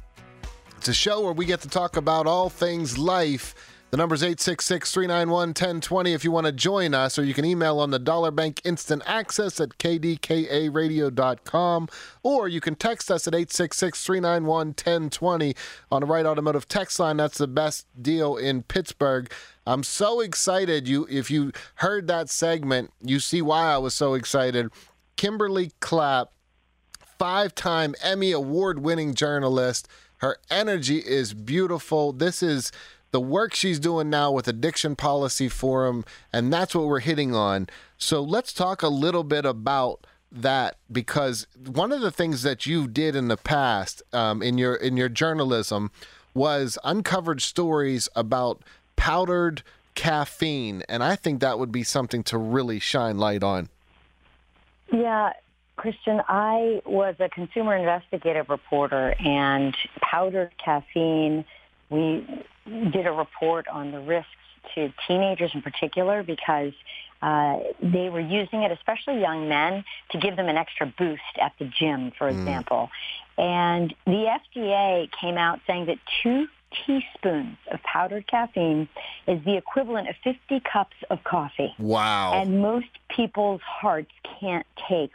It's 0.78 0.88
a 0.88 0.94
show 0.94 1.22
where 1.22 1.34
we 1.34 1.46
get 1.46 1.62
to 1.62 1.70
talk 1.70 1.98
about 1.98 2.26
all 2.26 2.50
things 2.50 2.98
life. 2.98 3.54
The 3.92 3.98
number's 3.98 4.24
866 4.24 4.92
391 4.94 5.50
1020 5.50 6.14
if 6.14 6.24
you 6.24 6.32
want 6.32 6.46
to 6.46 6.54
join 6.54 6.94
us, 6.94 7.20
or 7.20 7.26
you 7.26 7.34
can 7.34 7.44
email 7.44 7.78
on 7.78 7.92
the 7.92 8.00
Dollar 8.00 8.32
Bank 8.32 8.62
Instant 8.64 9.04
Access 9.06 9.60
at 9.60 9.78
kdkaradio.com, 9.80 11.90
or 12.24 12.48
you 12.48 12.62
can 12.62 12.76
text 12.76 13.12
us 13.12 13.28
at 13.28 13.36
866 13.36 14.02
391 14.02 14.68
1020 14.68 15.56
on 15.92 16.00
the 16.00 16.08
Wright 16.08 16.26
Automotive 16.26 16.70
text 16.70 17.02
line. 17.02 17.18
That's 17.18 17.38
the 17.38 17.50
best 17.50 17.86
deal 18.02 18.38
in 18.38 18.64
Pittsburgh. 18.64 19.30
I'm 19.68 19.84
so 19.84 20.22
excited. 20.22 20.88
You, 20.88 21.06
if 21.10 21.30
you 21.30 21.52
heard 21.76 22.08
that 22.08 22.30
segment, 22.30 22.94
you 23.02 23.20
see 23.20 23.42
why 23.42 23.74
I 23.74 23.78
was 23.78 23.94
so 23.94 24.14
excited. 24.14 24.72
Kimberly 25.18 25.74
Clapp, 25.82 26.30
five-time 27.20 27.96
Emmy 28.02 28.32
award-winning 28.32 29.16
journalist. 29.16 29.90
Her 30.20 30.38
energy 30.50 31.00
is 31.00 31.34
beautiful. 31.34 32.14
This 32.14 32.42
is 32.42 32.72
the 33.12 33.22
work 33.22 33.54
she's 33.54 33.80
doing 33.80 34.10
now 34.10 34.32
with 34.32 34.48
Addiction 34.48 34.96
Policy 34.96 35.50
Forum, 35.50 36.06
and 36.32 36.52
that's 36.52 36.74
what 36.74 36.88
we're 36.88 37.00
hitting 37.02 37.36
on. 37.36 37.68
So 37.98 38.22
let's 38.22 38.54
talk 38.54 38.82
a 38.82 38.88
little 38.88 39.24
bit 39.24 39.46
about 39.46 40.08
that 40.32 40.78
because 40.92 41.46
one 41.66 41.92
of 41.92 42.02
the 42.02 42.12
things 42.12 42.44
that 42.44 42.66
you 42.66 42.88
did 42.88 43.16
in 43.16 43.28
the 43.28 43.38
past 43.38 44.02
um, 44.14 44.42
in 44.42 44.58
your 44.58 44.76
in 44.76 44.96
your 44.96 45.10
journalism 45.10 45.92
was 46.34 46.78
uncovered 46.84 47.42
stories 47.42 48.08
about 48.16 48.62
powdered 48.96 49.64
caffeine, 49.96 50.84
and 50.88 51.04
I 51.04 51.16
think 51.18 51.42
that 51.42 51.60
would 51.60 51.72
be 51.72 51.84
something 51.84 52.24
to 52.24 52.38
really 52.38 52.80
shine 52.80 53.18
light 53.18 53.44
on. 53.44 53.68
Yeah, 54.92 55.34
Christian, 55.76 56.22
I 56.28 56.82
was 56.86 57.16
a 57.20 57.28
consumer 57.28 57.76
investigative 57.76 58.50
reporter, 58.50 59.16
and 59.20 59.76
powdered 60.02 60.52
caffeine. 60.64 61.44
We 61.90 62.26
did 62.66 63.08
a 63.08 63.12
report 63.12 63.68
on 63.68 63.92
the 63.92 64.00
risks 64.00 64.30
to 64.76 64.94
teenagers 65.08 65.52
in 65.54 65.62
particular 65.62 66.24
because 66.24 66.74
uh, 67.22 67.60
they 67.82 68.10
were 68.10 68.20
using 68.20 68.64
it, 68.64 68.72
especially 68.72 69.20
young 69.20 69.48
men, 69.48 69.84
to 70.12 70.18
give 70.18 70.36
them 70.36 70.50
an 70.50 70.58
extra 70.58 70.92
boost 70.98 71.22
at 71.40 71.54
the 71.60 71.66
gym, 71.66 72.12
for 72.18 72.28
example. 72.28 72.90
And 73.38 73.94
the 74.06 74.40
FDA 74.56 75.10
came 75.20 75.38
out 75.38 75.60
saying 75.68 75.86
that 75.86 75.98
two 76.24 76.48
teaspoons 76.86 77.58
of 77.72 77.82
powdered 77.84 78.28
caffeine 78.28 78.88
is 79.28 79.44
the 79.46 79.56
equivalent 79.58 80.10
of 80.10 80.16
50 80.24 80.62
cups 80.72 80.96
of 81.10 81.24
coffee. 81.24 81.74
Wow. 81.78 82.34
And 82.34 82.62
most 82.62 82.88
people's 83.16 83.62
hearts 83.62 84.12
can't 84.40 84.66
take 84.90 85.12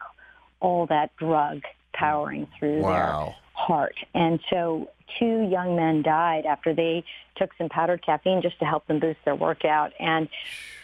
all 0.61 0.87
that 0.87 1.17
drug 1.17 1.63
powering 1.93 2.47
through 2.59 2.83
Wow. 2.83 3.35
Heart. 3.57 3.97
And 4.15 4.39
so 4.51 4.91
two 5.19 5.49
young 5.51 5.77
men 5.77 6.03
died 6.03 6.47
after 6.47 6.75
they 6.75 7.05
took 7.37 7.51
some 7.57 7.69
powdered 7.69 8.05
caffeine 8.05 8.43
just 8.43 8.59
to 8.59 8.65
help 8.65 8.87
them 8.87 9.01
boost 9.01 9.19
their 9.25 9.35
workout. 9.35 9.93
And, 9.99 10.29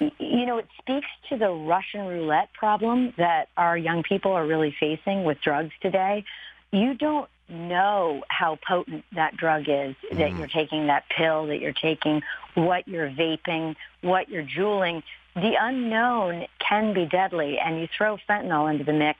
you 0.01 0.47
know, 0.47 0.59
it 0.59 0.69
speaks 0.79 1.07
to 1.29 1.37
the 1.37 1.51
Russian 1.51 2.07
roulette 2.07 2.53
problem 2.55 3.13
that 3.19 3.49
our 3.57 3.77
young 3.77 4.03
people 4.03 4.33
are 4.33 4.47
really 4.47 4.75
facing 4.79 5.25
with 5.25 5.41
drugs 5.41 5.73
today. 5.81 6.25
You 6.73 6.95
don't 6.95 7.29
know 7.49 8.23
how 8.29 8.59
potent 8.67 9.05
that 9.15 9.37
drug 9.37 9.65
is 9.69 9.95
that 10.11 10.33
mm. 10.33 10.39
you're 10.39 10.47
taking 10.47 10.87
that 10.87 11.05
pill 11.15 11.47
that 11.49 11.61
you're 11.61 11.73
taking 11.73 12.23
what 12.55 12.89
you're 12.89 13.11
vaping 13.11 13.77
what 14.01 14.31
you're 14.31 14.45
juuling 14.45 15.03
the 15.35 15.53
unknown 15.61 16.47
can 16.67 16.95
be 16.95 17.05
deadly 17.05 17.59
and 17.59 17.79
you 17.79 17.89
throw 17.95 18.17
fentanyl 18.29 18.71
into 18.71 18.85
the 18.85 18.93
mix 18.93 19.19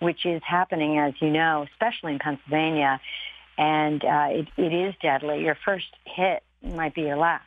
which 0.00 0.26
is 0.26 0.42
happening 0.44 0.98
as 0.98 1.14
you 1.20 1.30
know 1.30 1.66
especially 1.72 2.12
in 2.12 2.18
pennsylvania 2.18 3.00
and 3.56 4.04
uh, 4.04 4.28
it, 4.30 4.48
it 4.56 4.72
is 4.72 4.94
deadly 5.00 5.42
your 5.42 5.56
first 5.64 5.86
hit 6.04 6.42
might 6.62 6.94
be 6.94 7.02
your 7.02 7.16
last 7.16 7.44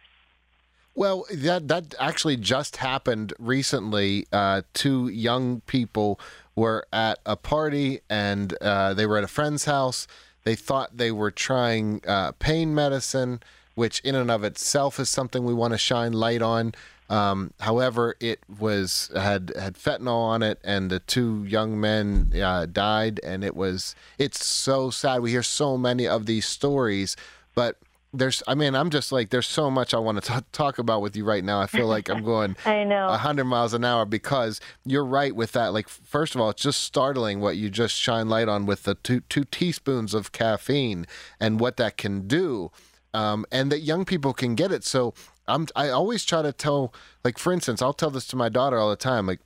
Well, 0.95 1.25
that 1.31 1.67
that 1.67 1.93
actually 1.99 2.37
just 2.37 2.77
happened 2.77 3.33
recently. 3.37 4.25
Uh, 4.31 4.61
two 4.73 5.09
young 5.09 5.61
people 5.61 6.19
were 6.55 6.87
at 6.91 7.19
a 7.23 7.35
party 7.35 8.01
and 8.09 8.55
uh, 8.61 8.93
they 8.95 9.05
were 9.05 9.17
at 9.17 9.23
a 9.23 9.27
friend's 9.27 9.65
house. 9.65 10.07
They 10.43 10.55
thought 10.55 10.97
they 10.97 11.11
were 11.11 11.29
trying 11.29 12.01
uh, 12.07 12.31
pain 12.39 12.73
medicine, 12.73 13.41
which 13.75 13.99
in 13.99 14.15
and 14.15 14.31
of 14.31 14.43
itself 14.43 14.99
is 14.99 15.09
something 15.09 15.45
we 15.45 15.53
want 15.53 15.73
to 15.73 15.77
shine 15.77 16.13
light 16.13 16.41
on. 16.41 16.73
Um, 17.09 17.53
however, 17.61 18.15
it 18.19 18.39
was 18.59 19.09
had 19.15 19.53
had 19.57 19.75
fentanyl 19.75 20.21
on 20.21 20.43
it, 20.43 20.59
and 20.63 20.89
the 20.89 20.99
two 20.99 21.45
young 21.45 21.79
men 21.79 22.33
uh, 22.41 22.65
died. 22.65 23.19
And 23.23 23.43
it 23.43 23.55
was 23.55 23.95
it's 24.17 24.45
so 24.45 24.89
sad. 24.89 25.21
We 25.21 25.31
hear 25.31 25.43
so 25.43 25.77
many 25.77 26.07
of 26.07 26.25
these 26.25 26.45
stories, 26.45 27.15
but 27.55 27.77
there's 28.13 28.41
I 28.47 28.55
mean 28.55 28.75
I'm 28.75 28.89
just 28.89 29.11
like 29.11 29.29
there's 29.29 29.47
so 29.47 29.69
much 29.69 29.93
I 29.93 29.99
want 29.99 30.21
to 30.23 30.33
t- 30.33 30.45
talk 30.51 30.79
about 30.79 31.01
with 31.01 31.15
you 31.15 31.23
right 31.23 31.43
now. 31.43 31.61
I 31.61 31.67
feel 31.67 31.87
like 31.87 32.09
I'm 32.09 32.23
going 32.23 32.55
I 32.65 32.83
know. 32.83 33.07
100 33.07 33.43
miles 33.45 33.73
an 33.73 33.83
hour 33.85 34.05
because 34.05 34.59
you're 34.85 35.05
right 35.05 35.35
with 35.35 35.51
that. 35.53 35.73
Like 35.73 35.87
first 35.89 36.35
of 36.35 36.41
all, 36.41 36.49
it's 36.49 36.61
just 36.61 36.81
startling 36.81 37.39
what 37.39 37.57
you 37.57 37.69
just 37.69 37.95
shine 37.95 38.29
light 38.29 38.47
on 38.47 38.65
with 38.65 38.83
the 38.83 38.95
two 38.95 39.21
two 39.21 39.43
teaspoons 39.43 40.13
of 40.13 40.31
caffeine 40.31 41.05
and 41.39 41.59
what 41.59 41.77
that 41.77 41.97
can 41.97 42.27
do. 42.27 42.71
Um, 43.13 43.45
and 43.51 43.71
that 43.71 43.79
young 43.79 44.05
people 44.05 44.33
can 44.33 44.55
get 44.55 44.71
it. 44.71 44.83
So 44.83 45.13
I'm 45.47 45.67
I 45.75 45.89
always 45.89 46.25
try 46.25 46.41
to 46.41 46.51
tell 46.51 46.93
like 47.23 47.37
for 47.37 47.53
instance, 47.53 47.81
I'll 47.81 47.93
tell 47.93 48.09
this 48.09 48.27
to 48.27 48.35
my 48.35 48.49
daughter 48.49 48.77
all 48.77 48.89
the 48.89 48.95
time 48.95 49.27
like 49.27 49.39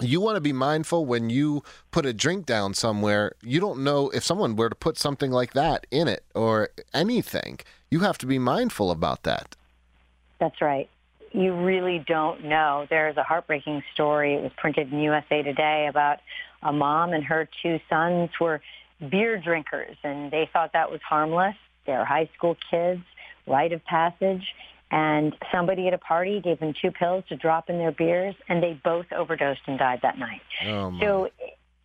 you 0.00 0.20
want 0.20 0.36
to 0.36 0.40
be 0.40 0.52
mindful 0.52 1.06
when 1.06 1.30
you 1.30 1.62
put 1.90 2.06
a 2.06 2.12
drink 2.12 2.46
down 2.46 2.74
somewhere. 2.74 3.32
You 3.42 3.60
don't 3.60 3.84
know 3.84 4.10
if 4.10 4.24
someone 4.24 4.56
were 4.56 4.68
to 4.68 4.74
put 4.74 4.98
something 4.98 5.30
like 5.30 5.52
that 5.52 5.86
in 5.90 6.08
it 6.08 6.24
or 6.34 6.70
anything. 6.92 7.60
You 7.90 8.00
have 8.00 8.18
to 8.18 8.26
be 8.26 8.38
mindful 8.38 8.90
about 8.90 9.22
that. 9.24 9.54
That's 10.40 10.60
right. 10.60 10.88
You 11.32 11.54
really 11.54 12.04
don't 12.06 12.44
know. 12.44 12.86
There's 12.90 13.16
a 13.16 13.22
heartbreaking 13.22 13.82
story. 13.94 14.34
It 14.34 14.42
was 14.42 14.52
printed 14.56 14.92
in 14.92 15.00
USA 15.00 15.42
Today 15.42 15.86
about 15.88 16.18
a 16.62 16.72
mom 16.72 17.12
and 17.12 17.24
her 17.24 17.48
two 17.62 17.78
sons 17.88 18.30
were 18.40 18.60
beer 19.10 19.38
drinkers, 19.38 19.96
and 20.04 20.30
they 20.30 20.48
thought 20.52 20.72
that 20.74 20.90
was 20.90 21.00
harmless. 21.08 21.56
They're 21.86 22.04
high 22.04 22.28
school 22.36 22.56
kids, 22.70 23.02
rite 23.46 23.72
of 23.72 23.84
passage. 23.84 24.44
And 24.92 25.34
somebody 25.50 25.88
at 25.88 25.94
a 25.94 25.98
party 25.98 26.40
gave 26.40 26.60
them 26.60 26.74
two 26.80 26.90
pills 26.90 27.24
to 27.30 27.36
drop 27.36 27.70
in 27.70 27.78
their 27.78 27.92
beers, 27.92 28.34
and 28.46 28.62
they 28.62 28.78
both 28.84 29.06
overdosed 29.10 29.62
and 29.66 29.78
died 29.78 30.00
that 30.02 30.18
night. 30.18 30.42
Oh. 30.66 30.94
So 31.00 31.30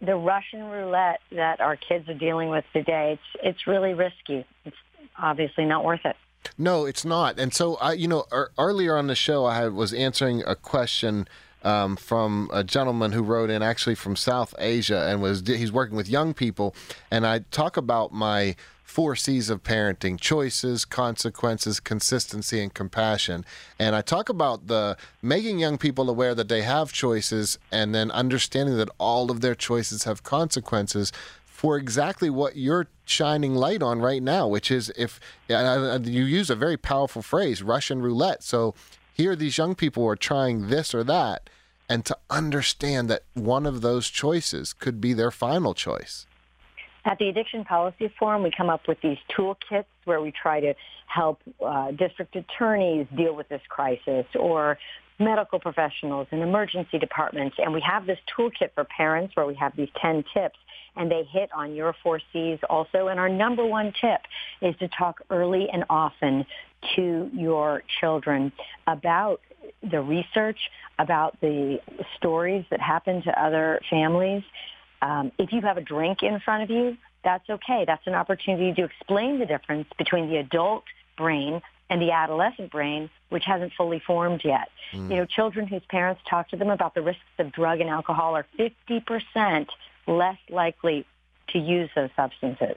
the 0.02 0.16
Russian 0.16 0.66
roulette 0.66 1.22
that 1.32 1.62
our 1.62 1.78
kids 1.78 2.10
are 2.10 2.14
dealing 2.14 2.50
with 2.50 2.66
today, 2.74 3.14
it's, 3.14 3.44
it's 3.44 3.66
really 3.66 3.94
risky. 3.94 4.46
It's 4.66 4.76
obviously 5.18 5.64
not 5.64 5.86
worth 5.86 6.06
it. 6.06 6.18
No, 6.58 6.86
it's 6.86 7.06
not. 7.06 7.40
And 7.40 7.54
so 7.54 7.76
I, 7.76 7.94
you 7.94 8.10
know, 8.10 8.26
er, 8.32 8.52
earlier 8.58 8.98
on 8.98 9.08
the 9.08 9.16
show, 9.16 9.46
I 9.46 9.56
had, 9.56 9.74
was 9.74 9.94
answering 9.94 10.44
a 10.46 10.56
question 10.56 11.30
um, 11.64 11.96
from 11.96 12.50
a 12.54 12.64
gentleman 12.64 13.14
who 13.14 13.24
wrote 13.24 13.50
in, 13.50 13.64
actually 13.64 13.96
from 13.96 14.16
South 14.16 14.54
Asia, 14.60 15.08
and 15.08 15.22
was 15.22 15.44
he's 15.46 15.72
working 15.72 15.96
with 15.96 16.08
young 16.10 16.34
people, 16.34 16.76
and 17.10 17.26
I 17.26 17.40
talk 17.52 17.78
about 17.78 18.14
my 18.14 18.56
four 18.88 19.16
C's 19.16 19.50
of 19.50 19.62
parenting: 19.64 20.18
choices, 20.20 20.86
consequences, 20.86 21.80
consistency, 21.80 22.62
and 22.62 22.74
compassion. 22.74 23.46
And 23.78 23.96
I 23.96 24.02
talk 24.02 24.30
about 24.30 24.68
the 24.68 24.96
making 25.22 25.60
young 25.60 25.78
people 25.78 26.10
aware 26.10 26.34
that 26.34 26.48
they 26.48 26.62
have 26.64 26.92
choices, 26.94 27.60
and 27.72 27.94
then 27.94 28.10
understanding 28.12 28.78
that 28.78 28.90
all 28.98 29.30
of 29.30 29.42
their 29.42 29.56
choices 29.56 30.06
have 30.06 30.24
consequences 30.24 31.12
for 31.46 31.78
exactly 31.78 32.30
what 32.30 32.56
you're 32.56 32.88
shining 33.06 33.56
light 33.56 33.84
on 33.84 34.00
right 34.00 34.24
now, 34.24 34.48
which 34.48 34.72
is 34.72 34.92
if 34.96 35.20
you 35.50 36.24
use 36.24 36.50
a 36.50 36.56
very 36.56 36.78
powerful 36.78 37.22
phrase, 37.22 37.62
Russian 37.62 38.02
roulette. 38.02 38.42
So 38.42 38.74
here, 39.14 39.36
these 39.36 39.58
young 39.58 39.76
people 39.76 40.06
are 40.06 40.16
trying 40.16 40.70
this 40.70 40.96
or 40.96 41.04
that, 41.04 41.50
and 41.90 42.06
to 42.06 42.18
understand 42.30 43.10
that 43.10 43.24
one 43.34 43.66
of 43.66 43.82
those 43.82 44.08
choices 44.10 44.74
could 44.74 45.02
be 45.02 45.14
their 45.14 45.32
final 45.32 45.74
choice. 45.74 46.26
At 47.08 47.20
the 47.20 47.30
Addiction 47.30 47.64
Policy 47.64 48.12
Forum, 48.20 48.44
we 48.44 48.52
come 48.52 48.70
up 48.70 48.82
with 48.86 49.00
these 49.02 49.18
toolkits 49.36 49.86
where 50.04 50.20
we 50.20 50.34
try 50.34 50.60
to 50.60 50.74
help 51.06 51.40
uh, 51.66 51.92
district 51.92 52.36
attorneys 52.36 53.08
deal 53.16 53.34
with 53.34 53.48
this 53.48 53.62
crisis 53.70 54.26
or 54.38 54.78
medical 55.18 55.58
professionals 55.58 56.28
and 56.32 56.42
emergency 56.42 57.00
departments. 57.00 57.56
And 57.60 57.72
we 57.74 57.80
have 57.80 58.06
this 58.06 58.20
toolkit 58.38 58.74
for 58.76 58.84
parents 58.84 59.38
where 59.38 59.46
we 59.46 59.56
have 59.56 59.74
these 59.78 59.88
10 60.02 60.26
tips 60.34 60.58
and 60.98 61.10
they 61.10 61.24
hit 61.32 61.50
on 61.56 61.76
your 61.76 61.96
four 62.04 62.20
C's 62.34 62.60
also. 62.70 63.08
And 63.08 63.22
our 63.22 63.30
number 63.30 63.66
one 63.66 63.94
tip 64.02 64.22
is 64.62 64.76
to 64.80 64.90
talk 64.90 65.22
early 65.30 65.70
and 65.72 65.86
often 65.90 66.46
to 66.98 67.30
your 67.34 67.84
children 68.02 68.52
about 68.86 69.40
the 69.82 70.02
research, 70.02 70.60
about 71.00 71.40
the 71.40 71.80
stories 72.18 72.66
that 72.70 72.82
happen 72.82 73.22
to 73.24 73.42
other 73.42 73.80
families. 73.90 74.44
Um, 75.02 75.32
if 75.38 75.52
you 75.52 75.62
have 75.62 75.78
a 75.78 75.82
drink 75.82 76.24
in 76.24 76.40
front 76.40 76.64
of 76.64 76.70
you, 76.70 76.98
that's 77.24 77.50
okay. 77.50 77.84
That's 77.86 78.06
an 78.08 78.14
opportunity 78.14 78.74
to 78.74 78.86
explain 78.86 79.40
the 79.40 79.46
difference 79.46 79.88
between 79.98 80.30
the 80.30 80.38
adult 80.38 80.84
brain 81.18 81.62
and 81.90 82.02
the 82.02 82.12
adolescent 82.12 82.72
brain, 82.72 83.10
which 83.30 83.46
hasn't 83.46 83.74
fully 83.74 84.00
formed 84.00 84.42
yet. 84.44 84.70
Mm. 84.94 85.10
You 85.10 85.16
know, 85.18 85.26
children 85.26 85.68
whose 85.68 85.84
parents 85.90 86.22
talk 86.30 86.50
to 86.50 86.58
them 86.58 86.70
about 86.70 86.94
the 86.94 87.02
risks 87.02 87.24
of 87.40 87.52
drug 87.52 87.80
and 87.80 87.90
alcohol 87.90 88.36
are 88.36 88.46
50% 88.60 89.68
less 90.06 90.38
likely 90.50 91.06
to 91.50 91.60
use 91.60 91.90
those 91.96 92.10
substances. 92.16 92.76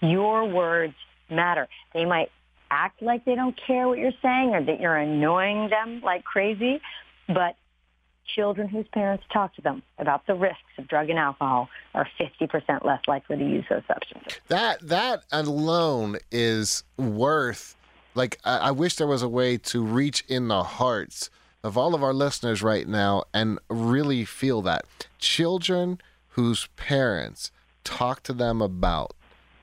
Your 0.00 0.44
words 0.44 0.94
matter. 1.30 1.68
They 1.92 2.04
might 2.04 2.30
act 2.70 3.00
like 3.02 3.24
they 3.24 3.34
don't 3.34 3.58
care 3.66 3.88
what 3.88 3.98
you're 3.98 4.12
saying 4.22 4.50
or 4.54 4.62
that 4.62 4.80
you're 4.80 4.96
annoying 4.96 5.70
them 5.70 6.00
like 6.02 6.24
crazy, 6.24 6.80
but 7.26 7.56
children 8.34 8.68
whose 8.68 8.86
parents 8.88 9.24
talk 9.32 9.54
to 9.56 9.62
them 9.62 9.82
about 9.98 10.26
the 10.26 10.34
risks 10.34 10.62
of 10.78 10.86
drug 10.88 11.10
and 11.10 11.18
alcohol 11.18 11.68
are 11.94 12.08
50% 12.20 12.84
less 12.84 13.00
likely 13.06 13.36
to 13.36 13.44
use 13.44 13.64
those 13.68 13.82
substances. 13.86 14.40
That 14.48 14.86
that 14.88 15.24
alone 15.32 16.18
is 16.30 16.84
worth 16.96 17.76
like 18.14 18.38
I, 18.44 18.58
I 18.58 18.70
wish 18.70 18.96
there 18.96 19.06
was 19.06 19.22
a 19.22 19.28
way 19.28 19.56
to 19.58 19.82
reach 19.82 20.24
in 20.28 20.48
the 20.48 20.62
hearts 20.62 21.30
of 21.64 21.76
all 21.76 21.94
of 21.94 22.02
our 22.02 22.12
listeners 22.12 22.62
right 22.62 22.86
now 22.86 23.24
and 23.34 23.58
really 23.68 24.24
feel 24.24 24.62
that 24.62 24.84
children 25.18 26.00
whose 26.30 26.68
parents 26.76 27.50
talk 27.84 28.22
to 28.24 28.32
them 28.32 28.62
about 28.62 29.14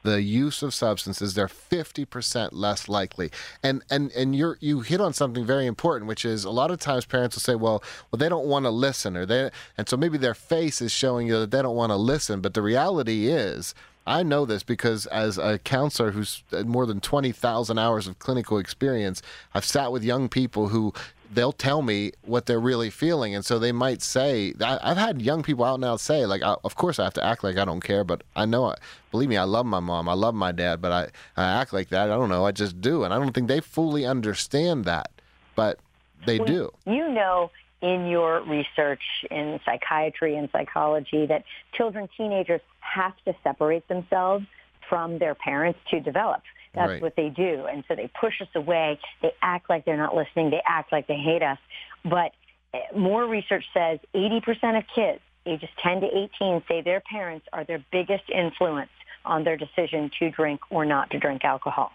the 0.06 0.22
use 0.22 0.64
of 0.64 0.74
substances, 0.74 1.34
they're 1.34 1.48
50% 1.48 2.50
less 2.52 2.88
likely. 2.88 3.32
And 3.62 3.84
and 3.90 4.12
and 4.12 4.36
you 4.36 4.56
you 4.60 4.82
hit 4.82 5.02
on 5.02 5.14
something 5.14 5.46
very 5.46 5.66
important, 5.66 6.08
which 6.08 6.24
is 6.24 6.46
a 6.46 6.50
lot 6.50 6.72
of 6.72 6.80
times 6.80 7.06
parents 7.06 7.36
will 7.36 7.42
say, 7.42 7.56
well, 7.56 7.84
well 8.12 8.18
they 8.18 8.30
don't 8.30 8.48
want 8.48 8.66
to 8.66 8.70
listen 8.70 9.18
or 9.18 9.26
they 9.26 9.50
and 9.78 9.90
so 9.90 9.98
maybe 9.98 10.18
their 10.18 10.34
face 10.34 10.82
is 10.82 10.92
showing 10.92 11.28
you 11.28 11.40
that 11.40 11.52
they 11.52 11.62
don't 11.62 11.76
want 11.76 11.92
to 11.92 11.98
listen, 11.98 12.42
but 12.42 12.54
the 12.54 12.62
reality 12.62 13.28
is 13.28 13.76
I 14.08 14.22
know 14.22 14.46
this 14.46 14.62
because 14.62 15.08
as 15.08 15.38
a 15.38 15.58
counselor 15.60 16.12
who's 16.12 16.44
uh, 16.52 16.64
more 16.64 16.86
than 16.86 17.00
20,000 17.00 17.80
hours 17.80 18.08
of 18.08 18.20
clinical 18.20 18.60
experience, 18.60 19.22
I've 19.54 19.66
sat 19.66 19.92
with 19.92 20.04
young 20.04 20.30
people 20.30 20.68
who 20.68 20.94
they'll 21.34 21.52
tell 21.52 21.82
me 21.82 22.12
what 22.22 22.46
they're 22.46 22.60
really 22.60 22.90
feeling. 22.90 23.36
And 23.36 23.46
so 23.46 23.60
they 23.60 23.72
might 23.72 24.02
say, 24.02 24.54
I've 24.62 24.98
had 24.98 25.22
young 25.22 25.44
people 25.44 25.66
out 25.66 25.80
now 25.80 25.96
say, 25.96 26.26
like, 26.26 26.42
of 26.44 26.76
course 26.76 27.00
I 27.00 27.04
have 27.04 27.14
to 27.16 27.26
act 27.26 27.44
like 27.44 27.58
I 27.58 27.66
don't 27.66 27.82
care, 27.82 28.04
but 28.04 28.24
I 28.36 28.46
know, 28.46 28.76
believe 29.12 29.30
me, 29.30 29.38
I 29.38 29.44
love 29.44 29.66
my 29.66 29.80
mom, 29.80 30.08
I 30.08 30.14
love 30.14 30.36
my 30.36 30.52
dad, 30.52 30.82
but 30.82 30.92
I, 30.92 31.10
I 31.42 31.62
act 31.62 31.74
like 31.74 31.90
that. 31.90 32.12
I 32.12 32.16
don't 32.16 32.30
know, 32.30 32.46
I 32.46 32.52
just 32.52 32.80
do. 32.82 33.04
And 33.04 33.14
I 33.14 33.20
don't 33.20 33.34
think 33.34 33.48
they 33.48 33.60
fully 33.60 34.06
understand 34.06 34.86
that, 34.86 35.10
but 35.56 35.80
they 36.26 36.40
well, 36.40 36.48
do. 36.48 36.72
You 36.86 37.10
know, 37.10 37.52
in 37.82 38.08
your 38.08 38.42
research 38.42 39.04
in 39.30 39.60
psychiatry 39.66 40.36
and 40.38 40.50
psychology 40.52 41.26
that 41.28 41.44
children, 41.74 42.10
teenagers 42.18 42.62
have 42.80 43.14
to 43.26 43.36
separate 43.44 43.88
themselves 43.88 44.46
from 44.88 45.20
their 45.20 45.36
parents 45.36 45.80
to 45.90 46.00
develop. 46.00 46.42
That's 46.76 46.90
right. 46.90 47.02
what 47.02 47.16
they 47.16 47.30
do. 47.30 47.66
And 47.72 47.84
so 47.88 47.96
they 47.96 48.10
push 48.20 48.42
us 48.42 48.48
away. 48.56 49.00
They 49.22 49.32
act 49.42 49.70
like 49.70 49.86
they're 49.86 49.98
not 49.98 50.16
listening. 50.16 50.50
They 50.50 50.62
act 50.68 50.92
like 50.92 51.08
they 51.08 51.18
hate 51.18 51.42
us. 51.42 51.58
But 52.04 52.32
eh, 52.74 52.80
more 52.96 53.26
research 53.26 53.66
says 53.74 54.00
80% 54.14 54.78
of 54.78 54.84
kids 54.94 55.22
ages 55.46 55.70
10 55.84 56.02
to 56.02 56.08
18 56.42 56.64
say 56.68 56.82
their 56.82 57.02
parents 57.02 57.46
are 57.54 57.64
their 57.64 57.84
biggest 57.92 58.24
influence 58.30 58.90
on 59.24 59.44
their 59.44 59.58
decision 59.58 60.12
to 60.20 60.30
drink 60.32 60.60
or 60.70 60.86
not 60.86 61.10
to 61.12 61.20
drink 61.20 61.44
alcohol. 61.44 61.92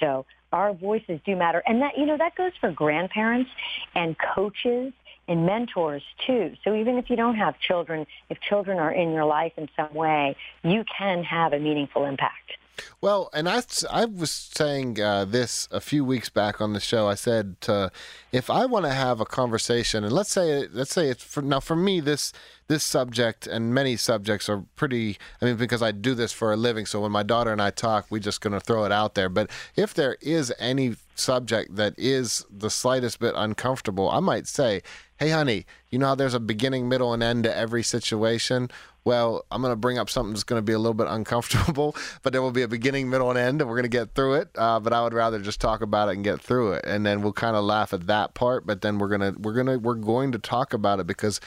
So 0.00 0.26
our 0.52 0.72
voices 0.72 1.20
do 1.24 1.36
matter. 1.36 1.62
And 1.66 1.82
that, 1.82 1.98
you 1.98 2.06
know, 2.06 2.16
that 2.16 2.34
goes 2.36 2.52
for 2.60 2.70
grandparents 2.70 3.50
and 3.94 4.16
coaches 4.34 4.92
and 5.26 5.46
mentors 5.46 6.02
too. 6.26 6.54
So 6.64 6.74
even 6.74 6.98
if 6.98 7.10
you 7.10 7.16
don't 7.16 7.36
have 7.36 7.58
children, 7.60 8.06
if 8.28 8.38
children 8.40 8.78
are 8.78 8.92
in 8.92 9.12
your 9.12 9.24
life 9.24 9.52
in 9.56 9.68
some 9.76 9.94
way, 9.94 10.36
you 10.62 10.84
can 10.96 11.24
have 11.24 11.52
a 11.52 11.58
meaningful 11.58 12.04
impact. 12.04 12.52
Well, 13.00 13.30
and 13.32 13.48
I, 13.48 13.62
I 13.90 14.04
was 14.04 14.30
saying 14.30 15.00
uh, 15.00 15.24
this 15.24 15.68
a 15.70 15.80
few 15.80 16.04
weeks 16.04 16.28
back 16.28 16.60
on 16.60 16.72
the 16.72 16.80
show. 16.80 17.06
I 17.06 17.14
said, 17.14 17.56
if 18.32 18.50
I 18.50 18.66
want 18.66 18.84
to 18.84 18.92
have 18.92 19.20
a 19.20 19.24
conversation, 19.24 20.04
and 20.04 20.12
let's 20.12 20.30
say, 20.30 20.66
let's 20.72 20.92
say 20.92 21.08
it's 21.08 21.22
for 21.22 21.42
now 21.42 21.60
for 21.60 21.76
me, 21.76 22.00
this 22.00 22.32
this 22.66 22.82
subject 22.82 23.46
and 23.46 23.74
many 23.74 23.96
subjects 23.96 24.48
are 24.48 24.64
pretty. 24.74 25.18
I 25.40 25.44
mean, 25.44 25.56
because 25.56 25.82
I 25.82 25.92
do 25.92 26.14
this 26.14 26.32
for 26.32 26.52
a 26.52 26.56
living, 26.56 26.86
so 26.86 27.00
when 27.00 27.12
my 27.12 27.22
daughter 27.22 27.52
and 27.52 27.60
I 27.60 27.70
talk, 27.70 28.06
we're 28.10 28.18
just 28.18 28.40
going 28.40 28.54
to 28.54 28.60
throw 28.60 28.84
it 28.84 28.92
out 28.92 29.14
there. 29.14 29.28
But 29.28 29.50
if 29.76 29.94
there 29.94 30.16
is 30.20 30.52
any 30.58 30.96
subject 31.14 31.76
that 31.76 31.94
is 31.96 32.44
the 32.50 32.70
slightest 32.70 33.20
bit 33.20 33.34
uncomfortable, 33.36 34.10
I 34.10 34.20
might 34.20 34.46
say, 34.46 34.82
"Hey, 35.18 35.30
honey, 35.30 35.66
you 35.90 35.98
know 35.98 36.08
how 36.08 36.14
there's 36.14 36.34
a 36.34 36.40
beginning, 36.40 36.88
middle, 36.88 37.12
and 37.12 37.22
end 37.22 37.44
to 37.44 37.56
every 37.56 37.82
situation." 37.82 38.70
Well, 39.04 39.44
I'm 39.50 39.60
going 39.60 39.72
to 39.72 39.76
bring 39.76 39.98
up 39.98 40.08
something 40.08 40.32
that's 40.32 40.44
going 40.44 40.58
to 40.58 40.64
be 40.64 40.72
a 40.72 40.78
little 40.78 40.94
bit 40.94 41.08
uncomfortable, 41.08 41.94
but 42.22 42.32
there 42.32 42.40
will 42.40 42.50
be 42.50 42.62
a 42.62 42.68
beginning, 42.68 43.10
middle, 43.10 43.28
and 43.28 43.38
end, 43.38 43.60
and 43.60 43.68
we're 43.68 43.76
going 43.76 43.84
to 43.84 43.88
get 43.88 44.14
through 44.14 44.34
it. 44.34 44.48
Uh, 44.56 44.80
but 44.80 44.92
I 44.92 45.02
would 45.02 45.12
rather 45.12 45.38
just 45.38 45.60
talk 45.60 45.82
about 45.82 46.08
it 46.08 46.12
and 46.12 46.24
get 46.24 46.40
through 46.40 46.72
it, 46.72 46.84
and 46.86 47.04
then 47.04 47.20
we'll 47.20 47.34
kind 47.34 47.54
of 47.54 47.64
laugh 47.64 47.92
at 47.92 48.06
that 48.06 48.34
part. 48.34 48.66
But 48.66 48.80
then 48.80 48.98
we're 48.98 49.08
gonna 49.08 49.34
we're 49.38 49.52
gonna 49.52 49.78
we're 49.78 49.94
going 49.94 50.32
to 50.32 50.38
talk 50.38 50.72
about 50.72 51.00
it 51.00 51.06
because 51.06 51.40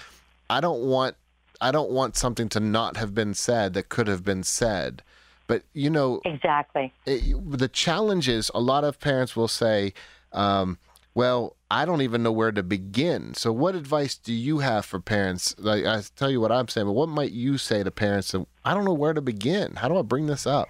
I 0.50 0.62
don't 0.62 0.82
want 0.82 1.16
I 1.60 1.72
don't 1.72 1.90
want 1.90 2.16
something 2.16 2.48
to 2.50 2.60
not 2.60 2.98
have 2.98 3.16
been 3.16 3.34
said 3.34 3.74
that 3.74 3.90
could 3.90 4.08
have 4.08 4.24
been 4.24 4.44
said. 4.44 5.02
But 5.48 5.64
you 5.74 5.90
know 5.90 6.22
exactly 6.26 6.94
it, 7.06 7.34
the 7.50 7.70
challenge 7.70 8.28
is 8.28 8.52
a 8.54 8.60
lot 8.60 8.84
of 8.84 9.00
parents 9.00 9.36
will 9.36 9.48
say. 9.48 9.94
Um, 10.34 10.78
well, 11.16 11.56
I 11.70 11.84
don't 11.84 12.02
even 12.02 12.24
know 12.24 12.32
where 12.32 12.52
to 12.52 12.64
begin. 12.64 13.34
So, 13.34 13.52
what 13.52 13.76
advice 13.76 14.16
do 14.16 14.34
you 14.34 14.60
have 14.60 14.86
for 14.86 15.00
parents? 15.00 15.54
Like, 15.58 15.86
I 15.86 16.02
tell 16.16 16.32
you 16.32 16.40
what 16.40 16.52
I'm 16.52 16.68
saying, 16.70 16.88
but 16.88 16.94
what 16.94 17.10
might 17.10 17.32
you 17.32 17.58
say 17.58 17.84
to 17.84 17.92
parents? 17.92 18.34
I 18.64 18.74
don't 18.74 18.86
know 18.86 18.94
where 18.94 19.14
to 19.14 19.22
begin. 19.22 19.76
How 19.76 19.90
do 19.90 19.98
I 19.98 20.02
bring 20.02 20.28
this 20.28 20.48
up? 20.48 20.70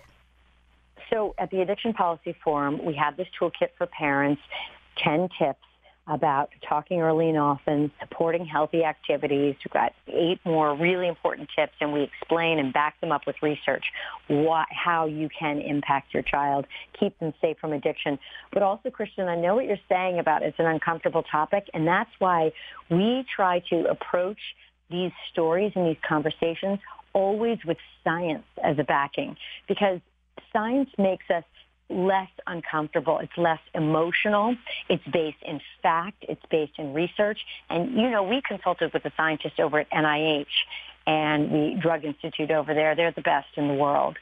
So, 1.12 1.36
at 1.38 1.52
the 1.52 1.62
Addiction 1.62 1.94
Policy 1.94 2.36
Forum, 2.44 2.84
we 2.84 2.96
have 2.96 3.16
this 3.16 3.28
toolkit 3.40 3.70
for 3.78 3.86
parents 3.86 4.42
10 5.04 5.30
tips 5.38 5.60
about 6.08 6.50
talking 6.68 7.02
early 7.02 7.30
and 7.30 7.38
often, 7.38 7.92
supporting 8.00 8.46
healthy 8.46 8.84
activities. 8.84 9.56
We've 9.64 9.74
got 9.74 9.94
eight 10.08 10.40
more 10.46 10.76
really 10.76 11.08
important 11.08 11.50
tips, 11.56 11.74
and 11.82 11.92
we 11.92 12.04
explain 12.04 12.60
and 12.60 12.72
back 12.72 13.00
them 13.02 13.12
up 13.12 13.28
with 13.28 13.36
research 13.42 13.86
what, 14.28 14.68
how 14.72 15.06
you 15.06 15.30
can 15.38 15.60
impact 15.60 16.14
your 16.14 16.24
child, 16.24 16.66
keep 16.98 17.18
them 17.20 17.34
safe 17.42 17.58
from 17.60 17.74
addiction. 17.74 18.18
But 18.54 18.64
also, 18.64 18.90
Christian, 18.90 19.28
I 19.28 19.36
know 19.36 19.56
what 19.56 19.66
you're 19.66 19.78
saying 19.90 20.20
about 20.20 20.44
it's 20.44 20.60
an 20.60 20.66
uncomfortable 20.66 21.24
topic, 21.24 21.70
and 21.74 21.86
that's 21.86 22.12
why 22.20 22.52
we 22.90 23.26
try 23.36 23.60
to 23.70 23.86
approach 23.90 24.40
these 24.90 25.12
stories 25.32 25.74
and 25.76 25.86
these 25.86 26.02
conversations 26.08 26.80
always 27.14 27.58
with 27.66 27.78
science 28.04 28.46
as 28.64 28.80
a 28.80 28.84
backing, 28.84 29.36
because 29.68 30.00
science 30.54 30.90
makes 30.98 31.26
us 31.30 31.44
less 31.90 32.30
uncomfortable. 32.46 33.20
It's 33.20 33.38
less 33.38 33.60
emotional. 33.74 34.56
It's 34.90 35.04
based 35.12 35.42
in 35.42 35.62
fact. 35.82 36.26
It's 36.28 36.42
based 36.50 36.74
in 36.78 36.94
research. 36.94 37.40
And, 37.70 37.94
you 37.94 38.10
know, 38.10 38.24
we 38.24 38.42
consulted 38.42 38.94
with 38.94 39.06
a 39.06 39.12
scientist 39.16 39.60
over 39.60 39.80
at 39.80 39.90
NIH 39.92 40.46
and 41.06 41.52
the 41.52 41.80
Drug 41.82 42.04
Institute 42.04 42.52
over 42.52 42.74
there. 42.74 42.96
They're 42.96 43.14
the 43.14 43.22
best 43.22 43.48
in 43.56 43.68
the 43.68 43.74
world. 43.74 44.18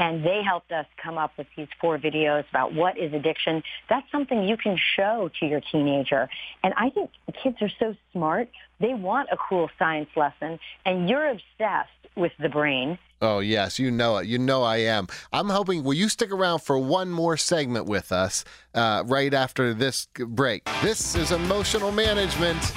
And 0.00 0.24
they 0.24 0.42
helped 0.42 0.72
us 0.72 0.86
come 1.00 1.18
up 1.18 1.32
with 1.36 1.46
these 1.56 1.68
four 1.80 1.98
videos 1.98 2.48
about 2.48 2.72
what 2.72 2.96
is 2.96 3.12
addiction. 3.12 3.62
That's 3.90 4.10
something 4.10 4.48
you 4.48 4.56
can 4.56 4.78
show 4.96 5.30
to 5.38 5.46
your 5.46 5.60
teenager. 5.60 6.28
And 6.64 6.72
I 6.76 6.88
think 6.88 7.10
kids 7.42 7.58
are 7.60 7.70
so 7.78 7.94
smart. 8.12 8.48
They 8.80 8.94
want 8.94 9.28
a 9.30 9.36
cool 9.36 9.68
science 9.78 10.08
lesson. 10.16 10.58
And 10.86 11.08
you're 11.08 11.28
obsessed 11.28 11.90
with 12.16 12.32
the 12.40 12.48
brain 12.48 12.98
Oh, 13.22 13.40
yes, 13.40 13.78
you 13.78 13.90
know 13.90 14.16
it. 14.16 14.26
You 14.26 14.38
know 14.38 14.62
I 14.62 14.78
am. 14.78 15.06
I'm 15.30 15.50
hoping, 15.50 15.84
will 15.84 15.94
you 15.94 16.08
stick 16.08 16.32
around 16.32 16.60
for 16.60 16.78
one 16.78 17.10
more 17.10 17.36
segment 17.36 17.84
with 17.84 18.12
us 18.12 18.44
uh, 18.74 19.04
right 19.06 19.34
after 19.34 19.74
this 19.74 20.08
break? 20.14 20.66
This 20.80 21.14
is 21.14 21.30
Emotional 21.30 21.92
Management. 21.92 22.72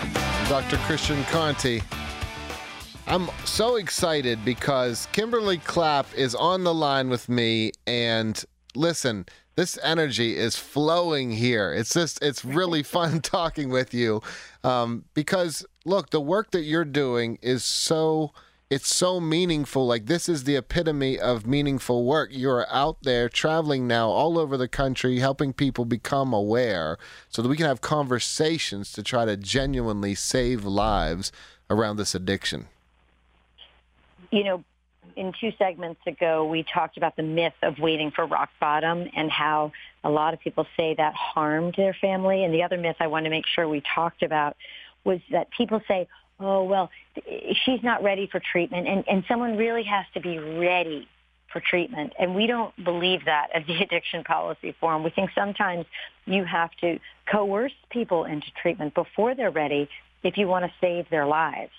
Dr. 0.50 0.76
Christian 0.80 1.24
Conte. 1.26 1.80
I'm 3.06 3.30
so 3.44 3.76
excited 3.76 4.46
because 4.46 5.08
Kimberly 5.12 5.58
Clapp 5.58 6.08
is 6.16 6.34
on 6.34 6.64
the 6.64 6.74
line 6.74 7.10
with 7.10 7.28
me. 7.28 7.74
And 7.86 8.42
listen, 8.76 9.26
this 9.56 9.78
energy 9.84 10.38
is 10.38 10.56
flowing 10.56 11.32
here. 11.32 11.74
It's 11.74 11.94
just, 11.94 12.24
it's 12.24 12.46
really 12.46 12.82
fun 12.98 13.20
talking 13.20 13.70
with 13.70 13.94
you 13.94 14.22
um, 14.64 15.04
because, 15.14 15.66
look, 15.84 16.12
the 16.12 16.22
work 16.22 16.52
that 16.52 16.64
you're 16.64 16.86
doing 16.86 17.40
is 17.42 17.64
so 17.64 18.32
it's 18.70 18.92
so 18.92 19.20
meaningful. 19.20 19.86
Like 19.86 20.08
this 20.08 20.28
is 20.28 20.46
the 20.46 20.56
epitome 20.56 21.20
of 21.20 21.46
meaningful 21.46 22.06
work. 22.06 22.30
You're 22.32 22.66
out 22.74 22.98
there 23.04 23.30
traveling 23.30 23.86
now 23.86 24.10
all 24.10 24.40
over 24.40 24.58
the 24.58 24.68
country, 24.68 25.20
helping 25.20 25.54
people 25.54 25.86
become 25.86 26.34
aware 26.34 26.98
so 27.30 27.44
that 27.44 27.50
we 27.50 27.58
can 27.58 27.68
have 27.68 27.82
conversations 27.82 28.92
to 28.94 29.04
try 29.04 29.26
to 29.26 29.38
genuinely 29.38 30.16
save 30.16 30.66
lives 30.66 31.32
around 31.70 31.98
this 31.98 32.16
addiction. 32.16 32.68
You 34.34 34.44
know, 34.44 34.64
in 35.16 35.32
two 35.40 35.52
segments 35.60 36.02
ago, 36.08 36.48
we 36.48 36.64
talked 36.64 36.98
about 36.98 37.16
the 37.16 37.22
myth 37.22 37.54
of 37.62 37.78
waiting 37.78 38.10
for 38.10 38.26
rock 38.26 38.50
bottom 38.60 39.08
and 39.16 39.30
how 39.30 39.72
a 40.04 40.10
lot 40.10 40.34
of 40.34 40.40
people 40.40 40.66
say 40.76 40.96
that 40.96 41.14
harmed 41.14 41.76
their 41.78 41.96
family. 42.02 42.44
And 42.44 42.52
the 42.52 42.64
other 42.64 42.78
myth 42.78 42.96
I 43.00 43.06
want 43.06 43.26
to 43.26 43.30
make 43.30 43.46
sure 43.46 43.68
we 43.68 43.84
talked 43.94 44.24
about 44.24 44.58
was 45.04 45.20
that 45.32 45.52
people 45.56 45.82
say, 45.88 46.08
oh, 46.40 46.64
well, 46.64 46.90
she's 47.64 47.84
not 47.84 48.02
ready 48.02 48.26
for 48.26 48.42
treatment. 48.52 48.88
And, 48.88 49.04
and 49.08 49.24
someone 49.28 49.56
really 49.56 49.84
has 49.84 50.06
to 50.16 50.20
be 50.20 50.40
ready 50.40 51.08
for 51.52 51.62
treatment. 51.62 52.14
And 52.18 52.34
we 52.34 52.48
don't 52.48 52.74
believe 52.84 53.26
that 53.26 53.50
as 53.54 53.68
the 53.68 53.80
Addiction 53.84 54.24
Policy 54.24 54.76
Forum. 54.80 55.04
We 55.04 55.12
think 55.12 55.30
sometimes 55.36 55.86
you 56.26 56.44
have 56.44 56.72
to 56.82 56.98
coerce 57.32 57.76
people 57.92 58.26
into 58.26 58.48
treatment 58.60 58.96
before 58.96 59.36
they're 59.36 59.52
ready 59.52 59.90
if 60.24 60.38
you 60.38 60.48
want 60.48 60.66
to 60.66 60.72
save 60.82 61.08
their 61.12 61.28
lives. 61.28 61.72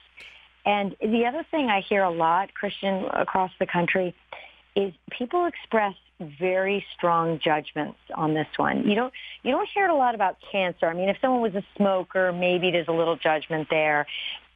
And 0.66 0.96
the 1.00 1.26
other 1.26 1.44
thing 1.50 1.68
I 1.68 1.80
hear 1.80 2.02
a 2.02 2.10
lot, 2.10 2.54
Christian, 2.54 3.04
across 3.12 3.50
the 3.58 3.66
country, 3.66 4.14
is 4.74 4.92
people 5.10 5.46
express 5.46 5.94
very 6.40 6.84
strong 6.96 7.38
judgments 7.42 7.98
on 8.14 8.34
this 8.34 8.46
one. 8.56 8.88
You 8.88 8.94
don't 8.94 9.12
you 9.42 9.50
don't 9.50 9.68
hear 9.74 9.84
it 9.84 9.90
a 9.90 9.94
lot 9.94 10.14
about 10.14 10.36
cancer. 10.50 10.86
I 10.86 10.94
mean, 10.94 11.08
if 11.08 11.16
someone 11.20 11.40
was 11.40 11.54
a 11.54 11.64
smoker, 11.76 12.32
maybe 12.32 12.70
there's 12.70 12.88
a 12.88 12.92
little 12.92 13.16
judgment 13.16 13.68
there. 13.70 14.06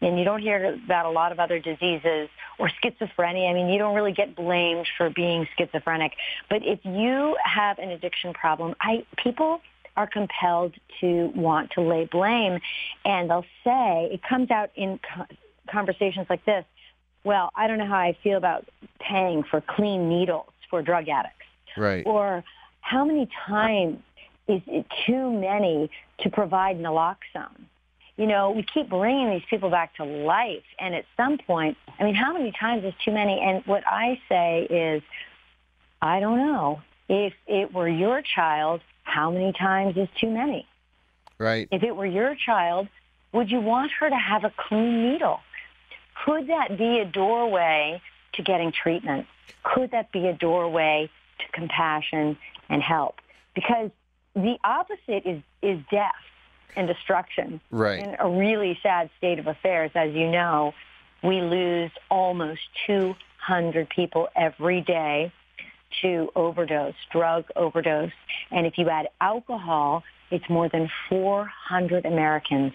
And 0.01 0.17
you 0.17 0.25
don't 0.25 0.41
hear 0.41 0.79
about 0.85 1.07
a 1.07 1.11
lot 1.11 1.33
of 1.33 1.41
other 1.41 1.59
diseases 1.59 2.29
or 2.59 2.71
schizophrenia. 2.83 3.51
I 3.51 3.53
mean, 3.53 3.69
you 3.69 3.79
don't 3.79 3.97
really 3.97 4.13
get 4.13 4.37
blamed 4.37 4.87
for 4.97 5.11
being 5.11 5.47
schizophrenic. 5.57 6.13
But 6.49 6.63
if 6.65 6.79
you 6.85 7.37
have 7.43 7.79
an 7.79 7.91
addiction 7.91 8.33
problem, 8.33 8.77
I 8.81 9.05
people 9.23 9.61
are 9.97 10.07
compelled 10.07 10.75
to 11.01 11.33
want 11.35 11.73
to 11.73 11.81
lay 11.81 12.05
blame 12.05 12.61
and 13.05 13.29
they'll 13.29 13.45
say 13.65 14.09
it 14.13 14.23
comes 14.23 14.49
out 14.53 14.71
in 14.77 15.01
conversations 15.71 16.27
like 16.29 16.45
this. 16.45 16.65
Well, 17.25 17.51
I 17.55 17.67
don't 17.67 17.79
know 17.79 17.87
how 17.87 17.99
I 17.99 18.17
feel 18.23 18.37
about 18.37 18.67
paying 19.01 19.43
for 19.43 19.61
clean 19.61 20.09
needles 20.09 20.47
for 20.71 20.83
drug 20.83 21.09
addicts. 21.09 21.37
Right. 21.77 22.05
Or 22.07 22.45
how 22.81 23.05
many 23.05 23.29
times 23.47 23.99
is 24.47 24.63
it 24.67 24.87
too 25.07 25.31
many 25.33 25.91
to 26.21 26.31
provide 26.31 26.79
naloxone? 26.79 27.67
You 28.17 28.27
know, 28.27 28.51
we 28.51 28.65
keep 28.65 28.89
bringing 28.89 29.31
these 29.31 29.43
people 29.49 29.71
back 29.71 29.95
to 29.97 30.05
life. 30.05 30.65
And 30.79 30.95
at 30.95 31.05
some 31.17 31.39
point, 31.39 31.77
I 32.01 32.05
mean, 32.05 32.15
how 32.15 32.33
many 32.33 32.53
times 32.53 32.85
is 32.85 32.95
too 33.05 33.13
many? 33.13 33.41
And 33.41 33.65
what 33.67 33.85
I 33.87 34.21
say 34.29 34.67
is, 34.69 35.03
I 36.03 36.19
don't 36.21 36.39
know. 36.39 36.83
If 37.09 37.33
it 37.47 37.73
were 37.73 37.89
your 37.89 38.23
child, 38.23 38.81
how 39.05 39.31
many 39.31 39.53
times 39.53 39.97
is 39.97 40.09
too 40.21 40.31
many? 40.31 40.67
Right. 41.39 41.69
If 41.71 41.83
it 41.83 41.95
were 41.95 42.07
your 42.07 42.35
child, 42.35 42.89
would 43.33 43.51
you 43.51 43.61
want 43.61 43.93
her 44.01 44.09
to 44.09 44.17
have 44.17 44.45
a 44.45 44.53
clean 44.57 45.13
needle? 45.13 45.41
Could 46.25 46.49
that 46.49 46.77
be 46.79 46.99
a 46.99 47.05
doorway 47.05 48.01
to 48.35 48.43
getting 48.43 48.73
treatment? 48.73 49.27
Could 49.63 49.91
that 49.93 50.13
be 50.13 50.27
a 50.27 50.33
doorway 50.33 51.11
to 51.39 51.53
compassion 51.53 52.37
and 52.69 52.83
help? 52.83 53.17
Because 53.55 53.91
the 54.35 54.57
opposite 54.65 55.27
is, 55.27 55.43
is 55.63 55.81
death 55.91 56.15
and 56.77 56.87
destruction. 56.87 57.61
Right. 57.71 58.01
In 58.01 58.17
a 58.19 58.29
really 58.29 58.79
sad 58.83 59.11
state 59.19 59.39
of 59.39 59.47
affairs, 59.47 59.91
as 59.95 60.15
you 60.15 60.31
know, 60.31 60.75
we 61.23 61.41
lose 61.41 61.91
almost 62.11 62.61
200 62.87 63.89
people 63.89 64.29
every 64.37 64.81
day 64.81 65.33
to 66.03 66.31
overdose, 66.37 66.95
drug 67.11 67.47
overdose. 67.57 68.13
And 68.51 68.67
if 68.67 68.79
you 68.79 68.89
add 68.89 69.09
alcohol, 69.21 70.05
it's 70.31 70.49
more 70.49 70.69
than 70.69 70.91
400 71.09 72.05
Americans 72.05 72.73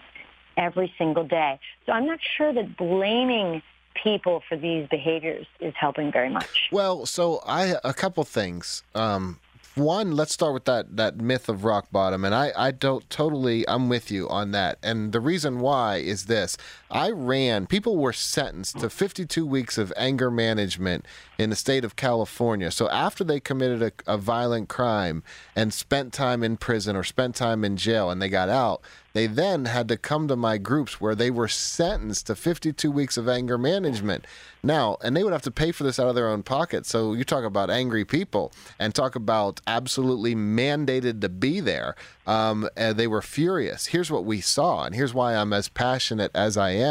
every 0.56 0.92
single 0.98 1.24
day. 1.24 1.58
So 1.86 1.92
I'm 1.92 2.06
not 2.06 2.20
sure 2.36 2.52
that 2.52 2.76
blaming 2.76 3.62
people 4.02 4.42
for 4.48 4.56
these 4.56 4.88
behaviors 4.88 5.46
is 5.60 5.74
helping 5.78 6.10
very 6.10 6.28
much. 6.28 6.68
Well, 6.72 7.06
so 7.06 7.40
I 7.46 7.76
a 7.84 7.94
couple 7.94 8.24
things. 8.24 8.82
Um, 8.94 9.38
one, 9.74 10.12
let's 10.12 10.32
start 10.32 10.54
with 10.54 10.66
that 10.66 10.96
that 10.96 11.16
myth 11.16 11.48
of 11.48 11.64
rock 11.64 11.88
bottom, 11.90 12.24
and 12.24 12.34
I 12.34 12.52
I 12.56 12.70
don't 12.70 13.08
totally 13.10 13.68
I'm 13.68 13.88
with 13.88 14.10
you 14.10 14.28
on 14.28 14.52
that. 14.52 14.78
And 14.82 15.12
the 15.12 15.20
reason 15.20 15.60
why 15.60 15.96
is 15.96 16.26
this: 16.26 16.56
I 16.94 17.10
ran. 17.10 17.66
People 17.66 17.96
were 17.96 18.12
sentenced 18.12 18.78
to 18.78 18.88
52 18.88 19.44
weeks 19.44 19.78
of 19.78 19.92
anger 19.96 20.30
management 20.30 21.04
in 21.36 21.50
the 21.50 21.56
state 21.56 21.84
of 21.84 21.96
California. 21.96 22.70
So 22.70 22.88
after 22.88 23.24
they 23.24 23.40
committed 23.40 23.82
a, 23.82 24.14
a 24.14 24.16
violent 24.16 24.68
crime 24.68 25.24
and 25.56 25.74
spent 25.74 26.12
time 26.12 26.44
in 26.44 26.56
prison 26.56 26.94
or 26.94 27.02
spent 27.02 27.34
time 27.34 27.64
in 27.64 27.76
jail, 27.76 28.10
and 28.10 28.22
they 28.22 28.28
got 28.28 28.48
out, 28.48 28.80
they 29.12 29.26
then 29.26 29.64
had 29.64 29.88
to 29.88 29.96
come 29.96 30.28
to 30.28 30.36
my 30.36 30.56
groups 30.58 31.00
where 31.00 31.14
they 31.16 31.30
were 31.30 31.48
sentenced 31.48 32.28
to 32.28 32.36
52 32.36 32.90
weeks 32.90 33.16
of 33.16 33.28
anger 33.28 33.58
management. 33.58 34.24
Now, 34.62 34.96
and 35.02 35.16
they 35.16 35.22
would 35.22 35.32
have 35.32 35.42
to 35.42 35.50
pay 35.50 35.72
for 35.72 35.84
this 35.84 36.00
out 36.00 36.08
of 36.08 36.14
their 36.14 36.28
own 36.28 36.42
pocket. 36.42 36.86
So 36.86 37.12
you 37.12 37.22
talk 37.22 37.44
about 37.44 37.70
angry 37.70 38.04
people 38.04 38.52
and 38.78 38.94
talk 38.94 39.14
about 39.14 39.60
absolutely 39.66 40.34
mandated 40.34 41.20
to 41.20 41.28
be 41.28 41.60
there. 41.60 41.94
Um, 42.26 42.68
they 42.76 43.06
were 43.06 43.22
furious. 43.22 43.86
Here's 43.86 44.10
what 44.10 44.24
we 44.24 44.40
saw, 44.40 44.84
and 44.84 44.94
here's 44.94 45.14
why 45.14 45.34
I'm 45.34 45.52
as 45.52 45.68
passionate 45.68 46.32
as 46.34 46.56
I 46.56 46.70
am 46.70 46.83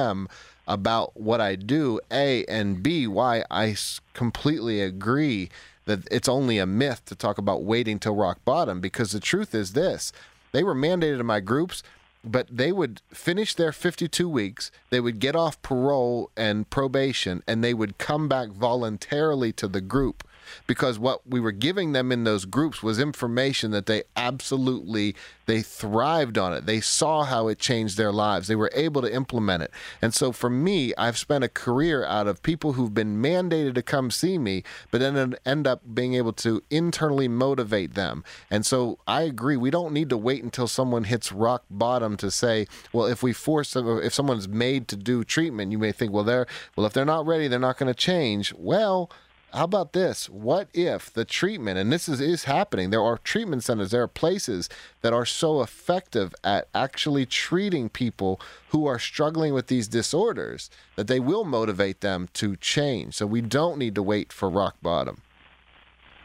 about 0.67 1.19
what 1.19 1.41
I 1.41 1.55
do, 1.55 1.99
A, 2.11 2.45
and 2.45 2.81
B, 2.81 3.07
why 3.07 3.43
I 3.51 3.75
completely 4.13 4.81
agree 4.81 5.49
that 5.85 6.07
it's 6.09 6.29
only 6.29 6.57
a 6.57 6.65
myth 6.65 7.03
to 7.05 7.15
talk 7.15 7.37
about 7.37 7.63
waiting 7.63 7.99
till 7.99 8.15
rock 8.15 8.39
bottom 8.45 8.79
because 8.79 9.11
the 9.11 9.19
truth 9.19 9.53
is 9.53 9.73
this 9.73 10.13
they 10.53 10.63
were 10.63 10.75
mandated 10.75 11.19
in 11.19 11.25
my 11.25 11.41
groups 11.41 11.83
but 12.23 12.47
they 12.49 12.71
would 12.71 13.01
finish 13.09 13.53
their 13.53 13.71
52 13.71 14.29
weeks, 14.29 14.71
they 14.89 14.99
would 15.01 15.19
get 15.19 15.35
off 15.35 15.61
parole 15.61 16.31
and 16.37 16.69
probation, 16.69 17.43
and 17.45 17.63
they 17.63 17.73
would 17.73 17.97
come 17.97 18.29
back 18.29 18.49
voluntarily 18.49 19.51
to 19.53 19.67
the 19.67 19.81
group 19.81 20.25
because 20.67 20.99
what 20.99 21.25
we 21.27 21.39
were 21.39 21.51
giving 21.51 21.93
them 21.93 22.11
in 22.11 22.23
those 22.23 22.45
groups 22.45 22.83
was 22.83 22.99
information 22.99 23.71
that 23.71 23.85
they 23.85 24.03
absolutely 24.15 25.15
they 25.45 25.61
thrived 25.61 26.37
on 26.37 26.53
it. 26.53 26.65
They 26.65 26.79
saw 26.79 27.23
how 27.23 27.49
it 27.49 27.59
changed 27.59 27.97
their 27.97 28.13
lives. 28.13 28.47
They 28.47 28.55
were 28.55 28.71
able 28.73 29.01
to 29.01 29.13
implement 29.13 29.63
it. 29.63 29.71
And 30.01 30.13
so 30.13 30.31
for 30.31 30.49
me 30.49 30.93
i've 30.97 31.17
spent 31.17 31.43
a 31.43 31.49
career 31.49 32.05
out 32.05 32.27
of 32.27 32.43
people 32.43 32.73
who've 32.73 32.93
been 32.93 33.21
mandated 33.21 33.75
to 33.75 33.81
come 33.81 34.11
see 34.11 34.37
me 34.37 34.63
but 34.91 34.99
then 34.99 35.35
end 35.45 35.67
up 35.67 35.81
being 35.93 36.13
able 36.15 36.33
to 36.33 36.61
internally 36.69 37.27
motivate 37.27 37.93
them. 37.93 38.23
And 38.49 38.65
so 38.65 38.99
i 39.07 39.21
agree 39.21 39.57
we 39.57 39.71
don't 39.71 39.93
need 39.93 40.09
to 40.09 40.17
wait 40.17 40.43
until 40.43 40.67
someone 40.67 41.05
hits 41.05 41.31
rock 41.31 41.63
bottom 41.69 42.17
to 42.17 42.31
say 42.31 42.67
well 42.91 43.05
if 43.05 43.23
we 43.23 43.33
force 43.33 43.73
them 43.73 43.87
if 44.01 44.13
someone's 44.13 44.47
made 44.47 44.87
to 44.87 44.95
do 44.95 45.23
treatment 45.23 45.71
you 45.71 45.77
may 45.77 45.91
think 45.91 46.11
well 46.11 46.23
they're 46.23 46.47
well 46.75 46.85
if 46.85 46.93
they're 46.93 47.05
not 47.05 47.25
ready 47.25 47.47
they're 47.47 47.59
not 47.59 47.77
going 47.77 47.93
to 47.93 47.93
change. 47.93 48.53
Well 48.57 49.09
how 49.53 49.65
about 49.65 49.93
this? 49.93 50.29
What 50.29 50.67
if 50.73 51.13
the 51.13 51.25
treatment, 51.25 51.77
and 51.77 51.91
this 51.91 52.09
is, 52.09 52.19
is 52.19 52.45
happening, 52.45 52.89
there 52.89 53.03
are 53.03 53.19
treatment 53.19 53.63
centers, 53.63 53.91
there 53.91 54.01
are 54.01 54.07
places 54.07 54.67
that 55.01 55.13
are 55.13 55.25
so 55.25 55.61
effective 55.61 56.33
at 56.43 56.67
actually 56.73 57.27
treating 57.27 57.87
people 57.87 58.41
who 58.69 58.87
are 58.87 58.97
struggling 58.97 59.53
with 59.53 59.67
these 59.67 59.87
disorders 59.87 60.71
that 60.95 61.07
they 61.07 61.19
will 61.19 61.45
motivate 61.45 62.01
them 62.01 62.29
to 62.33 62.55
change. 62.55 63.13
So 63.13 63.27
we 63.27 63.41
don't 63.41 63.77
need 63.77 63.93
to 63.95 64.03
wait 64.03 64.33
for 64.33 64.49
rock 64.49 64.77
bottom. 64.81 65.21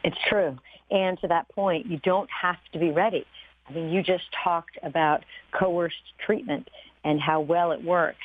It's 0.04 0.16
true. 0.26 0.56
And 0.90 1.20
to 1.20 1.28
that 1.28 1.48
point, 1.50 1.84
you 1.84 1.98
don't 1.98 2.30
have 2.30 2.56
to 2.72 2.78
be 2.78 2.90
ready. 2.90 3.26
I 3.68 3.72
mean, 3.72 3.90
you 3.90 4.02
just 4.02 4.24
talked 4.42 4.78
about 4.82 5.24
coerced 5.52 5.96
treatment 6.24 6.70
and 7.04 7.20
how 7.20 7.42
well 7.42 7.72
it 7.72 7.84
works. 7.84 8.16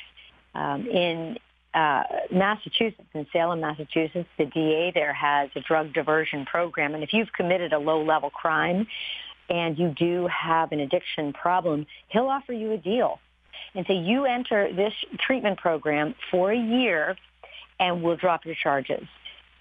Um, 0.54 0.86
in 0.86 1.36
uh, 1.74 2.02
Massachusetts, 2.30 3.08
in 3.14 3.26
Salem, 3.32 3.60
Massachusetts, 3.60 4.28
the 4.38 4.46
DA 4.46 4.92
there 4.94 5.12
has 5.12 5.50
a 5.56 5.60
drug 5.60 5.92
diversion 5.92 6.46
program. 6.46 6.94
And 6.94 7.02
if 7.02 7.12
you've 7.12 7.32
committed 7.32 7.72
a 7.72 7.78
low-level 7.78 8.30
crime 8.30 8.86
and 9.50 9.78
you 9.78 9.88
do 9.88 10.28
have 10.28 10.72
an 10.72 10.80
addiction 10.80 11.32
problem, 11.32 11.86
he'll 12.08 12.28
offer 12.28 12.52
you 12.52 12.72
a 12.72 12.78
deal 12.78 13.18
and 13.74 13.84
say, 13.86 13.94
you 13.94 14.24
enter 14.24 14.72
this 14.72 14.94
treatment 15.18 15.58
program 15.58 16.14
for 16.30 16.52
a 16.52 16.58
year 16.58 17.16
and 17.80 18.02
we'll 18.02 18.16
drop 18.16 18.44
your 18.44 18.54
charges. 18.54 19.06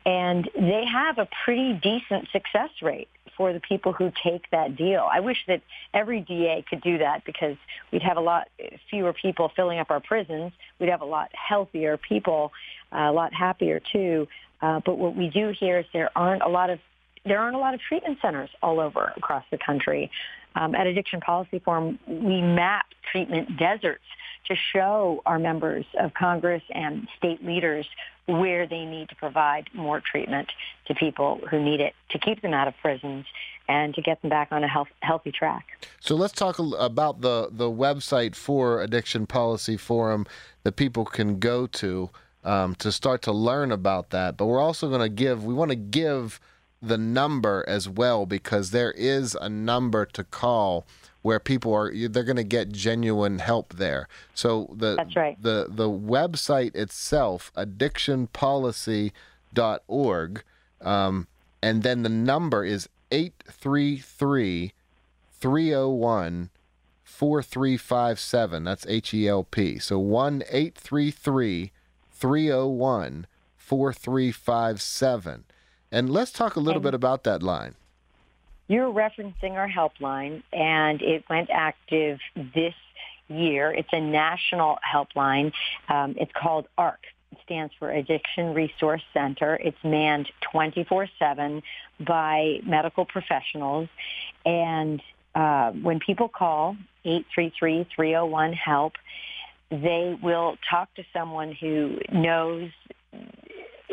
And 0.05 0.49
they 0.55 0.85
have 0.85 1.17
a 1.17 1.27
pretty 1.43 1.73
decent 1.73 2.27
success 2.31 2.69
rate 2.81 3.09
for 3.37 3.53
the 3.53 3.59
people 3.59 3.93
who 3.93 4.11
take 4.23 4.49
that 4.51 4.75
deal. 4.75 5.07
I 5.11 5.19
wish 5.19 5.45
that 5.47 5.61
every 5.93 6.21
DA 6.21 6.63
could 6.67 6.81
do 6.81 6.99
that 6.99 7.25
because 7.25 7.57
we'd 7.91 8.03
have 8.03 8.17
a 8.17 8.21
lot 8.21 8.47
fewer 8.89 9.13
people 9.13 9.51
filling 9.55 9.79
up 9.79 9.91
our 9.91 9.99
prisons. 9.99 10.51
We'd 10.79 10.89
have 10.89 11.01
a 11.01 11.05
lot 11.05 11.31
healthier 11.33 11.97
people, 11.97 12.51
uh, 12.91 13.09
a 13.09 13.11
lot 13.11 13.33
happier 13.33 13.79
too. 13.79 14.27
Uh, 14.61 14.79
but 14.85 14.97
what 14.97 15.15
we 15.15 15.29
do 15.29 15.49
here 15.49 15.79
is 15.79 15.85
there 15.93 16.09
aren't 16.15 16.41
a 16.41 16.49
lot 16.49 16.69
of 16.69 16.79
there 17.25 17.39
aren't 17.39 17.55
a 17.55 17.59
lot 17.59 17.73
of 17.73 17.79
treatment 17.79 18.19
centers 18.21 18.49
all 18.61 18.79
over 18.79 19.13
across 19.15 19.45
the 19.49 19.57
country. 19.57 20.11
Um, 20.55 20.75
at 20.75 20.87
Addiction 20.87 21.19
Policy 21.19 21.59
Forum, 21.59 21.99
we 22.07 22.41
map 22.41 22.85
treatment 23.11 23.57
deserts 23.57 24.03
to 24.47 24.55
show 24.55 25.21
our 25.25 25.39
members 25.39 25.85
of 25.99 26.13
Congress 26.13 26.63
and 26.73 27.07
state 27.17 27.43
leaders 27.43 27.87
where 28.25 28.67
they 28.67 28.85
need 28.85 29.09
to 29.09 29.15
provide 29.15 29.69
more 29.73 30.01
treatment 30.01 30.51
to 30.85 30.95
people 30.95 31.41
who 31.49 31.61
need 31.61 31.79
it 31.79 31.93
to 32.09 32.19
keep 32.19 32.41
them 32.41 32.53
out 32.53 32.67
of 32.67 32.73
prisons 32.81 33.25
and 33.67 33.95
to 33.95 34.01
get 34.01 34.21
them 34.21 34.29
back 34.29 34.49
on 34.51 34.63
a 34.63 34.67
health, 34.67 34.89
healthy 35.01 35.31
track. 35.31 35.65
So 35.99 36.15
let's 36.15 36.33
talk 36.33 36.59
about 36.59 37.21
the, 37.21 37.49
the 37.51 37.69
website 37.69 38.35
for 38.35 38.81
Addiction 38.81 39.25
Policy 39.25 39.77
Forum 39.77 40.25
that 40.63 40.75
people 40.75 41.05
can 41.05 41.39
go 41.39 41.67
to 41.67 42.09
um, 42.43 42.75
to 42.75 42.91
start 42.91 43.21
to 43.23 43.31
learn 43.31 43.71
about 43.71 44.09
that. 44.09 44.35
But 44.35 44.47
we're 44.47 44.61
also 44.61 44.89
going 44.89 45.01
to 45.01 45.09
give, 45.09 45.45
we 45.45 45.53
want 45.53 45.69
to 45.69 45.77
give 45.77 46.41
the 46.83 46.97
number 46.97 47.63
as 47.67 47.87
well 47.87 48.25
because 48.25 48.71
there 48.71 48.91
is 48.91 49.37
a 49.39 49.47
number 49.49 50.05
to 50.05 50.23
call 50.23 50.87
where 51.21 51.39
people 51.39 51.71
are 51.73 51.93
they're 52.09 52.23
going 52.23 52.35
to 52.35 52.43
get 52.43 52.71
genuine 52.71 53.37
help 53.39 53.75
there. 53.75 54.09
So 54.35 54.69
the 54.75 54.95
That's 54.95 55.15
right. 55.15 55.41
the 55.41 55.67
the 55.69 55.89
website 55.89 56.75
itself 56.75 57.51
addictionpolicy.org 57.55 60.43
um, 60.81 61.27
and 61.61 61.83
then 61.83 62.03
the 62.03 62.09
number 62.09 62.65
is 62.65 62.89
833 63.11 64.73
301 65.39 66.49
4357. 67.03 68.63
That's 68.63 68.85
H 68.87 69.13
E 69.13 69.27
L 69.27 69.43
P. 69.43 69.77
So 69.79 69.99
1 69.99 70.43
833 70.49 71.71
301 72.11 73.27
4357. 73.55 75.43
And 75.93 76.09
let's 76.09 76.31
talk 76.31 76.55
a 76.55 76.59
little 76.59 76.77
And- 76.79 76.83
bit 76.83 76.93
about 76.95 77.23
that 77.23 77.43
line. 77.43 77.75
You're 78.67 78.91
referencing 78.91 79.51
our 79.51 79.69
helpline, 79.69 80.41
and 80.51 81.01
it 81.01 81.23
went 81.29 81.49
active 81.51 82.19
this 82.35 82.73
year. 83.27 83.71
It's 83.71 83.91
a 83.91 83.99
national 83.99 84.79
helpline. 84.83 85.53
Um, 85.89 86.15
it's 86.17 86.31
called 86.31 86.67
ARC. 86.77 87.05
It 87.31 87.37
stands 87.43 87.73
for 87.77 87.91
Addiction 87.91 88.53
Resource 88.53 89.03
Center. 89.13 89.55
It's 89.57 89.77
manned 89.83 90.31
24/7 90.41 91.61
by 91.99 92.61
medical 92.63 93.05
professionals, 93.05 93.89
and 94.45 95.01
uh, 95.35 95.71
when 95.71 95.99
people 95.99 96.29
call 96.29 96.75
833-301-HELP, 97.05 98.93
they 99.69 100.17
will 100.21 100.57
talk 100.69 100.93
to 100.95 101.03
someone 101.11 101.51
who 101.51 101.99
knows 102.11 102.71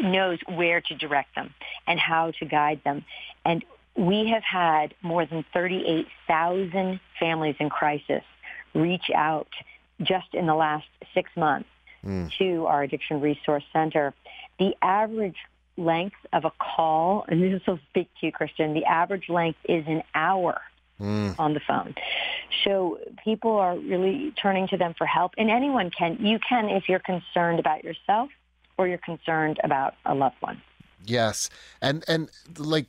knows 0.02 0.38
where 0.46 0.80
to 0.80 0.94
direct 0.94 1.34
them 1.34 1.54
and 1.86 1.98
how 1.98 2.32
to 2.38 2.46
guide 2.46 2.80
them. 2.84 3.04
And 3.44 3.64
we 3.96 4.28
have 4.28 4.42
had 4.42 4.94
more 5.02 5.26
than 5.26 5.44
38,000 5.52 7.00
families 7.18 7.56
in 7.58 7.70
crisis 7.70 8.22
reach 8.74 9.10
out 9.14 9.48
just 10.00 10.32
in 10.32 10.46
the 10.46 10.54
last 10.54 10.86
six 11.12 11.30
months 11.36 11.68
hmm. 12.02 12.26
to 12.38 12.66
our 12.66 12.82
Addiction 12.82 13.20
Resource 13.20 13.64
Center. 13.72 14.14
The 14.58 14.74
average 14.80 15.36
length 15.76 16.16
of 16.32 16.44
a 16.44 16.52
call, 16.58 17.24
and 17.28 17.42
this 17.42 17.60
will 17.66 17.80
speak 17.90 18.08
to 18.20 18.26
you, 18.26 18.32
Christian, 18.32 18.74
the 18.74 18.84
average 18.84 19.28
length 19.28 19.58
is 19.68 19.84
an 19.86 20.02
hour 20.14 20.60
hmm. 20.98 21.30
on 21.38 21.54
the 21.54 21.60
phone. 21.60 21.94
So 22.64 22.98
people 23.24 23.52
are 23.52 23.76
really 23.76 24.32
turning 24.40 24.68
to 24.68 24.76
them 24.76 24.94
for 24.96 25.06
help. 25.06 25.32
And 25.36 25.50
anyone 25.50 25.90
can, 25.90 26.18
you 26.20 26.38
can 26.46 26.68
if 26.68 26.88
you're 26.88 27.00
concerned 27.00 27.58
about 27.58 27.84
yourself 27.84 28.30
or 28.80 28.88
you're 28.88 28.96
concerned 28.96 29.60
about 29.62 29.94
a 30.06 30.14
loved 30.14 30.36
one. 30.40 30.62
Yes, 31.04 31.50
and 31.82 32.02
and 32.08 32.30
like 32.56 32.86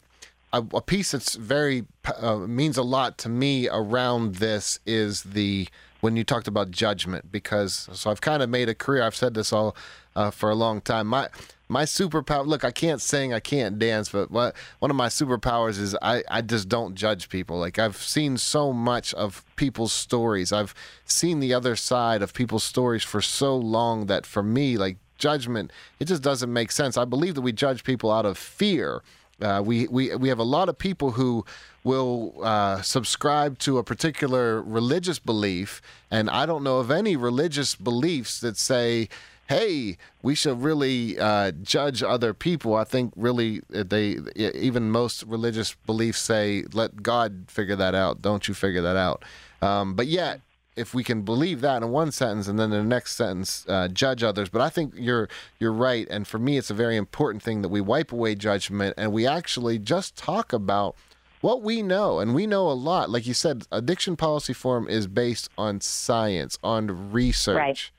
a, 0.54 0.64
a 0.74 0.82
piece 0.82 1.12
that's 1.12 1.36
very 1.36 1.84
uh, 2.18 2.38
means 2.38 2.78
a 2.78 2.84
lot 2.84 3.18
to 3.20 3.30
me 3.30 3.68
around 3.68 4.36
this 4.36 4.80
is 4.86 5.24
the 5.24 5.68
when 6.00 6.16
you 6.16 6.24
talked 6.24 6.48
about 6.48 6.72
judgment 6.72 7.30
because 7.30 7.90
so 7.92 8.10
I've 8.10 8.22
kind 8.22 8.42
of 8.42 8.50
made 8.50 8.70
a 8.70 8.76
career. 8.76 9.04
I've 9.04 9.18
said 9.18 9.34
this 9.34 9.52
all 9.52 9.76
uh, 10.16 10.32
for 10.32 10.50
a 10.50 10.56
long 10.56 10.80
time. 10.80 11.08
My 11.08 11.28
my 11.68 11.84
superpower. 11.84 12.48
Look, 12.48 12.64
I 12.64 12.72
can't 12.72 13.02
sing, 13.02 13.34
I 13.34 13.42
can't 13.42 13.78
dance, 13.78 14.08
but 14.10 14.32
what 14.32 14.56
one 14.80 14.92
of 14.92 14.98
my 14.98 15.08
superpowers 15.08 15.78
is 15.78 15.94
I 16.02 16.24
I 16.30 16.42
just 16.42 16.70
don't 16.70 16.96
judge 16.96 17.28
people. 17.28 17.60
Like 17.60 17.80
I've 17.80 17.98
seen 17.98 18.38
so 18.38 18.72
much 18.72 19.14
of 19.14 19.44
people's 19.58 19.92
stories. 19.92 20.54
I've 20.54 20.74
seen 21.04 21.42
the 21.42 21.54
other 21.54 21.76
side 21.76 22.22
of 22.22 22.34
people's 22.34 22.64
stories 22.64 23.04
for 23.04 23.22
so 23.22 23.58
long 23.58 24.06
that 24.06 24.26
for 24.26 24.42
me, 24.42 24.78
like 24.78 24.96
judgment, 25.22 25.72
it 26.00 26.06
just 26.06 26.24
doesn't 26.24 26.52
make 26.52 26.72
sense. 26.72 26.98
I 26.98 27.06
believe 27.06 27.36
that 27.36 27.46
we 27.50 27.54
judge 27.54 27.84
people 27.84 28.10
out 28.12 28.26
of 28.26 28.38
fear. 28.38 29.02
Uh, 29.42 29.62
we, 29.70 29.88
we, 29.88 30.16
we 30.16 30.30
have 30.30 30.40
a 30.40 30.50
lot 30.58 30.70
of 30.70 30.78
people 30.78 31.12
who 31.12 31.46
will 31.84 32.34
uh, 32.44 32.82
subscribe 32.82 33.58
to 33.60 33.78
a 33.78 33.84
particular 33.84 34.62
religious 34.62 35.20
belief, 35.20 35.82
and 36.12 36.30
I 36.30 36.46
don't 36.46 36.64
know 36.64 36.78
of 36.78 36.92
any 36.92 37.16
religious 37.16 37.76
beliefs 37.76 38.40
that 38.42 38.58
say, 38.58 39.10
hey, 39.48 39.98
we 40.22 40.34
should 40.36 40.62
really 40.62 41.20
uh, 41.20 41.52
judge 41.64 42.04
other 42.04 42.34
people. 42.34 42.76
I 42.76 42.86
think 42.86 43.14
really 43.16 43.62
uh, 43.74 43.84
they, 43.84 44.18
even 44.36 44.92
most 44.92 45.24
religious 45.24 45.76
beliefs 45.86 46.20
say, 46.20 46.64
let 46.72 47.04
God 47.04 47.46
figure 47.48 47.76
that 47.76 47.96
out. 47.96 48.22
Don't 48.22 48.48
you 48.48 48.54
figure 48.54 48.82
that 48.82 48.96
out. 48.96 49.24
Um, 49.62 49.94
but 49.96 50.08
yet, 50.08 50.40
if 50.76 50.94
we 50.94 51.04
can 51.04 51.22
believe 51.22 51.62
that 51.62 51.84
in 51.84 51.90
one 51.90 52.12
sentence 52.12 52.48
and 52.48 52.58
then 52.60 52.72
in 52.72 52.80
the 52.80 52.96
next 52.96 53.16
sentence 53.16 53.66
uh, 53.68 53.88
judge 53.88 54.24
others 54.24 54.50
but 54.50 54.62
i 54.62 54.70
think 54.70 54.94
you're 54.96 55.28
you're 55.60 55.72
right 55.74 56.08
and 56.10 56.28
for 56.28 56.40
me 56.40 56.58
it's 56.58 56.70
a 56.70 56.74
very 56.74 56.96
important 56.96 57.44
thing 57.44 57.62
that 57.62 57.70
we 57.70 57.82
wipe 57.82 58.12
away 58.12 58.36
judgment 58.36 58.94
and 58.98 59.12
we 59.12 59.28
actually 59.28 59.78
just 59.78 60.16
talk 60.16 60.54
about 60.54 60.96
what 61.42 61.62
we 61.62 61.82
know 61.82 62.20
and 62.20 62.34
we 62.36 62.46
know 62.48 62.70
a 62.70 62.74
lot 62.74 63.10
like 63.10 63.26
you 63.28 63.34
said 63.34 63.66
addiction 63.72 64.16
policy 64.16 64.54
forum 64.54 64.88
is 64.88 65.08
based 65.08 65.50
on 65.58 65.82
science 65.82 66.58
on 66.64 67.12
research 67.12 67.56
Right. 67.58 67.90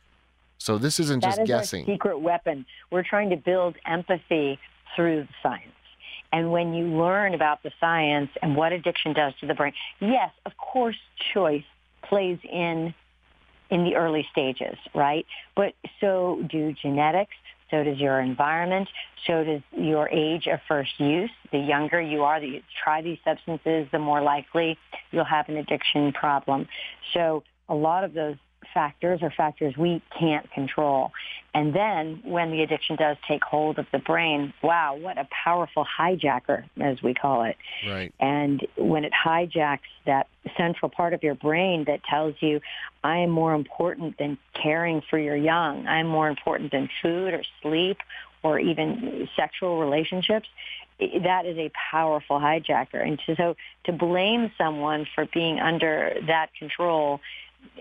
so 0.58 0.78
this 0.78 0.98
isn't 1.00 1.22
That 1.22 1.28
just 1.28 1.40
is 1.42 1.46
guessing 1.48 1.82
our 1.82 1.86
secret 1.94 2.20
weapon. 2.20 2.64
We're 2.90 3.02
trying 3.02 3.30
to 3.30 3.36
build 3.36 3.76
empathy 3.84 4.58
through 4.94 5.22
the 5.22 5.28
science. 5.42 5.66
And 6.34 6.50
when 6.52 6.72
you 6.72 6.86
learn 6.86 7.34
about 7.34 7.62
the 7.62 7.72
science 7.80 8.30
and 8.42 8.56
what 8.56 8.72
addiction 8.72 9.12
does 9.12 9.34
to 9.40 9.46
the 9.46 9.54
brain, 9.54 9.72
yes, 10.00 10.30
of 10.46 10.56
course, 10.56 10.96
choice 11.34 11.64
plays 12.12 12.38
in 12.44 12.92
in 13.70 13.84
the 13.84 13.96
early 13.96 14.26
stages, 14.30 14.76
right? 14.94 15.24
But 15.56 15.72
so 15.98 16.46
do 16.50 16.74
genetics, 16.74 17.32
so 17.70 17.82
does 17.82 17.96
your 17.96 18.20
environment, 18.20 18.86
so 19.26 19.42
does 19.42 19.62
your 19.74 20.10
age 20.10 20.46
of 20.46 20.60
first 20.68 20.90
use. 21.00 21.30
The 21.52 21.58
younger 21.58 21.98
you 21.98 22.22
are 22.22 22.38
that 22.38 22.46
you 22.46 22.60
try 22.84 23.00
these 23.00 23.16
substances, 23.24 23.88
the 23.90 23.98
more 23.98 24.20
likely 24.20 24.76
you'll 25.10 25.24
have 25.24 25.48
an 25.48 25.56
addiction 25.56 26.12
problem. 26.12 26.68
So 27.14 27.44
a 27.70 27.74
lot 27.74 28.04
of 28.04 28.12
those 28.12 28.36
factors 28.72 29.22
are 29.22 29.30
factors 29.30 29.76
we 29.76 30.02
can't 30.18 30.50
control. 30.52 31.12
And 31.54 31.74
then 31.74 32.22
when 32.24 32.50
the 32.50 32.62
addiction 32.62 32.96
does 32.96 33.16
take 33.28 33.44
hold 33.44 33.78
of 33.78 33.86
the 33.92 33.98
brain, 33.98 34.54
wow, 34.62 34.96
what 34.96 35.18
a 35.18 35.28
powerful 35.44 35.84
hijacker, 35.98 36.64
as 36.80 37.02
we 37.02 37.14
call 37.14 37.44
it. 37.44 37.56
right 37.86 38.12
And 38.20 38.66
when 38.76 39.04
it 39.04 39.12
hijacks 39.12 39.80
that 40.06 40.28
central 40.56 40.88
part 40.88 41.12
of 41.12 41.22
your 41.22 41.34
brain 41.34 41.84
that 41.86 42.02
tells 42.04 42.34
you, 42.40 42.60
I 43.04 43.18
am 43.18 43.30
more 43.30 43.54
important 43.54 44.18
than 44.18 44.38
caring 44.54 45.02
for 45.10 45.18
your 45.18 45.36
young. 45.36 45.86
I'm 45.86 46.06
more 46.06 46.28
important 46.28 46.72
than 46.72 46.88
food 47.02 47.34
or 47.34 47.42
sleep 47.60 47.98
or 48.42 48.58
even 48.58 49.28
sexual 49.36 49.78
relationships. 49.78 50.48
That 50.98 51.46
is 51.46 51.58
a 51.58 51.70
powerful 51.90 52.38
hijacker. 52.38 53.06
And 53.06 53.20
so 53.36 53.56
to 53.84 53.92
blame 53.92 54.52
someone 54.56 55.06
for 55.14 55.26
being 55.26 55.58
under 55.58 56.14
that 56.26 56.54
control 56.54 57.20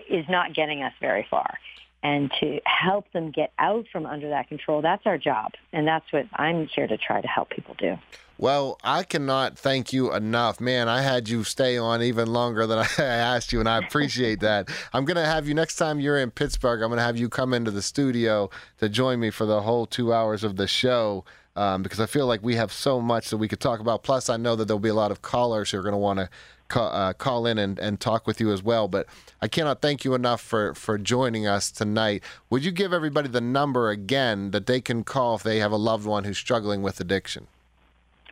is 0.08 0.26
not 0.28 0.54
getting 0.54 0.82
us 0.82 0.92
very 1.00 1.26
far. 1.30 1.58
And 2.04 2.32
to 2.40 2.60
help 2.66 3.10
them 3.12 3.30
get 3.30 3.52
out 3.58 3.86
from 3.92 4.06
under 4.06 4.28
that 4.30 4.48
control, 4.48 4.82
that's 4.82 5.06
our 5.06 5.18
job. 5.18 5.52
And 5.72 5.86
that's 5.86 6.12
what 6.12 6.26
I'm 6.34 6.66
here 6.66 6.88
to 6.88 6.96
try 6.96 7.20
to 7.20 7.28
help 7.28 7.50
people 7.50 7.76
do. 7.78 7.96
Well, 8.38 8.76
I 8.82 9.04
cannot 9.04 9.56
thank 9.56 9.92
you 9.92 10.12
enough. 10.12 10.60
Man, 10.60 10.88
I 10.88 11.00
had 11.02 11.28
you 11.28 11.44
stay 11.44 11.78
on 11.78 12.02
even 12.02 12.32
longer 12.32 12.66
than 12.66 12.78
I 12.98 13.02
asked 13.02 13.52
you, 13.52 13.60
and 13.60 13.68
I 13.68 13.78
appreciate 13.78 14.40
that. 14.40 14.68
I'm 14.92 15.04
going 15.04 15.16
to 15.16 15.24
have 15.24 15.46
you 15.46 15.54
next 15.54 15.76
time 15.76 16.00
you're 16.00 16.18
in 16.18 16.32
Pittsburgh, 16.32 16.82
I'm 16.82 16.88
going 16.88 16.98
to 16.98 17.04
have 17.04 17.16
you 17.16 17.28
come 17.28 17.54
into 17.54 17.70
the 17.70 17.82
studio 17.82 18.50
to 18.78 18.88
join 18.88 19.20
me 19.20 19.30
for 19.30 19.46
the 19.46 19.62
whole 19.62 19.86
two 19.86 20.12
hours 20.12 20.42
of 20.42 20.56
the 20.56 20.66
show. 20.66 21.24
Um, 21.54 21.82
because 21.82 22.00
I 22.00 22.06
feel 22.06 22.26
like 22.26 22.42
we 22.42 22.56
have 22.56 22.72
so 22.72 22.98
much 22.98 23.28
that 23.28 23.36
we 23.36 23.46
could 23.46 23.60
talk 23.60 23.78
about. 23.78 24.02
Plus, 24.02 24.30
I 24.30 24.38
know 24.38 24.56
that 24.56 24.64
there'll 24.64 24.80
be 24.80 24.88
a 24.88 24.94
lot 24.94 25.10
of 25.10 25.20
callers 25.20 25.70
who 25.70 25.78
are 25.78 25.82
going 25.82 25.92
to 25.92 25.98
want 25.98 26.18
to 26.18 26.30
call, 26.72 26.92
uh, 26.92 27.12
call 27.12 27.46
in 27.46 27.58
and, 27.58 27.78
and 27.78 28.00
talk 28.00 28.26
with 28.26 28.40
you 28.40 28.50
as 28.50 28.60
well. 28.62 28.88
But 28.88 29.06
I 29.40 29.46
cannot 29.46 29.80
thank 29.80 30.04
you 30.04 30.14
enough 30.14 30.40
for, 30.40 30.74
for 30.74 30.98
joining 30.98 31.46
us 31.46 31.70
tonight. 31.70 32.24
Would 32.50 32.64
you 32.64 32.72
give 32.72 32.92
everybody 32.92 33.28
the 33.28 33.40
number 33.40 33.90
again 33.90 34.50
that 34.50 34.66
they 34.66 34.80
can 34.80 35.04
call 35.04 35.36
if 35.36 35.44
they 35.44 35.60
have 35.60 35.70
a 35.70 35.76
loved 35.76 36.06
one 36.06 36.24
who's 36.24 36.38
struggling 36.38 36.82
with 36.82 36.98
addiction? 36.98 37.46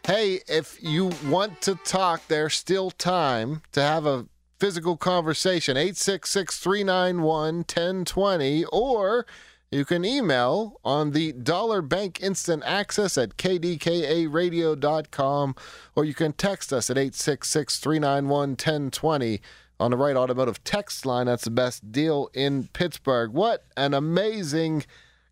Hey, 0.06 0.40
if 0.48 0.78
you 0.82 1.12
want 1.26 1.60
to 1.62 1.74
talk, 1.74 2.26
there's 2.28 2.54
still 2.54 2.90
time 2.90 3.62
to 3.72 3.82
have 3.82 4.06
a 4.06 4.26
physical 4.58 4.96
conversation. 4.96 5.76
866 5.76 6.58
391 6.58 7.56
1020. 7.56 8.64
Or 8.66 9.26
you 9.70 9.84
can 9.84 10.04
email 10.04 10.80
on 10.84 11.10
the 11.12 11.32
Dollar 11.32 11.82
Bank 11.82 12.20
Instant 12.22 12.62
Access 12.64 13.18
at 13.18 13.36
kdkaradio.com. 13.36 15.56
Or 15.94 16.04
you 16.04 16.14
can 16.14 16.32
text 16.32 16.72
us 16.72 16.90
at 16.90 16.98
866 16.98 17.78
391 17.78 18.50
1020 18.50 19.40
on 19.80 19.92
the 19.92 19.96
Wright 19.96 20.16
Automotive 20.16 20.64
text 20.64 21.06
line. 21.06 21.26
That's 21.26 21.44
the 21.44 21.50
best 21.50 21.92
deal 21.92 22.30
in 22.34 22.68
Pittsburgh. 22.72 23.32
What 23.32 23.64
an 23.76 23.94
amazing 23.94 24.84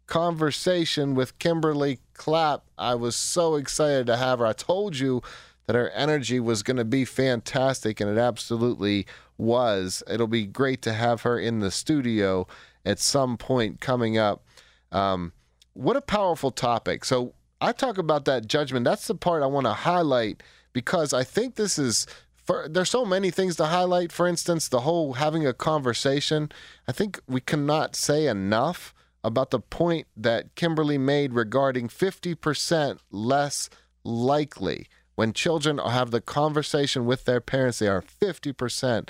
conversation 0.06 1.14
with 1.14 1.38
Kimberly 1.38 1.98
Clapp. 2.14 2.62
I 2.78 2.94
was 2.94 3.16
so 3.16 3.56
excited 3.56 4.06
to 4.06 4.16
have 4.16 4.38
her. 4.38 4.46
I 4.46 4.52
told 4.52 4.98
you 4.98 5.22
that 5.66 5.76
her 5.76 5.90
energy 5.90 6.40
was 6.40 6.62
going 6.62 6.76
to 6.76 6.84
be 6.84 7.04
fantastic, 7.04 8.00
and 8.00 8.10
it 8.10 8.18
absolutely 8.18 9.06
was. 9.36 10.02
It'll 10.08 10.26
be 10.26 10.46
great 10.46 10.82
to 10.82 10.92
have 10.92 11.22
her 11.22 11.38
in 11.38 11.60
the 11.60 11.70
studio 11.70 12.46
at 12.84 12.98
some 12.98 13.36
point 13.36 13.80
coming 13.80 14.16
up. 14.16 14.44
Um, 14.92 15.32
what 15.74 15.96
a 15.96 16.00
powerful 16.00 16.50
topic. 16.50 17.04
So, 17.04 17.34
I 17.60 17.72
talk 17.72 17.96
about 17.96 18.26
that 18.26 18.46
judgment. 18.46 18.84
That's 18.84 19.06
the 19.06 19.14
part 19.14 19.42
I 19.42 19.46
want 19.46 19.66
to 19.66 19.72
highlight 19.72 20.42
because 20.72 21.14
I 21.14 21.24
think 21.24 21.54
this 21.54 21.78
is 21.78 22.06
for, 22.46 22.68
there's 22.68 22.90
so 22.90 23.04
many 23.04 23.30
things 23.30 23.56
to 23.56 23.66
highlight. 23.66 24.12
For 24.12 24.26
instance, 24.26 24.68
the 24.68 24.80
whole 24.80 25.14
having 25.14 25.46
a 25.46 25.52
conversation. 25.52 26.50
I 26.86 26.92
think 26.92 27.20
we 27.26 27.40
cannot 27.40 27.96
say 27.96 28.26
enough 28.26 28.94
about 29.24 29.50
the 29.50 29.58
point 29.58 30.06
that 30.16 30.54
Kimberly 30.54 30.98
made 30.98 31.32
regarding 31.32 31.88
50% 31.88 32.98
less 33.10 33.68
likely 34.04 34.86
when 35.16 35.32
children 35.32 35.78
have 35.78 36.10
the 36.10 36.20
conversation 36.20 37.06
with 37.06 37.24
their 37.24 37.40
parents, 37.40 37.80
they 37.80 37.88
are 37.88 38.02
50% 38.02 39.08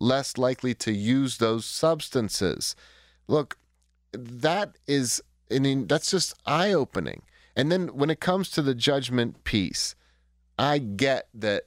less 0.00 0.38
likely 0.38 0.74
to 0.74 0.92
use 0.92 1.38
those 1.38 1.66
substances. 1.66 2.74
Look, 3.26 3.58
that 4.12 4.76
is, 4.86 5.20
I 5.52 5.58
mean, 5.58 5.86
that's 5.86 6.10
just 6.10 6.34
eye 6.46 6.72
opening. 6.72 7.22
And 7.56 7.70
then 7.72 7.88
when 7.88 8.08
it 8.08 8.20
comes 8.20 8.50
to 8.50 8.62
the 8.62 8.74
judgment 8.74 9.42
piece, 9.42 9.96
I 10.58 10.78
get 10.78 11.28
that 11.34 11.64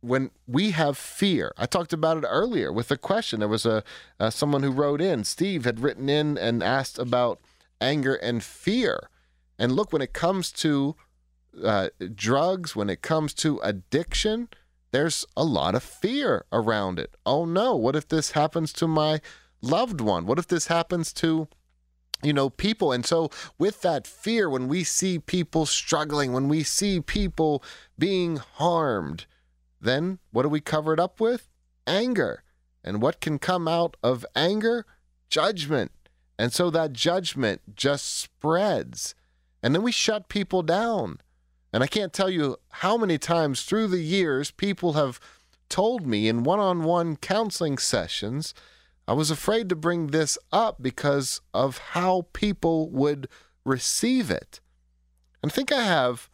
when 0.00 0.30
we 0.46 0.70
have 0.72 0.98
fear, 0.98 1.52
I 1.56 1.66
talked 1.66 1.92
about 1.92 2.18
it 2.18 2.26
earlier 2.28 2.72
with 2.72 2.90
a 2.90 2.96
question. 2.96 3.40
There 3.40 3.48
was 3.48 3.64
a 3.64 3.82
uh, 4.20 4.30
someone 4.30 4.62
who 4.62 4.70
wrote 4.70 5.00
in. 5.00 5.24
Steve 5.24 5.64
had 5.64 5.80
written 5.80 6.08
in 6.08 6.36
and 6.36 6.62
asked 6.62 6.98
about 6.98 7.40
anger 7.80 8.14
and 8.14 8.42
fear. 8.42 9.08
And 9.58 9.72
look, 9.72 9.92
when 9.92 10.02
it 10.02 10.12
comes 10.12 10.52
to 10.52 10.96
uh, 11.62 11.88
drugs, 12.14 12.74
when 12.74 12.90
it 12.90 13.02
comes 13.02 13.34
to 13.34 13.60
addiction, 13.62 14.48
there's 14.90 15.26
a 15.36 15.44
lot 15.44 15.74
of 15.74 15.82
fear 15.82 16.44
around 16.52 16.98
it. 16.98 17.14
Oh 17.26 17.44
no, 17.44 17.74
what 17.74 17.96
if 17.96 18.08
this 18.08 18.32
happens 18.32 18.72
to 18.74 18.86
my 18.86 19.20
loved 19.60 20.00
one? 20.00 20.26
What 20.26 20.38
if 20.38 20.46
this 20.46 20.68
happens 20.68 21.12
to 21.14 21.48
you 22.24 22.32
know, 22.32 22.50
people. 22.50 22.90
And 22.90 23.04
so, 23.04 23.30
with 23.58 23.82
that 23.82 24.06
fear, 24.06 24.48
when 24.48 24.66
we 24.66 24.82
see 24.82 25.18
people 25.18 25.66
struggling, 25.66 26.32
when 26.32 26.48
we 26.48 26.62
see 26.62 27.00
people 27.00 27.62
being 27.98 28.36
harmed, 28.36 29.26
then 29.80 30.18
what 30.32 30.42
do 30.42 30.48
we 30.48 30.60
cover 30.60 30.94
it 30.94 31.00
up 31.00 31.20
with? 31.20 31.48
Anger. 31.86 32.42
And 32.82 33.02
what 33.02 33.20
can 33.20 33.38
come 33.38 33.68
out 33.68 33.96
of 34.02 34.24
anger? 34.34 34.86
Judgment. 35.28 35.92
And 36.38 36.52
so 36.52 36.70
that 36.70 36.92
judgment 36.92 37.76
just 37.76 38.18
spreads. 38.18 39.14
And 39.62 39.74
then 39.74 39.82
we 39.82 39.92
shut 39.92 40.28
people 40.28 40.62
down. 40.62 41.20
And 41.74 41.82
I 41.82 41.88
can't 41.88 42.12
tell 42.12 42.30
you 42.30 42.58
how 42.70 42.96
many 42.96 43.18
times 43.18 43.64
through 43.64 43.88
the 43.88 43.98
years 43.98 44.52
people 44.52 44.92
have 44.92 45.18
told 45.68 46.06
me 46.06 46.28
in 46.28 46.44
one 46.44 46.60
on 46.60 46.84
one 46.84 47.16
counseling 47.16 47.78
sessions 47.78 48.54
I 49.08 49.12
was 49.12 49.28
afraid 49.28 49.68
to 49.68 49.76
bring 49.76 50.06
this 50.06 50.38
up 50.52 50.80
because 50.80 51.40
of 51.52 51.78
how 51.78 52.28
people 52.32 52.90
would 52.90 53.28
receive 53.64 54.30
it. 54.30 54.60
And 55.42 55.50
I 55.50 55.54
think 55.54 55.72
I 55.72 55.82
have 55.82 56.30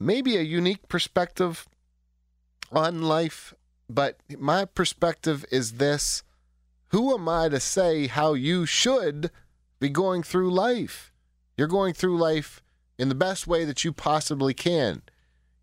maybe 0.00 0.36
a 0.36 0.42
unique 0.42 0.88
perspective 0.88 1.68
on 2.72 3.02
life, 3.02 3.54
but 3.88 4.18
my 4.36 4.64
perspective 4.64 5.44
is 5.52 5.74
this 5.74 6.24
Who 6.88 7.14
am 7.14 7.28
I 7.28 7.48
to 7.48 7.60
say 7.60 8.08
how 8.08 8.34
you 8.34 8.66
should 8.66 9.30
be 9.78 9.88
going 9.88 10.24
through 10.24 10.50
life? 10.50 11.12
You're 11.56 11.68
going 11.68 11.94
through 11.94 12.18
life 12.18 12.60
in 12.98 13.08
the 13.08 13.14
best 13.14 13.46
way 13.46 13.64
that 13.64 13.84
you 13.84 13.92
possibly 13.92 14.52
can. 14.52 15.02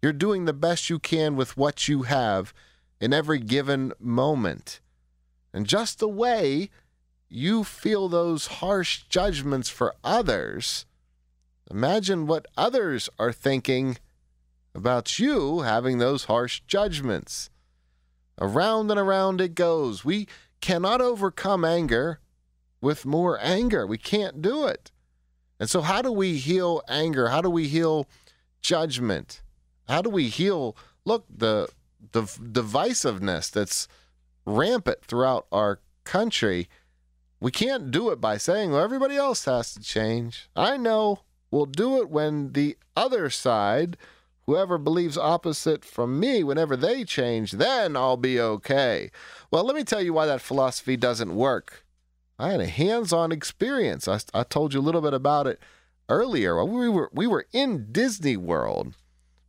You're 0.01 0.13
doing 0.13 0.45
the 0.45 0.53
best 0.53 0.89
you 0.89 0.99
can 0.99 1.35
with 1.35 1.57
what 1.57 1.87
you 1.87 2.03
have 2.03 2.53
in 3.01 3.13
every 3.13 3.39
given 3.39 3.91
moment. 3.99 4.79
And 5.53 5.67
just 5.67 5.99
the 5.99 6.07
way 6.07 6.69
you 7.29 7.63
feel 7.63 8.07
those 8.07 8.47
harsh 8.47 9.03
judgments 9.09 9.69
for 9.69 9.95
others, 10.03 10.85
imagine 11.69 12.27
what 12.27 12.47
others 12.55 13.09
are 13.19 13.33
thinking 13.33 13.97
about 14.73 15.19
you 15.19 15.61
having 15.61 15.97
those 15.97 16.25
harsh 16.25 16.61
judgments. 16.67 17.49
Around 18.39 18.91
and 18.91 18.99
around 18.99 19.41
it 19.41 19.55
goes. 19.55 20.03
We 20.03 20.27
cannot 20.61 21.01
overcome 21.01 21.63
anger 21.63 22.19
with 22.81 23.05
more 23.05 23.39
anger. 23.41 23.87
We 23.87 23.97
can't 23.97 24.41
do 24.41 24.67
it. 24.67 24.91
And 25.59 25.69
so, 25.69 25.81
how 25.81 26.01
do 26.01 26.11
we 26.11 26.37
heal 26.37 26.81
anger? 26.87 27.29
How 27.29 27.41
do 27.41 27.49
we 27.49 27.67
heal 27.67 28.07
judgment? 28.61 29.41
How 29.87 30.01
do 30.01 30.09
we 30.09 30.29
heal, 30.29 30.75
look, 31.05 31.25
the, 31.29 31.69
the 32.11 32.23
divisiveness 32.23 33.51
that's 33.51 33.87
rampant 34.45 35.03
throughout 35.03 35.47
our 35.51 35.79
country. 36.03 36.69
We 37.39 37.51
can't 37.51 37.91
do 37.91 38.09
it 38.11 38.21
by 38.21 38.37
saying, 38.37 38.71
well, 38.71 38.83
everybody 38.83 39.15
else 39.15 39.45
has 39.45 39.73
to 39.73 39.81
change. 39.81 40.47
I 40.55 40.77
know 40.77 41.19
we'll 41.51 41.65
do 41.65 41.97
it 42.01 42.09
when 42.09 42.53
the 42.53 42.77
other 42.95 43.29
side, 43.29 43.97
whoever 44.45 44.77
believes 44.77 45.17
opposite 45.17 45.83
from 45.83 46.19
me, 46.19 46.43
whenever 46.43 46.77
they 46.77 47.03
change, 47.03 47.53
then 47.53 47.97
I'll 47.97 48.17
be 48.17 48.39
okay. 48.39 49.11
Well, 49.51 49.63
let 49.63 49.75
me 49.75 49.83
tell 49.83 50.01
you 50.01 50.13
why 50.13 50.25
that 50.27 50.41
philosophy 50.41 50.95
doesn't 50.95 51.35
work. 51.35 51.84
I 52.37 52.51
had 52.51 52.59
a 52.59 52.67
hands 52.67 53.13
on 53.13 53.31
experience. 53.31 54.07
I, 54.07 54.19
I 54.33 54.43
told 54.43 54.73
you 54.73 54.79
a 54.79 54.81
little 54.81 55.01
bit 55.01 55.13
about 55.13 55.47
it 55.47 55.59
earlier. 56.09 56.63
We 56.63 56.89
were, 56.89 57.09
we 57.13 57.27
were 57.27 57.47
in 57.53 57.91
Disney 57.91 58.37
World. 58.37 58.95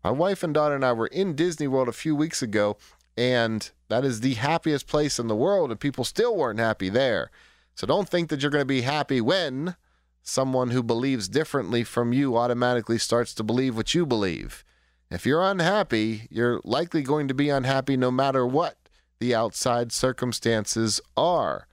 My 0.04 0.10
wife 0.10 0.42
and 0.42 0.54
daughter 0.54 0.76
and 0.76 0.84
I 0.84 0.92
were 0.92 1.08
in 1.08 1.34
Disney 1.34 1.66
World 1.66 1.88
a 1.88 1.92
few 1.92 2.14
weeks 2.14 2.42
ago, 2.42 2.76
and 3.16 3.68
that 3.88 4.04
is 4.04 4.20
the 4.20 4.34
happiest 4.34 4.86
place 4.86 5.18
in 5.18 5.26
the 5.26 5.34
world, 5.34 5.70
and 5.70 5.80
people 5.80 6.04
still 6.04 6.36
weren't 6.36 6.60
happy 6.60 6.88
there. 6.88 7.30
So 7.74 7.86
don't 7.86 8.08
think 8.08 8.28
that 8.28 8.40
you're 8.40 8.50
going 8.50 8.62
to 8.62 8.66
be 8.66 8.82
happy 8.82 9.20
when 9.20 9.74
someone 10.22 10.70
who 10.70 10.82
believes 10.82 11.28
differently 11.28 11.82
from 11.82 12.12
you 12.12 12.36
automatically 12.36 12.98
starts 12.98 13.34
to 13.34 13.42
believe 13.42 13.76
what 13.76 13.94
you 13.94 14.06
believe. 14.06 14.64
If 15.10 15.26
you're 15.26 15.42
unhappy, 15.42 16.26
you're 16.30 16.60
likely 16.64 17.02
going 17.02 17.28
to 17.28 17.34
be 17.34 17.48
unhappy 17.48 17.96
no 17.96 18.10
matter 18.10 18.46
what 18.46 18.76
the 19.18 19.34
outside 19.34 19.92
circumstances 19.92 21.00
are. 21.16 21.66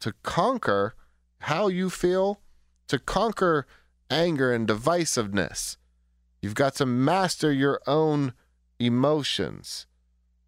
To 0.00 0.12
conquer 0.22 0.94
how 1.40 1.68
you 1.68 1.90
feel, 1.90 2.40
to 2.88 2.98
conquer 2.98 3.66
anger 4.10 4.52
and 4.52 4.66
divisiveness, 4.66 5.76
you've 6.40 6.54
got 6.54 6.74
to 6.76 6.86
master 6.86 7.52
your 7.52 7.80
own 7.86 8.32
emotions. 8.78 9.86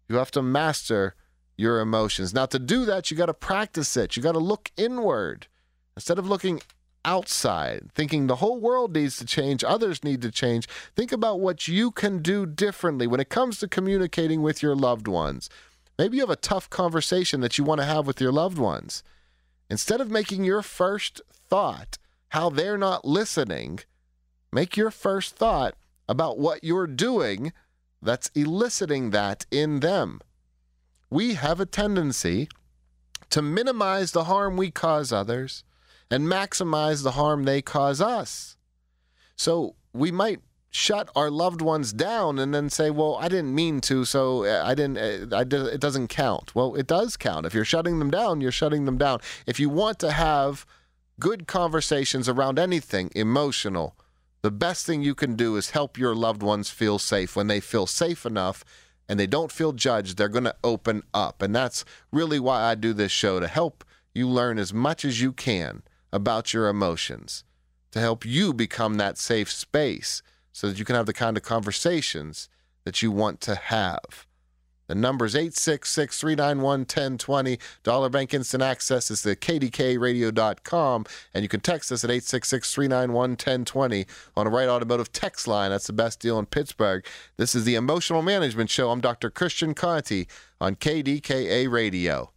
You 0.07 0.15
have 0.17 0.31
to 0.31 0.41
master 0.41 1.15
your 1.57 1.79
emotions. 1.79 2.33
Now, 2.33 2.45
to 2.47 2.59
do 2.59 2.85
that, 2.85 3.11
you 3.11 3.17
got 3.17 3.27
to 3.27 3.33
practice 3.33 3.95
it. 3.95 4.15
You 4.15 4.23
got 4.23 4.33
to 4.33 4.39
look 4.39 4.71
inward 4.77 5.47
instead 5.95 6.17
of 6.17 6.27
looking 6.27 6.61
outside, 7.03 7.91
thinking 7.93 8.27
the 8.27 8.37
whole 8.37 8.59
world 8.59 8.93
needs 8.93 9.17
to 9.17 9.25
change, 9.25 9.63
others 9.63 10.03
need 10.03 10.21
to 10.21 10.31
change. 10.31 10.67
Think 10.95 11.11
about 11.11 11.39
what 11.39 11.67
you 11.67 11.91
can 11.91 12.21
do 12.21 12.45
differently 12.45 13.07
when 13.07 13.19
it 13.19 13.29
comes 13.29 13.59
to 13.59 13.67
communicating 13.67 14.41
with 14.41 14.61
your 14.61 14.75
loved 14.75 15.07
ones. 15.07 15.49
Maybe 15.97 16.17
you 16.17 16.23
have 16.23 16.29
a 16.29 16.35
tough 16.35 16.69
conversation 16.69 17.41
that 17.41 17.57
you 17.57 17.63
want 17.63 17.79
to 17.81 17.85
have 17.85 18.07
with 18.07 18.21
your 18.21 18.31
loved 18.31 18.57
ones. 18.57 19.03
Instead 19.71 20.01
of 20.01 20.11
making 20.11 20.43
your 20.43 20.61
first 20.61 21.21
thought 21.31 21.97
how 22.31 22.49
they're 22.49 22.77
not 22.77 23.05
listening, 23.05 23.79
make 24.51 24.75
your 24.75 24.91
first 24.91 25.37
thought 25.37 25.75
about 26.09 26.37
what 26.37 26.61
you're 26.61 26.85
doing 26.85 27.53
that's 28.01 28.29
eliciting 28.35 29.11
that 29.11 29.45
in 29.49 29.79
them. 29.79 30.19
We 31.09 31.35
have 31.35 31.61
a 31.61 31.65
tendency 31.65 32.49
to 33.29 33.41
minimize 33.41 34.11
the 34.11 34.25
harm 34.25 34.57
we 34.57 34.71
cause 34.71 35.13
others 35.13 35.63
and 36.09 36.25
maximize 36.25 37.01
the 37.03 37.11
harm 37.11 37.45
they 37.45 37.61
cause 37.61 38.01
us. 38.01 38.57
So 39.37 39.75
we 39.93 40.11
might 40.11 40.41
shut 40.71 41.09
our 41.15 41.29
loved 41.29 41.61
ones 41.61 41.91
down 41.93 42.39
and 42.39 42.53
then 42.53 42.69
say, 42.69 42.89
"Well, 42.89 43.17
I 43.19 43.27
didn't 43.27 43.53
mean 43.53 43.81
to, 43.81 44.05
so 44.05 44.45
uh, 44.45 44.63
I 44.65 44.73
didn't. 44.73 44.97
Uh, 44.97 45.35
I 45.35 45.41
it 45.41 45.81
doesn't 45.81 46.07
count." 46.07 46.55
Well, 46.55 46.75
it 46.75 46.87
does 46.87 47.17
count. 47.17 47.45
If 47.45 47.53
you're 47.53 47.65
shutting 47.65 47.99
them 47.99 48.09
down, 48.09 48.41
you're 48.41 48.51
shutting 48.51 48.85
them 48.85 48.97
down. 48.97 49.19
If 49.45 49.59
you 49.59 49.69
want 49.69 49.99
to 49.99 50.11
have 50.11 50.65
good 51.19 51.45
conversations 51.45 52.27
around 52.27 52.57
anything 52.57 53.11
emotional, 53.13 53.95
the 54.41 54.49
best 54.49 54.85
thing 54.85 55.03
you 55.03 55.13
can 55.13 55.35
do 55.35 55.55
is 55.55 55.71
help 55.71 55.97
your 55.97 56.15
loved 56.15 56.41
ones 56.41 56.69
feel 56.69 56.97
safe 56.97 57.35
when 57.35 57.47
they 57.47 57.59
feel 57.59 57.85
safe 57.85 58.25
enough 58.25 58.63
and 59.07 59.19
they 59.19 59.27
don't 59.27 59.51
feel 59.51 59.73
judged, 59.73 60.17
they're 60.17 60.29
going 60.29 60.45
to 60.45 60.55
open 60.63 61.03
up. 61.13 61.41
And 61.41 61.53
that's 61.53 61.83
really 62.11 62.39
why 62.39 62.61
I 62.63 62.75
do 62.75 62.93
this 62.93 63.11
show 63.11 63.39
to 63.39 63.47
help 63.47 63.83
you 64.13 64.27
learn 64.27 64.57
as 64.57 64.73
much 64.73 65.03
as 65.03 65.21
you 65.21 65.33
can 65.33 65.83
about 66.13 66.53
your 66.53 66.69
emotions, 66.69 67.43
to 67.91 67.99
help 67.99 68.25
you 68.25 68.53
become 68.53 68.95
that 68.95 69.17
safe 69.17 69.51
space 69.51 70.21
so 70.51 70.67
that 70.67 70.77
you 70.77 70.85
can 70.85 70.95
have 70.95 71.05
the 71.05 71.13
kind 71.13 71.37
of 71.37 71.43
conversations 71.43 72.49
that 72.83 73.01
you 73.01 73.11
want 73.11 73.41
to 73.41 73.55
have. 73.55 74.25
The 74.91 74.95
number 74.95 75.23
is 75.23 75.37
866 75.37 76.19
391 76.19 76.81
1020. 76.81 77.59
Dollar 77.81 78.09
Bank 78.09 78.33
Instant 78.33 78.61
Access 78.61 79.09
is 79.09 79.23
the 79.23 79.37
kdkaradio.com, 79.37 81.05
and 81.33 81.43
you 81.43 81.47
can 81.47 81.61
text 81.61 81.93
us 81.93 82.03
at 82.03 82.09
866 82.09 82.73
391 82.73 83.29
1020 83.31 84.05
on 84.35 84.47
a 84.47 84.49
Wright 84.49 84.67
Automotive 84.67 85.13
text 85.13 85.47
line. 85.47 85.71
That's 85.71 85.87
the 85.87 85.93
best 85.93 86.19
deal 86.19 86.37
in 86.39 86.45
Pittsburgh. 86.45 87.05
This 87.37 87.55
is 87.55 87.63
the 87.63 87.75
Emotional 87.75 88.21
Management 88.21 88.69
Show. 88.69 88.91
I'm 88.91 88.99
Dr. 88.99 89.29
Christian 89.29 89.73
Conte 89.73 90.25
on 90.59 90.75
KDKA 90.75 91.71
Radio. 91.71 92.31